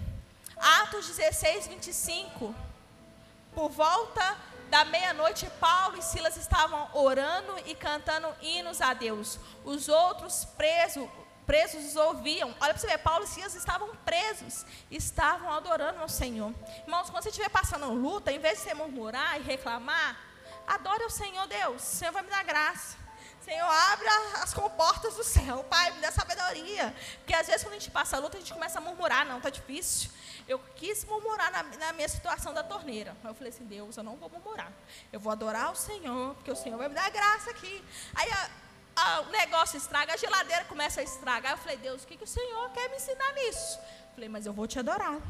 Atos 0.56 1.06
16, 1.08 1.66
25. 1.66 2.54
Por 3.54 3.68
volta 3.68 4.38
da 4.70 4.84
meia-noite, 4.86 5.46
Paulo 5.60 5.98
e 5.98 6.02
Silas 6.02 6.38
estavam 6.38 6.88
orando 6.94 7.54
e 7.66 7.74
cantando 7.74 8.34
hinos 8.40 8.80
a 8.80 8.94
Deus. 8.94 9.38
Os 9.62 9.88
outros 9.90 10.46
presos, 10.56 11.06
presos 11.44 11.84
os 11.84 11.96
ouviam. 11.96 12.48
Olha 12.60 12.72
para 12.72 12.78
você 12.78 12.86
ver, 12.86 12.98
Paulo 12.98 13.24
e 13.24 13.28
Silas 13.28 13.54
estavam 13.54 13.94
presos, 14.06 14.64
estavam 14.90 15.52
adorando 15.52 16.00
ao 16.00 16.08
Senhor. 16.08 16.54
Irmãos, 16.86 17.10
quando 17.10 17.24
você 17.24 17.28
estiver 17.28 17.50
passando 17.50 17.92
luta, 17.92 18.32
em 18.32 18.38
vez 18.38 18.58
de 18.58 18.64
você 18.64 18.74
murmurar 18.74 19.38
e 19.38 19.42
reclamar, 19.42 20.18
adore 20.66 21.02
ao 21.02 21.10
Senhor 21.10 21.46
Deus. 21.46 21.82
O 21.82 21.96
Senhor 21.96 22.12
vai 22.12 22.22
me 22.22 22.30
dar 22.30 22.44
graça. 22.44 22.99
Senhor, 23.50 23.68
abre 23.68 24.06
as 24.34 24.54
comportas 24.54 25.16
do 25.16 25.24
céu. 25.24 25.64
Pai, 25.68 25.90
me 25.90 26.00
dá 26.00 26.12
sabedoria. 26.12 26.94
Porque 27.18 27.34
às 27.34 27.48
vezes 27.48 27.64
quando 27.64 27.72
a 27.74 27.78
gente 27.80 27.90
passa 27.90 28.16
a 28.16 28.20
luta, 28.20 28.36
a 28.36 28.40
gente 28.40 28.52
começa 28.52 28.78
a 28.78 28.80
murmurar. 28.80 29.26
Não, 29.26 29.38
está 29.38 29.50
difícil. 29.50 30.08
Eu 30.46 30.60
quis 30.76 31.04
murmurar 31.04 31.50
na, 31.50 31.64
na, 31.64 31.92
minha 31.92 32.08
situação 32.08 32.54
da 32.54 32.62
torneira. 32.62 33.12
Mas 33.20 33.30
eu 33.30 33.34
falei 33.34 33.52
assim, 33.52 33.64
Deus, 33.64 33.96
eu 33.96 34.04
não 34.04 34.14
vou 34.14 34.30
murmurar. 34.30 34.72
Eu 35.12 35.18
vou 35.18 35.32
adorar 35.32 35.72
o 35.72 35.74
Senhor, 35.74 36.32
porque 36.36 36.52
o 36.52 36.54
Senhor 36.54 36.78
vai 36.78 36.88
me 36.88 36.94
dar 36.94 37.10
graça 37.10 37.50
aqui. 37.50 37.84
Aí 38.14 38.30
a, 38.30 38.50
a, 38.94 39.20
o 39.22 39.30
negócio 39.30 39.76
estraga, 39.76 40.14
a 40.14 40.16
geladeira 40.16 40.64
começa 40.66 41.00
a 41.00 41.02
estragar. 41.02 41.54
Eu 41.54 41.58
falei, 41.58 41.76
Deus, 41.78 42.04
o 42.04 42.06
que, 42.06 42.16
que 42.16 42.24
o 42.24 42.28
Senhor 42.28 42.70
quer 42.70 42.88
me 42.88 42.98
ensinar 42.98 43.32
nisso? 43.32 43.80
Eu 43.80 44.14
falei, 44.14 44.28
mas 44.28 44.46
eu 44.46 44.52
vou 44.52 44.68
te 44.68 44.78
adorar. 44.78 45.20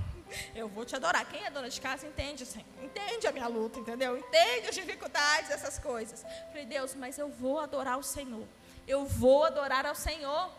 Eu 0.54 0.68
vou 0.68 0.84
te 0.84 0.94
adorar. 0.96 1.24
Quem 1.26 1.44
é 1.44 1.50
dona 1.50 1.68
de 1.68 1.80
casa 1.80 2.06
entende, 2.06 2.46
Senhor. 2.46 2.66
Entende 2.82 3.26
a 3.26 3.32
minha 3.32 3.46
luta, 3.46 3.78
entendeu? 3.78 4.16
Entende 4.16 4.68
as 4.68 4.74
dificuldades, 4.74 5.50
essas 5.50 5.78
coisas. 5.78 6.24
Falei, 6.48 6.66
Deus, 6.66 6.94
mas 6.94 7.18
eu 7.18 7.28
vou 7.28 7.58
adorar 7.58 7.98
o 7.98 8.02
Senhor. 8.02 8.46
Eu 8.86 9.04
vou 9.04 9.44
adorar 9.44 9.86
ao 9.86 9.94
Senhor. 9.94 10.50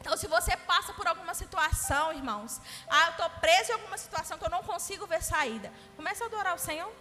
Então, 0.00 0.16
se 0.16 0.26
você 0.26 0.56
passa 0.56 0.92
por 0.92 1.06
alguma 1.06 1.32
situação, 1.32 2.12
irmãos, 2.12 2.60
ah, 2.88 3.06
eu 3.06 3.10
estou 3.12 3.30
preso 3.40 3.70
em 3.70 3.74
alguma 3.74 3.96
situação 3.96 4.36
que 4.36 4.44
eu 4.44 4.50
não 4.50 4.62
consigo 4.62 5.06
ver 5.06 5.22
saída, 5.22 5.72
comece 5.96 6.22
a 6.22 6.26
adorar 6.26 6.54
o 6.54 6.58
Senhor. 6.58 6.92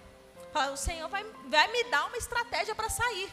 Fala, 0.54 0.72
o 0.72 0.78
Senhor 0.78 1.10
vai, 1.10 1.24
vai 1.48 1.68
me 1.72 1.84
dar 1.86 2.06
uma 2.06 2.18
estratégia 2.18 2.74
para 2.74 2.90
sair. 2.90 3.30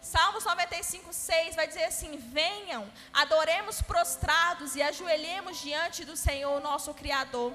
Salmos 0.00 0.44
95, 0.44 1.12
6 1.12 1.56
vai 1.56 1.66
dizer 1.66 1.84
assim: 1.84 2.16
Venham, 2.16 2.90
adoremos 3.12 3.82
prostrados 3.82 4.76
e 4.76 4.82
ajoelhemos 4.82 5.60
diante 5.60 6.04
do 6.04 6.16
Senhor, 6.16 6.60
nosso 6.60 6.94
Criador. 6.94 7.54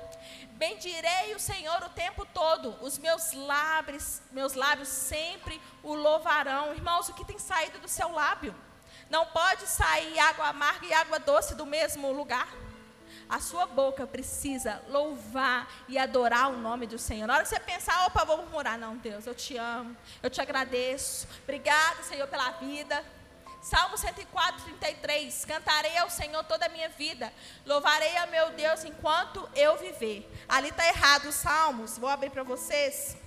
Bendirei 0.52 1.34
o 1.36 1.40
Senhor 1.40 1.82
o 1.84 1.90
tempo 1.90 2.26
todo, 2.26 2.78
os 2.82 2.98
meus 2.98 3.34
lábios, 3.34 4.22
meus 4.32 4.54
lábios 4.54 4.90
sempre 4.90 5.60
o 5.82 5.94
louvarão. 5.94 6.74
Irmãos, 6.74 7.10
o 7.10 7.14
que 7.14 7.26
tem 7.26 7.40
saído 7.40 7.80
do 7.80 7.88
seu 7.88 8.12
lábio? 8.12 8.54
Não 9.10 9.26
pode 9.28 9.68
sair 9.68 10.20
água 10.20 10.48
amarga 10.48 10.86
e 10.86 10.94
água 10.94 11.20
doce 11.20 11.56
do 11.56 11.66
mesmo 11.66 12.12
lugar. 12.12 12.48
A 13.34 13.40
sua 13.40 13.66
boca 13.66 14.06
precisa 14.06 14.80
louvar 14.90 15.68
e 15.88 15.98
adorar 15.98 16.52
o 16.52 16.58
nome 16.58 16.86
do 16.86 17.00
Senhor. 17.00 17.26
Na 17.26 17.34
hora 17.34 17.42
que 17.42 17.50
você 17.50 17.60
pensar, 17.60 18.06
opa, 18.06 18.24
vou 18.24 18.38
murmurar. 18.38 18.78
Não, 18.78 18.96
Deus, 18.98 19.26
eu 19.26 19.34
te 19.34 19.58
amo, 19.58 19.98
eu 20.22 20.30
te 20.30 20.40
agradeço. 20.40 21.28
Obrigada, 21.42 22.04
Senhor, 22.04 22.28
pela 22.28 22.52
vida. 22.52 23.04
Salmo 23.60 23.98
104, 23.98 24.66
33. 24.66 25.46
Cantarei 25.46 25.98
ao 25.98 26.12
Senhor 26.12 26.44
toda 26.44 26.68
a 26.68 26.70
minha 26.70 26.90
vida. 26.90 27.34
Louvarei 27.66 28.16
a 28.18 28.28
meu 28.28 28.52
Deus 28.52 28.84
enquanto 28.84 29.50
eu 29.56 29.78
viver. 29.78 30.32
Ali 30.48 30.70
está 30.70 30.88
errado 30.88 31.26
os 31.26 31.34
salmos. 31.34 31.98
Vou 31.98 32.10
abrir 32.10 32.30
para 32.30 32.44
vocês. 32.44 33.18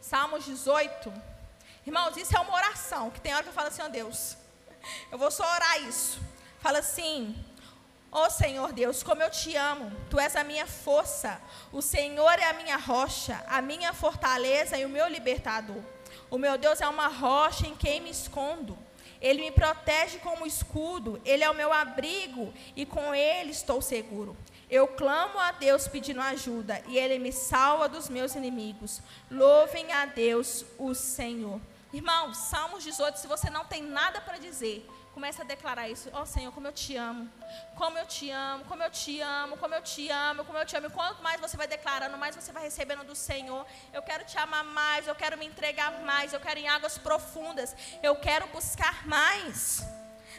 Salmos 0.00 0.46
18. 0.46 1.12
Irmãos, 1.86 2.16
isso 2.16 2.34
é 2.34 2.40
uma 2.40 2.54
oração. 2.54 3.10
Que 3.10 3.20
tem 3.20 3.34
hora 3.34 3.42
que 3.42 3.50
eu 3.50 3.54
falo 3.54 3.68
assim, 3.68 3.82
ó 3.82 3.84
oh, 3.84 3.90
Deus. 3.90 4.34
Eu 5.10 5.18
vou 5.18 5.30
só 5.30 5.44
orar 5.44 5.82
isso. 5.82 6.18
Fala 6.58 6.78
assim: 6.78 7.36
Ó 8.14 8.26
oh, 8.26 8.30
Senhor 8.30 8.74
Deus, 8.74 9.02
como 9.02 9.22
eu 9.22 9.30
te 9.30 9.56
amo, 9.56 9.90
tu 10.10 10.20
és 10.20 10.36
a 10.36 10.44
minha 10.44 10.66
força, 10.66 11.40
o 11.72 11.80
Senhor 11.80 12.38
é 12.38 12.44
a 12.44 12.52
minha 12.52 12.76
rocha, 12.76 13.42
a 13.48 13.62
minha 13.62 13.94
fortaleza 13.94 14.76
e 14.76 14.84
o 14.84 14.88
meu 14.88 15.08
libertador. 15.08 15.82
O 16.30 16.36
meu 16.36 16.58
Deus 16.58 16.82
é 16.82 16.88
uma 16.88 17.08
rocha 17.08 17.66
em 17.66 17.74
quem 17.74 18.02
me 18.02 18.10
escondo. 18.10 18.78
Ele 19.18 19.40
me 19.40 19.50
protege 19.50 20.18
como 20.18 20.46
escudo, 20.46 21.22
ele 21.24 21.42
é 21.42 21.48
o 21.48 21.54
meu 21.54 21.72
abrigo 21.72 22.52
e 22.76 22.84
com 22.84 23.14
ele 23.14 23.50
estou 23.50 23.80
seguro. 23.80 24.36
Eu 24.68 24.88
clamo 24.88 25.38
a 25.38 25.52
Deus 25.52 25.88
pedindo 25.88 26.20
ajuda 26.20 26.82
e 26.88 26.98
ele 26.98 27.18
me 27.18 27.32
salva 27.32 27.88
dos 27.88 28.10
meus 28.10 28.34
inimigos. 28.34 29.00
Louvem 29.30 29.90
a 29.90 30.04
Deus, 30.04 30.66
o 30.78 30.94
Senhor. 30.94 31.58
Irmãos, 31.94 32.36
Salmos 32.36 32.84
18, 32.84 33.18
se 33.18 33.26
você 33.26 33.48
não 33.48 33.64
tem 33.64 33.82
nada 33.82 34.20
para 34.20 34.38
dizer, 34.38 34.86
Começa 35.14 35.42
a 35.42 35.44
declarar 35.44 35.88
isso. 35.90 36.08
Ó 36.12 36.22
oh, 36.22 36.26
Senhor, 36.26 36.50
como 36.52 36.66
eu 36.66 36.72
te 36.72 36.96
amo. 36.96 37.30
Como 37.76 37.98
eu 37.98 38.06
te 38.06 38.30
amo, 38.30 38.64
como 38.64 38.82
eu 38.82 38.90
te 38.90 39.20
amo, 39.20 39.56
como 39.58 39.74
eu 39.74 39.82
te 39.82 40.08
amo, 40.08 40.44
como 40.44 40.58
eu 40.58 40.64
te 40.64 40.76
amo. 40.76 40.86
E 40.86 40.90
quanto 40.90 41.22
mais 41.22 41.40
você 41.40 41.54
vai 41.56 41.66
declarando, 41.66 42.16
mais 42.16 42.34
você 42.34 42.50
vai 42.50 42.62
recebendo 42.62 43.04
do 43.04 43.14
Senhor. 43.14 43.66
Eu 43.92 44.02
quero 44.02 44.24
te 44.24 44.38
amar 44.38 44.64
mais, 44.64 45.06
eu 45.06 45.14
quero 45.14 45.36
me 45.36 45.44
entregar 45.44 46.00
mais, 46.00 46.32
eu 46.32 46.40
quero 46.40 46.58
em 46.58 46.68
águas 46.68 46.96
profundas. 46.96 47.76
Eu 48.02 48.16
quero 48.16 48.46
buscar 48.48 49.06
mais. 49.06 49.82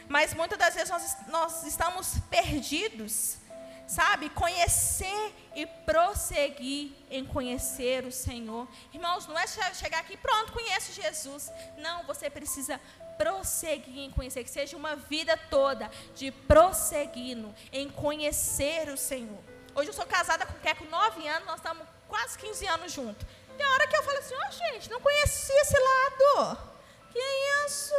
Mas 0.08 0.34
muitas 0.34 0.58
das 0.58 0.74
vezes 0.74 0.90
nós, 0.90 1.16
nós 1.28 1.62
estamos 1.64 2.18
perdidos. 2.28 3.38
Sabe? 3.86 4.30
Conhecer 4.30 5.34
e 5.54 5.66
prosseguir 5.66 6.92
em 7.10 7.24
conhecer 7.24 8.04
o 8.06 8.10
Senhor. 8.10 8.66
Irmãos, 8.92 9.26
não 9.26 9.38
é 9.38 9.46
chegar 9.46 10.00
aqui, 10.00 10.16
pronto, 10.16 10.52
conheço 10.52 10.92
Jesus. 10.92 11.52
Não, 11.76 12.02
você 12.04 12.30
precisa 12.30 12.80
prosseguir 13.16 14.04
em 14.04 14.10
conhecer, 14.10 14.44
que 14.44 14.50
seja 14.50 14.76
uma 14.76 14.96
vida 14.96 15.36
toda 15.50 15.90
de 16.14 16.30
prosseguindo 16.30 17.54
em 17.72 17.88
conhecer 17.88 18.88
o 18.88 18.96
Senhor. 18.96 19.42
Hoje 19.74 19.90
eu 19.90 19.94
sou 19.94 20.06
casada 20.06 20.46
com 20.46 20.52
o 20.52 20.76
com 20.76 20.84
9 20.84 21.28
anos, 21.28 21.46
nós 21.46 21.56
estamos 21.56 21.86
quase 22.08 22.38
15 22.38 22.66
anos 22.66 22.92
juntos. 22.92 23.26
Tem 23.56 23.66
hora 23.66 23.86
que 23.86 23.96
eu 23.96 24.02
falo 24.02 24.18
assim, 24.18 24.34
ó 24.34 24.48
oh, 24.48 24.52
gente, 24.52 24.90
não 24.90 25.00
conheci 25.00 25.52
esse 25.52 25.76
lado. 25.78 26.58
Que 27.12 27.18
é 27.18 27.66
isso? 27.66 27.94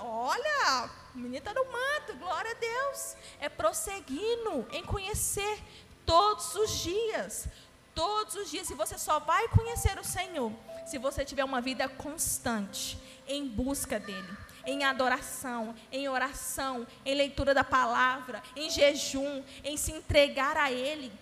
Olha, 0.00 0.90
menina 1.14 1.38
está 1.38 1.52
no 1.52 1.64
manto, 1.64 2.16
glória 2.18 2.50
a 2.50 2.54
Deus. 2.54 3.16
É 3.40 3.48
prosseguindo 3.48 4.66
em 4.70 4.82
conhecer 4.84 5.62
todos 6.06 6.54
os 6.54 6.70
dias. 6.70 7.48
Todos 7.94 8.34
os 8.34 8.50
dias. 8.50 8.70
E 8.70 8.74
você 8.74 8.98
só 8.98 9.18
vai 9.18 9.48
conhecer 9.48 9.98
o 9.98 10.04
Senhor 10.04 10.52
se 10.86 10.98
você 10.98 11.24
tiver 11.24 11.44
uma 11.44 11.60
vida 11.60 11.88
constante 11.88 12.98
em 13.26 13.46
busca 13.46 13.98
dele, 13.98 14.28
em 14.66 14.84
adoração, 14.84 15.74
em 15.90 16.08
oração, 16.08 16.86
em 17.04 17.14
leitura 17.14 17.54
da 17.54 17.64
palavra, 17.64 18.42
em 18.56 18.70
jejum, 18.70 19.42
em 19.64 19.76
se 19.76 19.92
entregar 19.92 20.56
a 20.56 20.70
ele, 20.70 21.12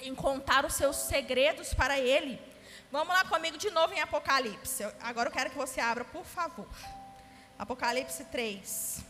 em 0.00 0.14
contar 0.14 0.64
os 0.64 0.74
seus 0.74 0.96
segredos 0.96 1.74
para 1.74 1.98
ele. 1.98 2.40
Vamos 2.90 3.14
lá 3.14 3.24
comigo 3.24 3.58
de 3.58 3.70
novo 3.70 3.92
em 3.92 4.00
Apocalipse. 4.00 4.84
Agora 5.00 5.28
eu 5.28 5.32
quero 5.32 5.50
que 5.50 5.56
você 5.56 5.80
abra, 5.80 6.04
por 6.04 6.24
favor. 6.24 6.68
Apocalipse 7.58 8.24
3. 8.26 9.05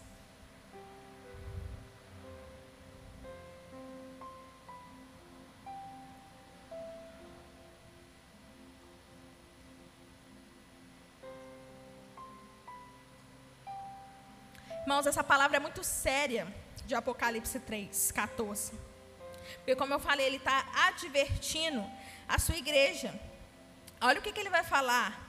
Irmãos, 14.87 15.05
essa 15.05 15.25
palavra 15.25 15.57
é 15.57 15.59
muito 15.59 15.83
séria 15.83 16.47
de 16.87 16.95
Apocalipse 16.95 17.59
3, 17.59 18.13
14. 18.13 18.73
Porque, 19.57 19.75
como 19.75 19.93
eu 19.93 19.99
falei, 19.99 20.27
ele 20.27 20.37
está 20.37 20.65
advertindo 20.87 21.85
a 22.29 22.39
sua 22.39 22.55
igreja. 22.55 23.13
Olha 24.01 24.21
o 24.21 24.23
que, 24.23 24.31
que 24.31 24.39
ele 24.39 24.49
vai 24.49 24.63
falar 24.63 25.29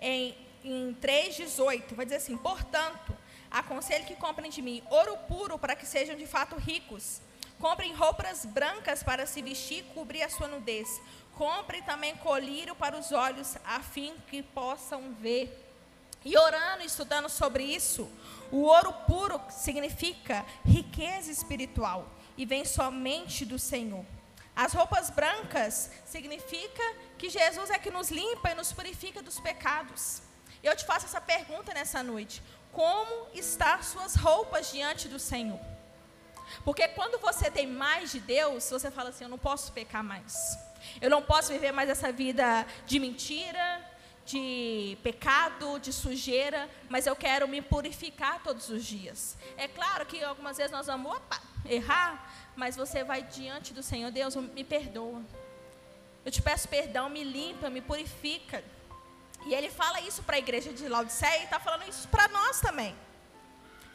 em, 0.00 0.38
em 0.62 0.96
3,18. 1.02 1.96
Vai 1.96 2.06
dizer 2.06 2.18
assim: 2.18 2.36
Portanto, 2.36 3.12
aconselho 3.50 4.04
que 4.04 4.14
comprem 4.14 4.48
de 4.48 4.62
mim 4.62 4.80
ouro 4.88 5.16
puro 5.26 5.58
para 5.58 5.74
que 5.74 5.84
sejam 5.84 6.14
de 6.14 6.24
fato 6.24 6.54
ricos. 6.54 7.20
Comprem 7.58 7.92
roupas 7.92 8.44
brancas 8.44 9.02
para 9.02 9.26
se 9.26 9.42
vestir 9.42 9.80
e 9.80 9.94
cobrir 9.94 10.22
a 10.22 10.30
sua 10.30 10.46
nudez. 10.46 11.02
Comprem 11.34 11.82
também 11.82 12.14
colírio 12.18 12.76
para 12.76 12.96
os 12.96 13.10
olhos, 13.10 13.56
a 13.64 13.80
fim 13.80 14.14
que 14.28 14.44
possam 14.44 15.12
ver. 15.14 15.71
E 16.24 16.36
orando, 16.36 16.84
estudando 16.84 17.28
sobre 17.28 17.64
isso, 17.64 18.08
o 18.50 18.62
ouro 18.62 18.92
puro 19.06 19.40
significa 19.50 20.44
riqueza 20.64 21.30
espiritual 21.30 22.08
e 22.36 22.46
vem 22.46 22.64
somente 22.64 23.44
do 23.44 23.58
Senhor. 23.58 24.04
As 24.54 24.72
roupas 24.74 25.10
brancas 25.10 25.90
significa 26.04 26.82
que 27.18 27.30
Jesus 27.30 27.70
é 27.70 27.78
que 27.78 27.90
nos 27.90 28.10
limpa 28.10 28.50
e 28.50 28.54
nos 28.54 28.72
purifica 28.72 29.22
dos 29.22 29.40
pecados. 29.40 30.22
Eu 30.62 30.76
te 30.76 30.84
faço 30.84 31.06
essa 31.06 31.20
pergunta 31.20 31.72
nessa 31.72 32.02
noite: 32.02 32.42
como 32.70 33.28
estão 33.34 33.82
suas 33.82 34.14
roupas 34.14 34.70
diante 34.70 35.08
do 35.08 35.18
Senhor? 35.18 35.60
Porque 36.64 36.86
quando 36.88 37.18
você 37.18 37.50
tem 37.50 37.66
mais 37.66 38.12
de 38.12 38.20
Deus, 38.20 38.68
você 38.68 38.90
fala 38.90 39.08
assim: 39.08 39.24
eu 39.24 39.30
não 39.30 39.38
posso 39.38 39.72
pecar 39.72 40.04
mais. 40.04 40.58
Eu 41.00 41.08
não 41.08 41.22
posso 41.22 41.52
viver 41.52 41.72
mais 41.72 41.88
essa 41.88 42.12
vida 42.12 42.66
de 42.86 42.98
mentira, 42.98 43.91
de 44.24 44.96
pecado, 45.02 45.78
de 45.80 45.92
sujeira, 45.92 46.68
mas 46.88 47.06
eu 47.06 47.16
quero 47.16 47.48
me 47.48 47.60
purificar 47.60 48.42
todos 48.42 48.68
os 48.68 48.84
dias. 48.84 49.36
É 49.56 49.66
claro 49.66 50.06
que 50.06 50.22
algumas 50.22 50.56
vezes 50.56 50.72
nós 50.72 50.86
vamos 50.86 51.12
opa, 51.16 51.40
errar, 51.64 52.32
mas 52.56 52.76
você 52.76 53.02
vai 53.02 53.22
diante 53.22 53.72
do 53.72 53.82
Senhor, 53.82 54.10
Deus, 54.10 54.36
me 54.36 54.64
perdoa. 54.64 55.22
Eu 56.24 56.30
te 56.30 56.40
peço 56.40 56.68
perdão, 56.68 57.08
me 57.08 57.24
limpa, 57.24 57.68
me 57.68 57.80
purifica. 57.80 58.62
E 59.44 59.54
ele 59.54 59.70
fala 59.70 60.00
isso 60.00 60.22
para 60.22 60.36
a 60.36 60.38
igreja 60.38 60.72
de 60.72 60.88
Laodiceia 60.88 61.40
e 61.40 61.44
está 61.44 61.58
falando 61.58 61.88
isso 61.88 62.06
para 62.08 62.28
nós 62.28 62.60
também. 62.60 62.94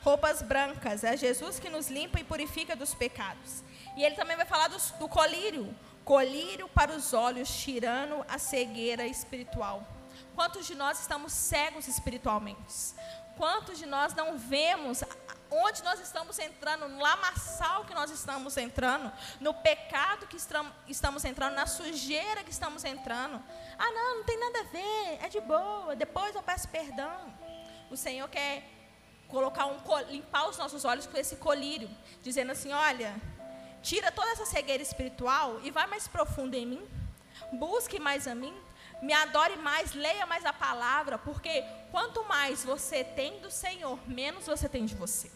Roupas 0.02 0.42
brancas, 0.42 1.04
é 1.04 1.16
Jesus 1.16 1.58
que 1.58 1.70
nos 1.70 1.90
limpa 1.90 2.20
e 2.20 2.24
purifica 2.24 2.76
dos 2.76 2.94
pecados. 2.94 3.64
E 3.96 4.04
ele 4.04 4.16
também 4.16 4.36
vai 4.36 4.46
falar 4.46 4.68
do, 4.68 4.78
do 5.00 5.08
colírio, 5.08 5.74
colírio 6.04 6.68
para 6.68 6.92
os 6.92 7.14
olhos, 7.14 7.50
tirando 7.50 8.26
a 8.28 8.38
cegueira 8.38 9.08
espiritual. 9.08 9.97
Quantos 10.38 10.68
de 10.68 10.76
nós 10.76 11.00
estamos 11.00 11.34
cegos 11.34 11.88
espiritualmente? 11.88 12.94
Quantos 13.36 13.80
de 13.80 13.88
nós 13.88 14.14
não 14.14 14.38
vemos 14.38 15.04
onde 15.50 15.82
nós 15.82 16.00
estamos 16.00 16.38
entrando, 16.38 16.88
no 16.88 17.00
lamaçal 17.02 17.86
que 17.86 17.94
nós 17.96 18.12
estamos 18.12 18.56
entrando, 18.56 19.12
no 19.42 19.52
pecado 19.56 20.28
que 20.28 20.38
estamos 20.38 21.26
entrando, 21.26 21.56
na 21.56 21.66
sujeira 21.66 22.44
que 22.44 22.52
estamos 22.52 22.86
entrando? 22.86 23.42
Ah, 23.80 23.92
não, 23.92 24.18
não 24.18 24.24
tem 24.26 24.40
nada 24.40 24.60
a 24.60 24.64
ver, 24.66 25.26
é 25.26 25.28
de 25.28 25.42
boa, 25.42 25.96
depois 25.96 26.36
eu 26.36 26.44
peço 26.44 26.68
perdão. 26.68 27.34
O 27.90 27.98
Senhor 27.98 28.30
quer 28.30 28.64
colocar 29.28 29.66
um 29.66 29.80
limpar 30.08 30.48
os 30.50 30.58
nossos 30.60 30.86
olhos 30.86 31.08
com 31.08 31.18
esse 31.18 31.38
colírio, 31.38 31.90
dizendo 32.22 32.52
assim: 32.52 32.72
olha, 32.72 33.16
tira 33.82 34.12
toda 34.12 34.30
essa 34.30 34.46
cegueira 34.46 34.84
espiritual 34.84 35.60
e 35.64 35.72
vai 35.72 35.88
mais 35.88 36.08
profundo 36.08 36.54
em 36.54 36.68
mim. 36.68 36.88
Busque 37.54 38.00
mais 38.00 38.28
a 38.28 38.36
mim, 38.36 38.56
me 39.02 39.14
adore 39.14 39.56
mais, 39.58 39.94
leia 39.94 40.26
mais 40.26 40.46
a 40.46 40.54
palavra, 40.54 41.18
porque 41.18 41.64
quanto 41.92 42.24
mais 42.26 42.64
você 42.64 43.04
tem 43.04 43.40
do 43.40 43.52
Senhor, 43.52 44.00
menos 44.08 44.46
você 44.46 44.68
tem 44.68 44.86
de 44.86 44.96
você. 44.96 45.32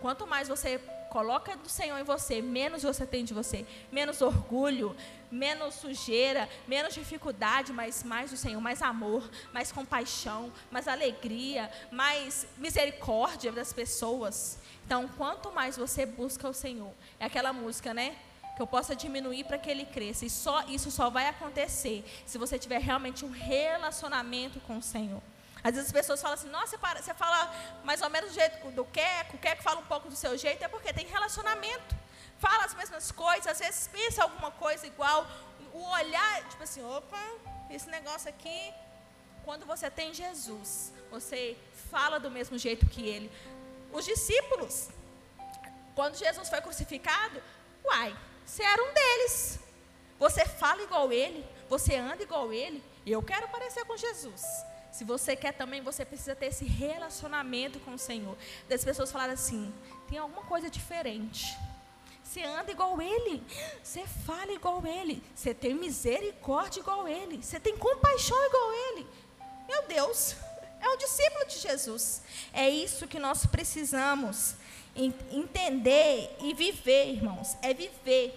Quanto 0.00 0.26
mais 0.26 0.48
você 0.48 0.78
coloca 1.08 1.56
do 1.56 1.68
Senhor 1.68 1.98
em 1.98 2.04
você, 2.04 2.42
menos 2.42 2.82
você 2.82 3.06
tem 3.06 3.24
de 3.24 3.32
você, 3.32 3.66
menos 3.90 4.20
orgulho, 4.20 4.94
menos 5.30 5.74
sujeira, 5.74 6.48
menos 6.66 6.94
dificuldade, 6.94 7.72
mas 7.72 8.02
mais 8.02 8.30
do 8.30 8.36
Senhor, 8.36 8.60
mais 8.60 8.82
amor, 8.82 9.28
mais 9.52 9.72
compaixão, 9.72 10.52
mais 10.70 10.86
alegria, 10.86 11.70
mais 11.90 12.46
misericórdia 12.56 13.50
das 13.50 13.72
pessoas. 13.72 14.58
Então, 14.84 15.08
quanto 15.16 15.50
mais 15.50 15.76
você 15.76 16.06
busca 16.06 16.48
o 16.48 16.54
Senhor, 16.54 16.92
é 17.18 17.26
aquela 17.26 17.52
música, 17.52 17.92
né? 17.92 18.16
Que 18.58 18.62
eu 18.62 18.66
possa 18.66 18.96
diminuir 18.96 19.44
para 19.44 19.56
que 19.56 19.70
ele 19.70 19.86
cresça. 19.86 20.26
E 20.26 20.30
só 20.44 20.64
isso 20.66 20.90
só 20.90 21.08
vai 21.08 21.28
acontecer 21.28 22.04
se 22.26 22.36
você 22.36 22.58
tiver 22.58 22.80
realmente 22.80 23.24
um 23.24 23.30
relacionamento 23.30 24.58
com 24.66 24.78
o 24.78 24.82
Senhor. 24.82 25.22
Às 25.62 25.76
vezes 25.76 25.86
as 25.86 25.92
pessoas 25.92 26.20
falam 26.20 26.34
assim, 26.34 26.48
nossa, 26.48 26.76
você 26.76 27.14
fala 27.14 27.54
mais 27.84 28.02
ou 28.02 28.10
menos 28.10 28.30
do 28.30 28.34
jeito 28.34 28.68
do 28.72 28.84
Queco, 28.84 29.36
o 29.36 29.38
Queco 29.38 29.62
fala 29.62 29.78
um 29.78 29.84
pouco 29.84 30.08
do 30.08 30.16
seu 30.16 30.36
jeito, 30.36 30.64
é 30.64 30.66
porque 30.66 30.92
tem 30.92 31.06
relacionamento. 31.06 31.94
Fala 32.40 32.64
as 32.64 32.74
mesmas 32.74 33.12
coisas, 33.12 33.46
às 33.46 33.60
vezes 33.60 33.88
pensa 33.92 34.24
alguma 34.24 34.50
coisa 34.50 34.84
igual. 34.88 35.24
O 35.72 35.82
olhar, 36.00 36.48
tipo 36.48 36.64
assim, 36.64 36.82
opa, 36.84 37.24
esse 37.70 37.88
negócio 37.88 38.28
aqui. 38.28 38.74
Quando 39.44 39.64
você 39.66 39.88
tem 39.88 40.12
Jesus, 40.12 40.92
você 41.12 41.56
fala 41.92 42.18
do 42.18 42.28
mesmo 42.28 42.58
jeito 42.58 42.86
que 42.86 43.06
ele. 43.06 43.30
Os 43.92 44.04
discípulos, 44.04 44.88
quando 45.94 46.16
Jesus 46.16 46.48
foi 46.48 46.60
crucificado, 46.60 47.40
uai, 47.84 48.16
você 48.48 48.62
era 48.62 48.82
um 48.82 48.94
deles. 48.94 49.58
Você 50.18 50.46
fala 50.46 50.82
igual 50.82 51.12
ele, 51.12 51.44
você 51.68 51.96
anda 51.96 52.22
igual 52.22 52.50
ele. 52.50 52.82
Eu 53.06 53.22
quero 53.22 53.46
parecer 53.48 53.84
com 53.84 53.96
Jesus. 53.96 54.42
Se 54.90 55.04
você 55.04 55.36
quer 55.36 55.52
também, 55.52 55.82
você 55.82 56.02
precisa 56.02 56.34
ter 56.34 56.46
esse 56.46 56.64
relacionamento 56.64 57.78
com 57.80 57.92
o 57.92 57.98
Senhor. 57.98 58.36
Das 58.66 58.82
pessoas 58.82 59.12
falarem 59.12 59.34
assim: 59.34 59.72
tem 60.08 60.18
alguma 60.18 60.42
coisa 60.42 60.70
diferente. 60.70 61.56
Você 62.24 62.42
anda 62.42 62.72
igual 62.72 63.00
ele, 63.00 63.42
você 63.82 64.06
fala 64.06 64.52
igual 64.52 64.84
ele, 64.86 65.22
você 65.34 65.54
tem 65.54 65.74
misericórdia 65.74 66.80
igual 66.80 67.06
ele, 67.06 67.42
você 67.42 67.60
tem 67.60 67.76
compaixão 67.76 68.46
igual 68.46 68.72
ele. 68.72 69.06
Meu 69.66 69.86
Deus, 69.86 70.36
é 70.80 70.88
o 70.88 70.96
discípulo 70.96 71.46
de 71.46 71.58
Jesus. 71.58 72.22
É 72.52 72.68
isso 72.68 73.06
que 73.06 73.18
nós 73.18 73.46
precisamos 73.46 74.56
entender 74.98 76.36
e 76.40 76.52
viver, 76.54 77.12
irmãos. 77.12 77.56
É 77.62 77.72
viver. 77.72 78.34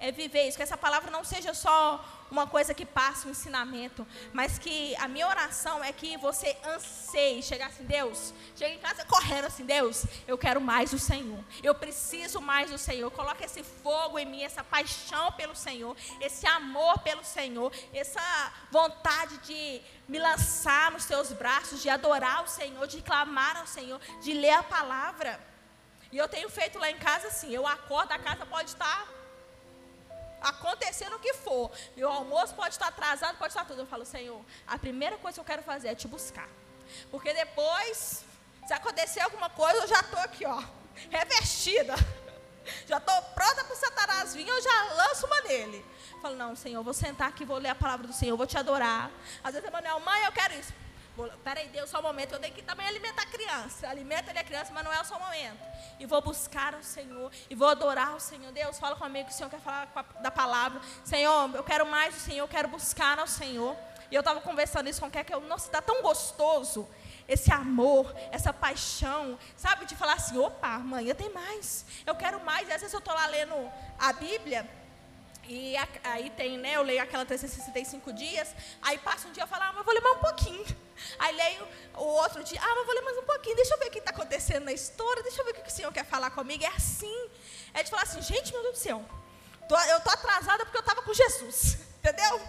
É 0.00 0.12
viver 0.12 0.48
isso. 0.48 0.56
Que 0.56 0.62
essa 0.62 0.76
palavra 0.76 1.10
não 1.10 1.24
seja 1.24 1.52
só 1.54 2.04
uma 2.30 2.46
coisa 2.46 2.74
que 2.74 2.84
passa 2.84 3.28
um 3.28 3.30
ensinamento, 3.30 4.06
mas 4.32 4.58
que 4.58 4.94
a 4.96 5.06
minha 5.06 5.26
oração 5.26 5.82
é 5.84 5.92
que 5.92 6.16
você 6.16 6.56
anseie 6.64 7.42
chegar 7.42 7.66
assim, 7.68 7.84
Deus, 7.84 8.34
chega 8.56 8.74
em 8.74 8.78
casa 8.78 9.04
correndo 9.04 9.44
assim, 9.44 9.64
Deus, 9.64 10.04
eu 10.26 10.36
quero 10.36 10.60
mais 10.60 10.90
do 10.90 10.98
Senhor, 10.98 11.38
eu 11.62 11.74
preciso 11.74 12.40
mais 12.40 12.70
do 12.70 12.78
Senhor, 12.78 13.08
coloca 13.12 13.44
esse 13.44 13.62
fogo 13.62 14.18
em 14.18 14.26
mim, 14.26 14.42
essa 14.42 14.64
paixão 14.64 15.30
pelo 15.32 15.54
Senhor, 15.54 15.96
esse 16.20 16.46
amor 16.46 16.98
pelo 17.00 17.24
Senhor, 17.24 17.72
essa 17.92 18.52
vontade 18.70 19.38
de 19.38 19.80
me 20.08 20.18
lançar 20.18 20.90
nos 20.90 21.04
seus 21.04 21.32
braços, 21.32 21.80
de 21.80 21.88
adorar 21.88 22.42
o 22.42 22.48
Senhor, 22.48 22.86
de 22.86 23.00
clamar 23.00 23.58
ao 23.58 23.66
Senhor, 23.66 24.00
de 24.20 24.32
ler 24.32 24.54
a 24.54 24.62
palavra. 24.62 25.53
E 26.14 26.16
eu 26.16 26.28
tenho 26.28 26.48
feito 26.48 26.78
lá 26.78 26.88
em 26.88 26.96
casa 26.96 27.26
assim, 27.26 27.50
eu 27.52 27.66
acordo, 27.66 28.12
a 28.12 28.18
casa 28.20 28.46
pode 28.46 28.70
estar 28.70 29.08
acontecendo 30.40 31.16
o 31.16 31.18
que 31.18 31.34
for. 31.34 31.72
Meu 31.96 32.08
almoço 32.08 32.54
pode 32.54 32.72
estar 32.76 32.86
atrasado, 32.86 33.36
pode 33.36 33.50
estar 33.50 33.64
tudo. 33.64 33.80
Eu 33.80 33.86
falo, 33.86 34.04
Senhor, 34.04 34.40
a 34.64 34.78
primeira 34.78 35.18
coisa 35.18 35.34
que 35.34 35.40
eu 35.40 35.44
quero 35.44 35.64
fazer 35.64 35.88
é 35.88 35.94
te 35.96 36.06
buscar. 36.06 36.48
Porque 37.10 37.34
depois, 37.34 38.24
se 38.64 38.72
acontecer 38.72 39.22
alguma 39.22 39.50
coisa, 39.50 39.78
eu 39.78 39.88
já 39.88 39.98
estou 39.98 40.20
aqui, 40.20 40.46
ó, 40.46 40.62
revestida. 41.10 41.96
Já 42.86 42.98
estou 42.98 43.20
pronta 43.34 43.64
para 43.64 43.74
Satanás 43.74 44.36
vir, 44.36 44.46
eu 44.46 44.62
já 44.62 44.82
lanço 44.92 45.26
uma 45.26 45.40
nele. 45.40 45.84
Eu 46.12 46.20
falo, 46.20 46.36
não, 46.36 46.54
Senhor, 46.54 46.80
vou 46.84 46.94
sentar 46.94 47.28
aqui, 47.28 47.44
vou 47.44 47.58
ler 47.58 47.70
a 47.70 47.74
palavra 47.74 48.06
do 48.06 48.12
Senhor, 48.12 48.36
vou 48.36 48.46
te 48.46 48.56
adorar. 48.56 49.10
Às 49.42 49.54
vezes, 49.54 49.68
Emanuel, 49.68 49.98
mãe, 49.98 50.22
eu 50.22 50.30
quero 50.30 50.54
isso. 50.54 50.72
Peraí, 51.44 51.68
Deus, 51.68 51.88
só 51.90 52.00
um 52.00 52.02
momento. 52.02 52.32
Eu 52.32 52.40
tenho 52.40 52.54
que 52.54 52.62
também 52.62 52.86
alimentar 52.86 53.22
a 53.22 53.26
criança. 53.26 53.88
Alimenta 53.88 54.30
a 54.30 54.44
criança, 54.44 54.72
mas 54.74 54.84
não 54.84 54.92
é 54.92 55.04
só 55.04 55.16
um 55.16 55.20
momento. 55.20 55.58
E 55.98 56.06
vou 56.06 56.20
buscar 56.20 56.74
o 56.74 56.82
Senhor. 56.82 57.30
E 57.48 57.54
vou 57.54 57.68
adorar 57.68 58.14
o 58.16 58.20
Senhor. 58.20 58.50
Deus, 58.52 58.78
fala 58.78 58.96
comigo 58.96 59.28
o 59.28 59.32
Senhor 59.32 59.48
quer 59.48 59.60
falar 59.60 59.86
da 60.20 60.30
palavra. 60.30 60.80
Senhor, 61.04 61.54
eu 61.54 61.62
quero 61.62 61.86
mais 61.86 62.14
do 62.14 62.20
Senhor. 62.20 62.44
Eu 62.44 62.48
quero 62.48 62.68
buscar 62.68 63.18
ao 63.18 63.26
Senhor. 63.26 63.76
E 64.10 64.14
eu 64.14 64.20
estava 64.20 64.40
conversando 64.40 64.88
isso 64.88 65.00
com 65.00 65.06
o 65.06 65.10
que 65.10 65.34
eu, 65.34 65.40
nossa, 65.42 65.66
está 65.66 65.80
tão 65.80 66.02
gostoso 66.02 66.88
esse 67.26 67.50
amor, 67.50 68.14
essa 68.30 68.52
paixão, 68.52 69.38
sabe? 69.56 69.86
De 69.86 69.96
falar 69.96 70.14
assim, 70.14 70.36
opa, 70.36 70.74
amanhã 70.74 71.14
tem 71.14 71.30
mais. 71.30 71.86
Eu 72.04 72.14
quero 72.14 72.38
mais. 72.44 72.68
E 72.68 72.72
às 72.72 72.80
vezes 72.80 72.92
eu 72.92 72.98
estou 72.98 73.14
lá 73.14 73.26
lendo 73.26 73.54
a 73.98 74.12
Bíblia. 74.12 74.68
E 75.46 75.74
aí 76.02 76.30
tem, 76.30 76.58
né? 76.58 76.76
Eu 76.76 76.82
leio 76.82 77.02
aquela 77.02 77.24
365 77.24 78.12
dias. 78.12 78.54
Aí 78.82 78.98
passa 78.98 79.28
um 79.28 79.32
dia 79.32 79.42
eu 79.42 79.46
falo, 79.46 79.62
ah, 79.64 79.72
mas 79.72 79.78
eu 79.78 79.84
vou 79.84 80.02
mais 80.02 80.16
um 80.16 80.20
pouquinho. 80.20 80.83
Aí 81.18 81.34
leio 81.34 81.68
o 81.94 82.04
outro 82.04 82.42
dia, 82.42 82.60
ah, 82.62 82.74
mas 82.76 82.86
vou 82.86 82.94
ler 82.94 83.02
mais 83.02 83.18
um 83.18 83.22
pouquinho, 83.22 83.56
deixa 83.56 83.74
eu 83.74 83.78
ver 83.78 83.86
o 83.86 83.90
que 83.90 83.98
está 83.98 84.10
acontecendo 84.10 84.64
na 84.64 84.72
história, 84.72 85.22
deixa 85.22 85.40
eu 85.40 85.44
ver 85.44 85.52
o 85.52 85.54
que 85.54 85.68
o 85.68 85.70
Senhor 85.70 85.92
quer 85.92 86.04
falar 86.04 86.30
comigo. 86.30 86.64
É 86.64 86.68
assim. 86.68 87.30
É 87.72 87.82
de 87.82 87.90
falar 87.90 88.02
assim, 88.02 88.22
gente, 88.22 88.52
meu 88.52 88.62
Deus 88.62 88.74
do 88.74 88.80
céu, 88.80 89.04
tô, 89.68 89.76
eu 89.76 89.98
estou 89.98 90.12
atrasada 90.12 90.64
porque 90.64 90.78
eu 90.78 90.80
estava 90.80 91.02
com 91.02 91.12
Jesus. 91.12 91.78
Entendeu? 91.98 92.40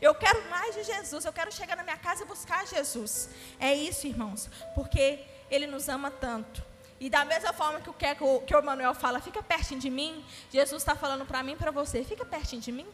Eu 0.00 0.14
quero 0.14 0.48
mais 0.48 0.74
de 0.74 0.84
Jesus, 0.84 1.24
eu 1.24 1.32
quero 1.32 1.50
chegar 1.52 1.76
na 1.76 1.82
minha 1.82 1.96
casa 1.96 2.22
e 2.22 2.26
buscar 2.26 2.66
Jesus. 2.66 3.28
É 3.58 3.74
isso, 3.74 4.06
irmãos, 4.06 4.48
porque 4.74 5.24
Ele 5.50 5.66
nos 5.66 5.88
ama 5.88 6.10
tanto. 6.10 6.62
E 7.00 7.08
da 7.08 7.24
mesma 7.24 7.52
forma 7.52 7.80
que 7.80 7.88
o 7.90 7.94
que, 7.94 8.06
que 8.46 8.54
o 8.54 8.62
Manuel 8.62 8.94
fala, 8.94 9.20
fica 9.20 9.42
pertinho 9.42 9.80
de 9.80 9.88
mim, 9.88 10.24
Jesus 10.50 10.82
está 10.82 10.94
falando 10.94 11.24
para 11.24 11.42
mim 11.42 11.52
e 11.52 11.56
para 11.56 11.70
você, 11.70 12.04
fica 12.04 12.24
pertinho 12.24 12.60
de 12.60 12.70
mim. 12.70 12.86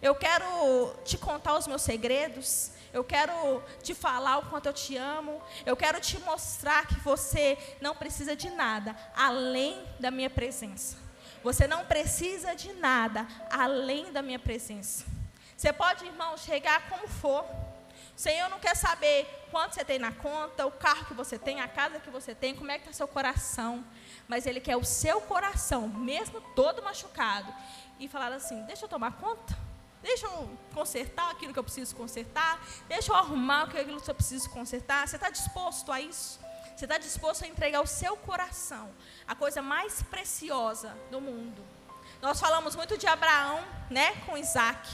Eu 0.00 0.14
quero 0.14 0.94
te 1.04 1.18
contar 1.18 1.58
os 1.58 1.66
meus 1.66 1.82
segredos, 1.82 2.70
eu 2.96 3.04
quero 3.04 3.62
te 3.82 3.94
falar 3.94 4.38
o 4.38 4.46
quanto 4.46 4.66
eu 4.66 4.72
te 4.72 4.96
amo, 4.96 5.42
eu 5.66 5.76
quero 5.76 6.00
te 6.00 6.18
mostrar 6.20 6.86
que 6.86 6.98
você 7.00 7.58
não 7.78 7.94
precisa 7.94 8.34
de 8.34 8.48
nada 8.48 8.96
além 9.14 9.84
da 10.00 10.10
minha 10.10 10.30
presença. 10.30 10.96
Você 11.44 11.66
não 11.66 11.84
precisa 11.84 12.56
de 12.56 12.72
nada 12.72 13.26
além 13.50 14.10
da 14.12 14.22
minha 14.22 14.38
presença. 14.38 15.04
Você 15.54 15.72
pode, 15.74 16.06
irmão, 16.06 16.38
chegar 16.38 16.88
como 16.88 17.06
for. 17.06 17.44
O 18.16 18.18
Senhor 18.18 18.48
não 18.48 18.58
quer 18.58 18.74
saber 18.74 19.26
quanto 19.50 19.74
você 19.74 19.84
tem 19.84 19.98
na 19.98 20.12
conta, 20.12 20.66
o 20.66 20.70
carro 20.70 21.04
que 21.04 21.12
você 21.12 21.38
tem, 21.38 21.60
a 21.60 21.68
casa 21.68 22.00
que 22.00 22.08
você 22.08 22.34
tem, 22.34 22.54
como 22.54 22.70
é 22.70 22.78
que 22.78 22.84
está 22.84 22.94
seu 22.94 23.06
coração. 23.06 23.84
Mas 24.26 24.46
Ele 24.46 24.58
quer 24.58 24.76
o 24.76 24.84
seu 24.84 25.20
coração, 25.20 25.86
mesmo 25.86 26.40
todo 26.54 26.82
machucado. 26.82 27.54
E 28.00 28.08
falar 28.08 28.32
assim: 28.32 28.62
deixa 28.64 28.86
eu 28.86 28.88
tomar 28.88 29.12
conta. 29.18 29.65
Deixa 30.02 30.26
eu 30.26 30.50
consertar 30.74 31.30
aquilo 31.30 31.52
que 31.52 31.58
eu 31.58 31.64
preciso 31.64 31.94
consertar. 31.96 32.60
Deixa 32.88 33.12
eu 33.12 33.16
arrumar 33.16 33.62
aquilo 33.62 34.00
que 34.00 34.10
eu 34.10 34.14
preciso 34.14 34.48
consertar. 34.50 35.06
Você 35.06 35.16
está 35.16 35.30
disposto 35.30 35.90
a 35.90 36.00
isso? 36.00 36.40
Você 36.76 36.84
está 36.84 36.98
disposto 36.98 37.44
a 37.44 37.48
entregar 37.48 37.80
o 37.80 37.86
seu 37.86 38.16
coração, 38.16 38.90
a 39.26 39.34
coisa 39.34 39.62
mais 39.62 40.02
preciosa 40.02 40.96
do 41.10 41.20
mundo. 41.20 41.64
Nós 42.20 42.38
falamos 42.38 42.76
muito 42.76 42.98
de 42.98 43.06
Abraão, 43.06 43.64
né, 43.90 44.12
com 44.26 44.36
Isaac, 44.36 44.86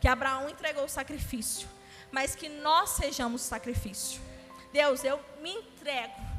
que 0.00 0.08
Abraão 0.08 0.48
entregou 0.48 0.84
o 0.84 0.88
sacrifício 0.88 1.68
mas 2.10 2.34
que 2.34 2.48
nós 2.48 2.90
sejamos 2.90 3.42
sacrifício. 3.42 4.20
Deus, 4.72 5.04
eu 5.04 5.20
me 5.40 5.52
entrego. 5.52 6.35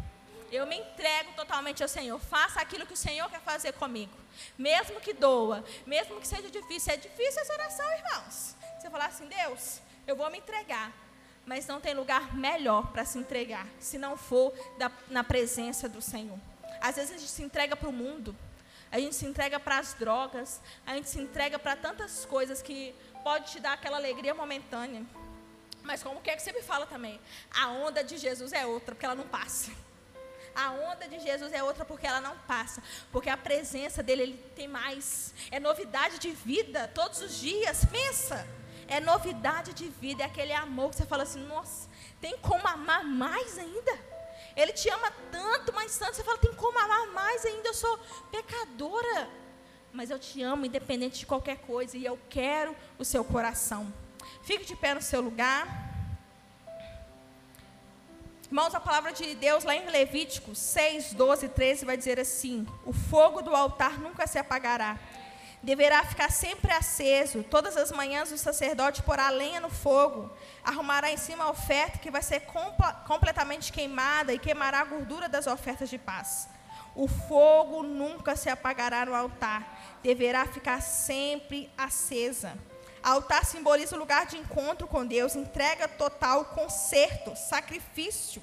Eu 0.51 0.65
me 0.65 0.77
entrego 0.77 1.33
totalmente 1.33 1.83
ao 1.83 1.89
Senhor. 1.89 2.19
Faça 2.19 2.61
aquilo 2.61 2.85
que 2.85 2.93
o 2.93 2.97
Senhor 2.97 3.29
quer 3.29 3.41
fazer 3.41 3.73
comigo. 3.73 4.13
Mesmo 4.57 4.99
que 5.01 5.13
doa, 5.13 5.63
mesmo 5.85 6.19
que 6.19 6.27
seja 6.27 6.49
difícil. 6.49 6.93
É 6.93 6.97
difícil 6.97 7.41
essa 7.41 7.53
oração, 7.53 7.85
irmãos. 7.93 8.55
Você 8.79 8.89
falar 8.89 9.07
assim, 9.07 9.27
Deus, 9.27 9.81
eu 10.05 10.15
vou 10.15 10.29
me 10.29 10.37
entregar. 10.37 10.93
Mas 11.45 11.65
não 11.65 11.79
tem 11.79 11.93
lugar 11.93 12.35
melhor 12.35 12.87
para 12.91 13.05
se 13.05 13.17
entregar, 13.17 13.65
se 13.79 13.97
não 13.97 14.17
for 14.17 14.53
da, 14.77 14.91
na 15.07 15.23
presença 15.23 15.87
do 15.87 16.01
Senhor. 16.01 16.37
Às 16.81 16.97
vezes 16.97 17.11
a 17.11 17.17
gente 17.17 17.29
se 17.29 17.41
entrega 17.41 17.75
para 17.75 17.87
o 17.87 17.93
mundo, 17.93 18.35
a 18.91 18.99
gente 18.99 19.15
se 19.15 19.25
entrega 19.25 19.57
para 19.57 19.79
as 19.79 19.93
drogas, 19.93 20.61
a 20.85 20.93
gente 20.93 21.09
se 21.09 21.19
entrega 21.19 21.57
para 21.57 21.75
tantas 21.75 22.25
coisas 22.25 22.61
que 22.61 22.93
pode 23.23 23.51
te 23.51 23.59
dar 23.61 23.73
aquela 23.73 23.95
alegria 23.95 24.33
momentânea. 24.33 25.05
Mas 25.83 26.03
como 26.03 26.21
que 26.21 26.29
é 26.29 26.35
que 26.35 26.41
você 26.41 26.51
me 26.51 26.61
fala 26.61 26.85
também? 26.85 27.19
A 27.49 27.69
onda 27.69 28.03
de 28.03 28.17
Jesus 28.17 28.51
é 28.51 28.65
outra, 28.65 28.93
porque 28.93 29.05
ela 29.05 29.15
não 29.15 29.27
passa. 29.27 29.71
A 30.57 30.71
onda 30.71 31.07
de 31.07 31.19
Jesus 31.19 31.53
é 31.53 31.61
outra 31.61 31.85
porque 31.85 32.07
ela 32.07 32.19
não 32.19 32.35
passa. 32.39 32.81
Porque 33.11 33.29
a 33.29 33.37
presença 33.37 34.01
dele, 34.01 34.23
ele 34.23 34.37
tem 34.55 34.67
mais. 34.67 35.31
É 35.51 35.59
novidade 35.59 36.17
de 36.17 36.31
vida 36.31 36.87
todos 36.95 37.21
os 37.21 37.39
dias. 37.39 37.85
Pensa. 37.85 38.47
É 38.87 38.99
novidade 38.99 39.71
de 39.71 39.87
vida. 39.87 40.23
É 40.23 40.25
aquele 40.25 40.53
amor 40.53 40.89
que 40.89 40.95
você 40.95 41.05
fala 41.05 41.21
assim: 41.21 41.45
nossa, 41.45 41.87
tem 42.19 42.35
como 42.39 42.67
amar 42.67 43.03
mais 43.03 43.55
ainda? 43.59 43.99
Ele 44.55 44.73
te 44.73 44.89
ama 44.89 45.11
tanto, 45.31 45.71
mas 45.71 45.95
tanto. 45.95 46.15
Você 46.15 46.23
fala: 46.23 46.39
tem 46.39 46.53
como 46.55 46.79
amar 46.79 47.05
mais 47.09 47.45
ainda? 47.45 47.69
Eu 47.69 47.75
sou 47.75 47.99
pecadora. 48.31 49.29
Mas 49.93 50.09
eu 50.09 50.17
te 50.17 50.41
amo, 50.41 50.65
independente 50.65 51.19
de 51.19 51.27
qualquer 51.27 51.59
coisa. 51.59 51.95
E 51.95 52.03
eu 52.03 52.19
quero 52.29 52.75
o 52.97 53.05
seu 53.05 53.23
coração. 53.23 53.93
Fique 54.41 54.65
de 54.65 54.75
pé 54.75 54.95
no 54.95 55.03
seu 55.03 55.21
lugar. 55.21 55.86
Irmãos, 58.49 58.73
a 58.73 58.79
palavra 58.79 59.11
de 59.11 59.35
Deus 59.35 59.65
lá 59.65 59.75
em 59.75 59.89
Levítico 59.89 60.55
6, 60.55 61.13
12 61.13 61.47
e 61.47 61.49
13 61.49 61.83
vai 61.83 61.97
dizer 61.97 62.17
assim: 62.17 62.65
O 62.85 62.93
fogo 62.93 63.41
do 63.41 63.53
altar 63.53 63.99
nunca 63.99 64.25
se 64.25 64.39
apagará. 64.39 64.97
Deverá 65.61 66.01
ficar 66.05 66.31
sempre 66.31 66.71
aceso. 66.71 67.43
Todas 67.43 67.75
as 67.75 67.91
manhãs 67.91 68.31
o 68.31 68.37
sacerdote 68.37 69.03
porá 69.03 69.29
lenha 69.29 69.59
no 69.59 69.69
fogo, 69.69 70.31
arrumará 70.63 71.11
em 71.11 71.17
cima 71.17 71.43
a 71.43 71.49
oferta 71.49 71.97
que 71.97 72.09
vai 72.09 72.21
ser 72.21 72.43
completamente 73.05 73.73
queimada 73.73 74.33
e 74.33 74.39
queimará 74.39 74.79
a 74.79 74.85
gordura 74.85 75.27
das 75.27 75.45
ofertas 75.45 75.89
de 75.89 75.97
paz. 75.97 76.47
O 76.95 77.05
fogo 77.05 77.83
nunca 77.83 78.37
se 78.37 78.49
apagará 78.49 79.05
no 79.05 79.13
altar, 79.13 79.99
deverá 80.01 80.45
ficar 80.45 80.81
sempre 80.81 81.69
acesa. 81.77 82.57
Altar 83.03 83.45
simboliza 83.45 83.95
o 83.95 83.99
lugar 83.99 84.25
de 84.25 84.37
encontro 84.37 84.87
com 84.87 85.05
Deus, 85.05 85.35
entrega 85.35 85.87
total, 85.87 86.45
conserto, 86.45 87.35
sacrifício. 87.35 88.41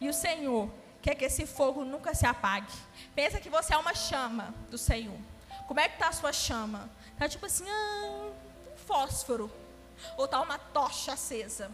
E 0.00 0.08
o 0.08 0.14
Senhor 0.14 0.70
quer 1.00 1.14
que 1.14 1.24
esse 1.24 1.46
fogo 1.46 1.84
nunca 1.84 2.14
se 2.14 2.26
apague. 2.26 2.72
Pensa 3.14 3.40
que 3.40 3.50
você 3.50 3.74
é 3.74 3.76
uma 3.76 3.94
chama 3.94 4.54
do 4.70 4.78
Senhor. 4.78 5.16
Como 5.66 5.80
é 5.80 5.88
que 5.88 5.94
está 5.94 6.08
a 6.08 6.12
sua 6.12 6.32
chama? 6.32 6.90
Está 7.12 7.28
tipo 7.28 7.46
assim, 7.46 7.64
ah, 7.68 8.30
um 8.72 8.76
fósforo. 8.86 9.50
Ou 10.16 10.24
está 10.24 10.40
uma 10.40 10.58
tocha 10.58 11.12
acesa. 11.12 11.70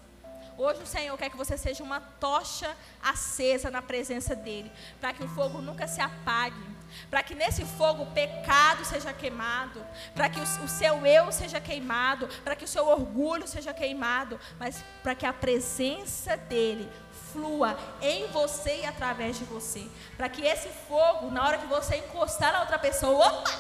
Hoje 0.59 0.83
o 0.83 0.87
Senhor 0.87 1.17
quer 1.17 1.31
que 1.31 1.37
você 1.37 1.57
seja 1.57 1.83
uma 1.83 2.01
tocha 2.01 2.77
acesa 3.03 3.71
na 3.71 3.81
presença 3.81 4.37
dEle, 4.37 4.71
para 5.01 5.15
que 5.15 5.25
o 5.25 5.29
fogo 5.29 5.63
nunca 5.63 5.89
se 5.89 6.01
apague, 6.01 6.63
para 7.11 7.23
que 7.23 7.35
nesse 7.35 7.65
fogo 7.65 8.05
o 8.05 8.11
pecado 8.13 8.85
seja 8.85 9.13
queimado, 9.13 9.85
para 10.15 10.29
que 10.29 10.41
o, 10.41 10.43
o, 10.43 10.69
seu 10.69 11.07
eu 11.07 11.31
seja 11.33 11.61
queimado, 11.61 12.29
para 12.45 12.57
que 12.57 12.65
o 12.65 12.69
seu 12.69 12.87
orgulho 12.87 13.47
seja 13.47 13.73
queimado, 13.73 14.39
mas 14.59 14.85
para 15.03 15.15
que 15.15 15.27
a 15.27 15.33
presença 15.33 16.37
dEle 16.37 16.89
flua 17.33 17.79
em 18.01 18.27
você 18.29 18.81
e 18.81 18.87
através 18.87 19.39
de 19.39 19.45
você, 19.45 19.87
para 20.17 20.29
que 20.29 20.43
esse 20.43 20.69
fogo, 20.89 21.31
na 21.31 21.47
hora 21.47 21.59
que 21.59 21.67
você 21.67 21.97
encostar 21.97 22.53
na 22.53 22.61
outra 22.61 22.79
pessoa, 22.79 23.27
opa, 23.27 23.51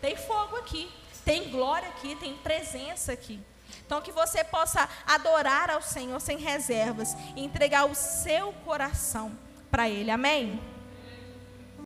tem 0.00 0.16
fogo 0.16 0.56
aqui, 0.56 0.90
tem 1.24 1.50
glória 1.50 1.88
aqui, 1.88 2.14
tem 2.16 2.34
presença 2.36 3.12
aqui. 3.12 3.40
Então, 3.86 4.00
que 4.00 4.12
você 4.12 4.42
possa 4.42 4.88
adorar 5.06 5.70
ao 5.70 5.82
Senhor 5.82 6.20
sem 6.20 6.38
reservas 6.38 7.14
e 7.36 7.44
entregar 7.44 7.84
o 7.86 7.94
seu 7.94 8.52
coração 8.64 9.36
para 9.70 9.88
Ele. 9.88 10.10
Amém? 10.10 10.73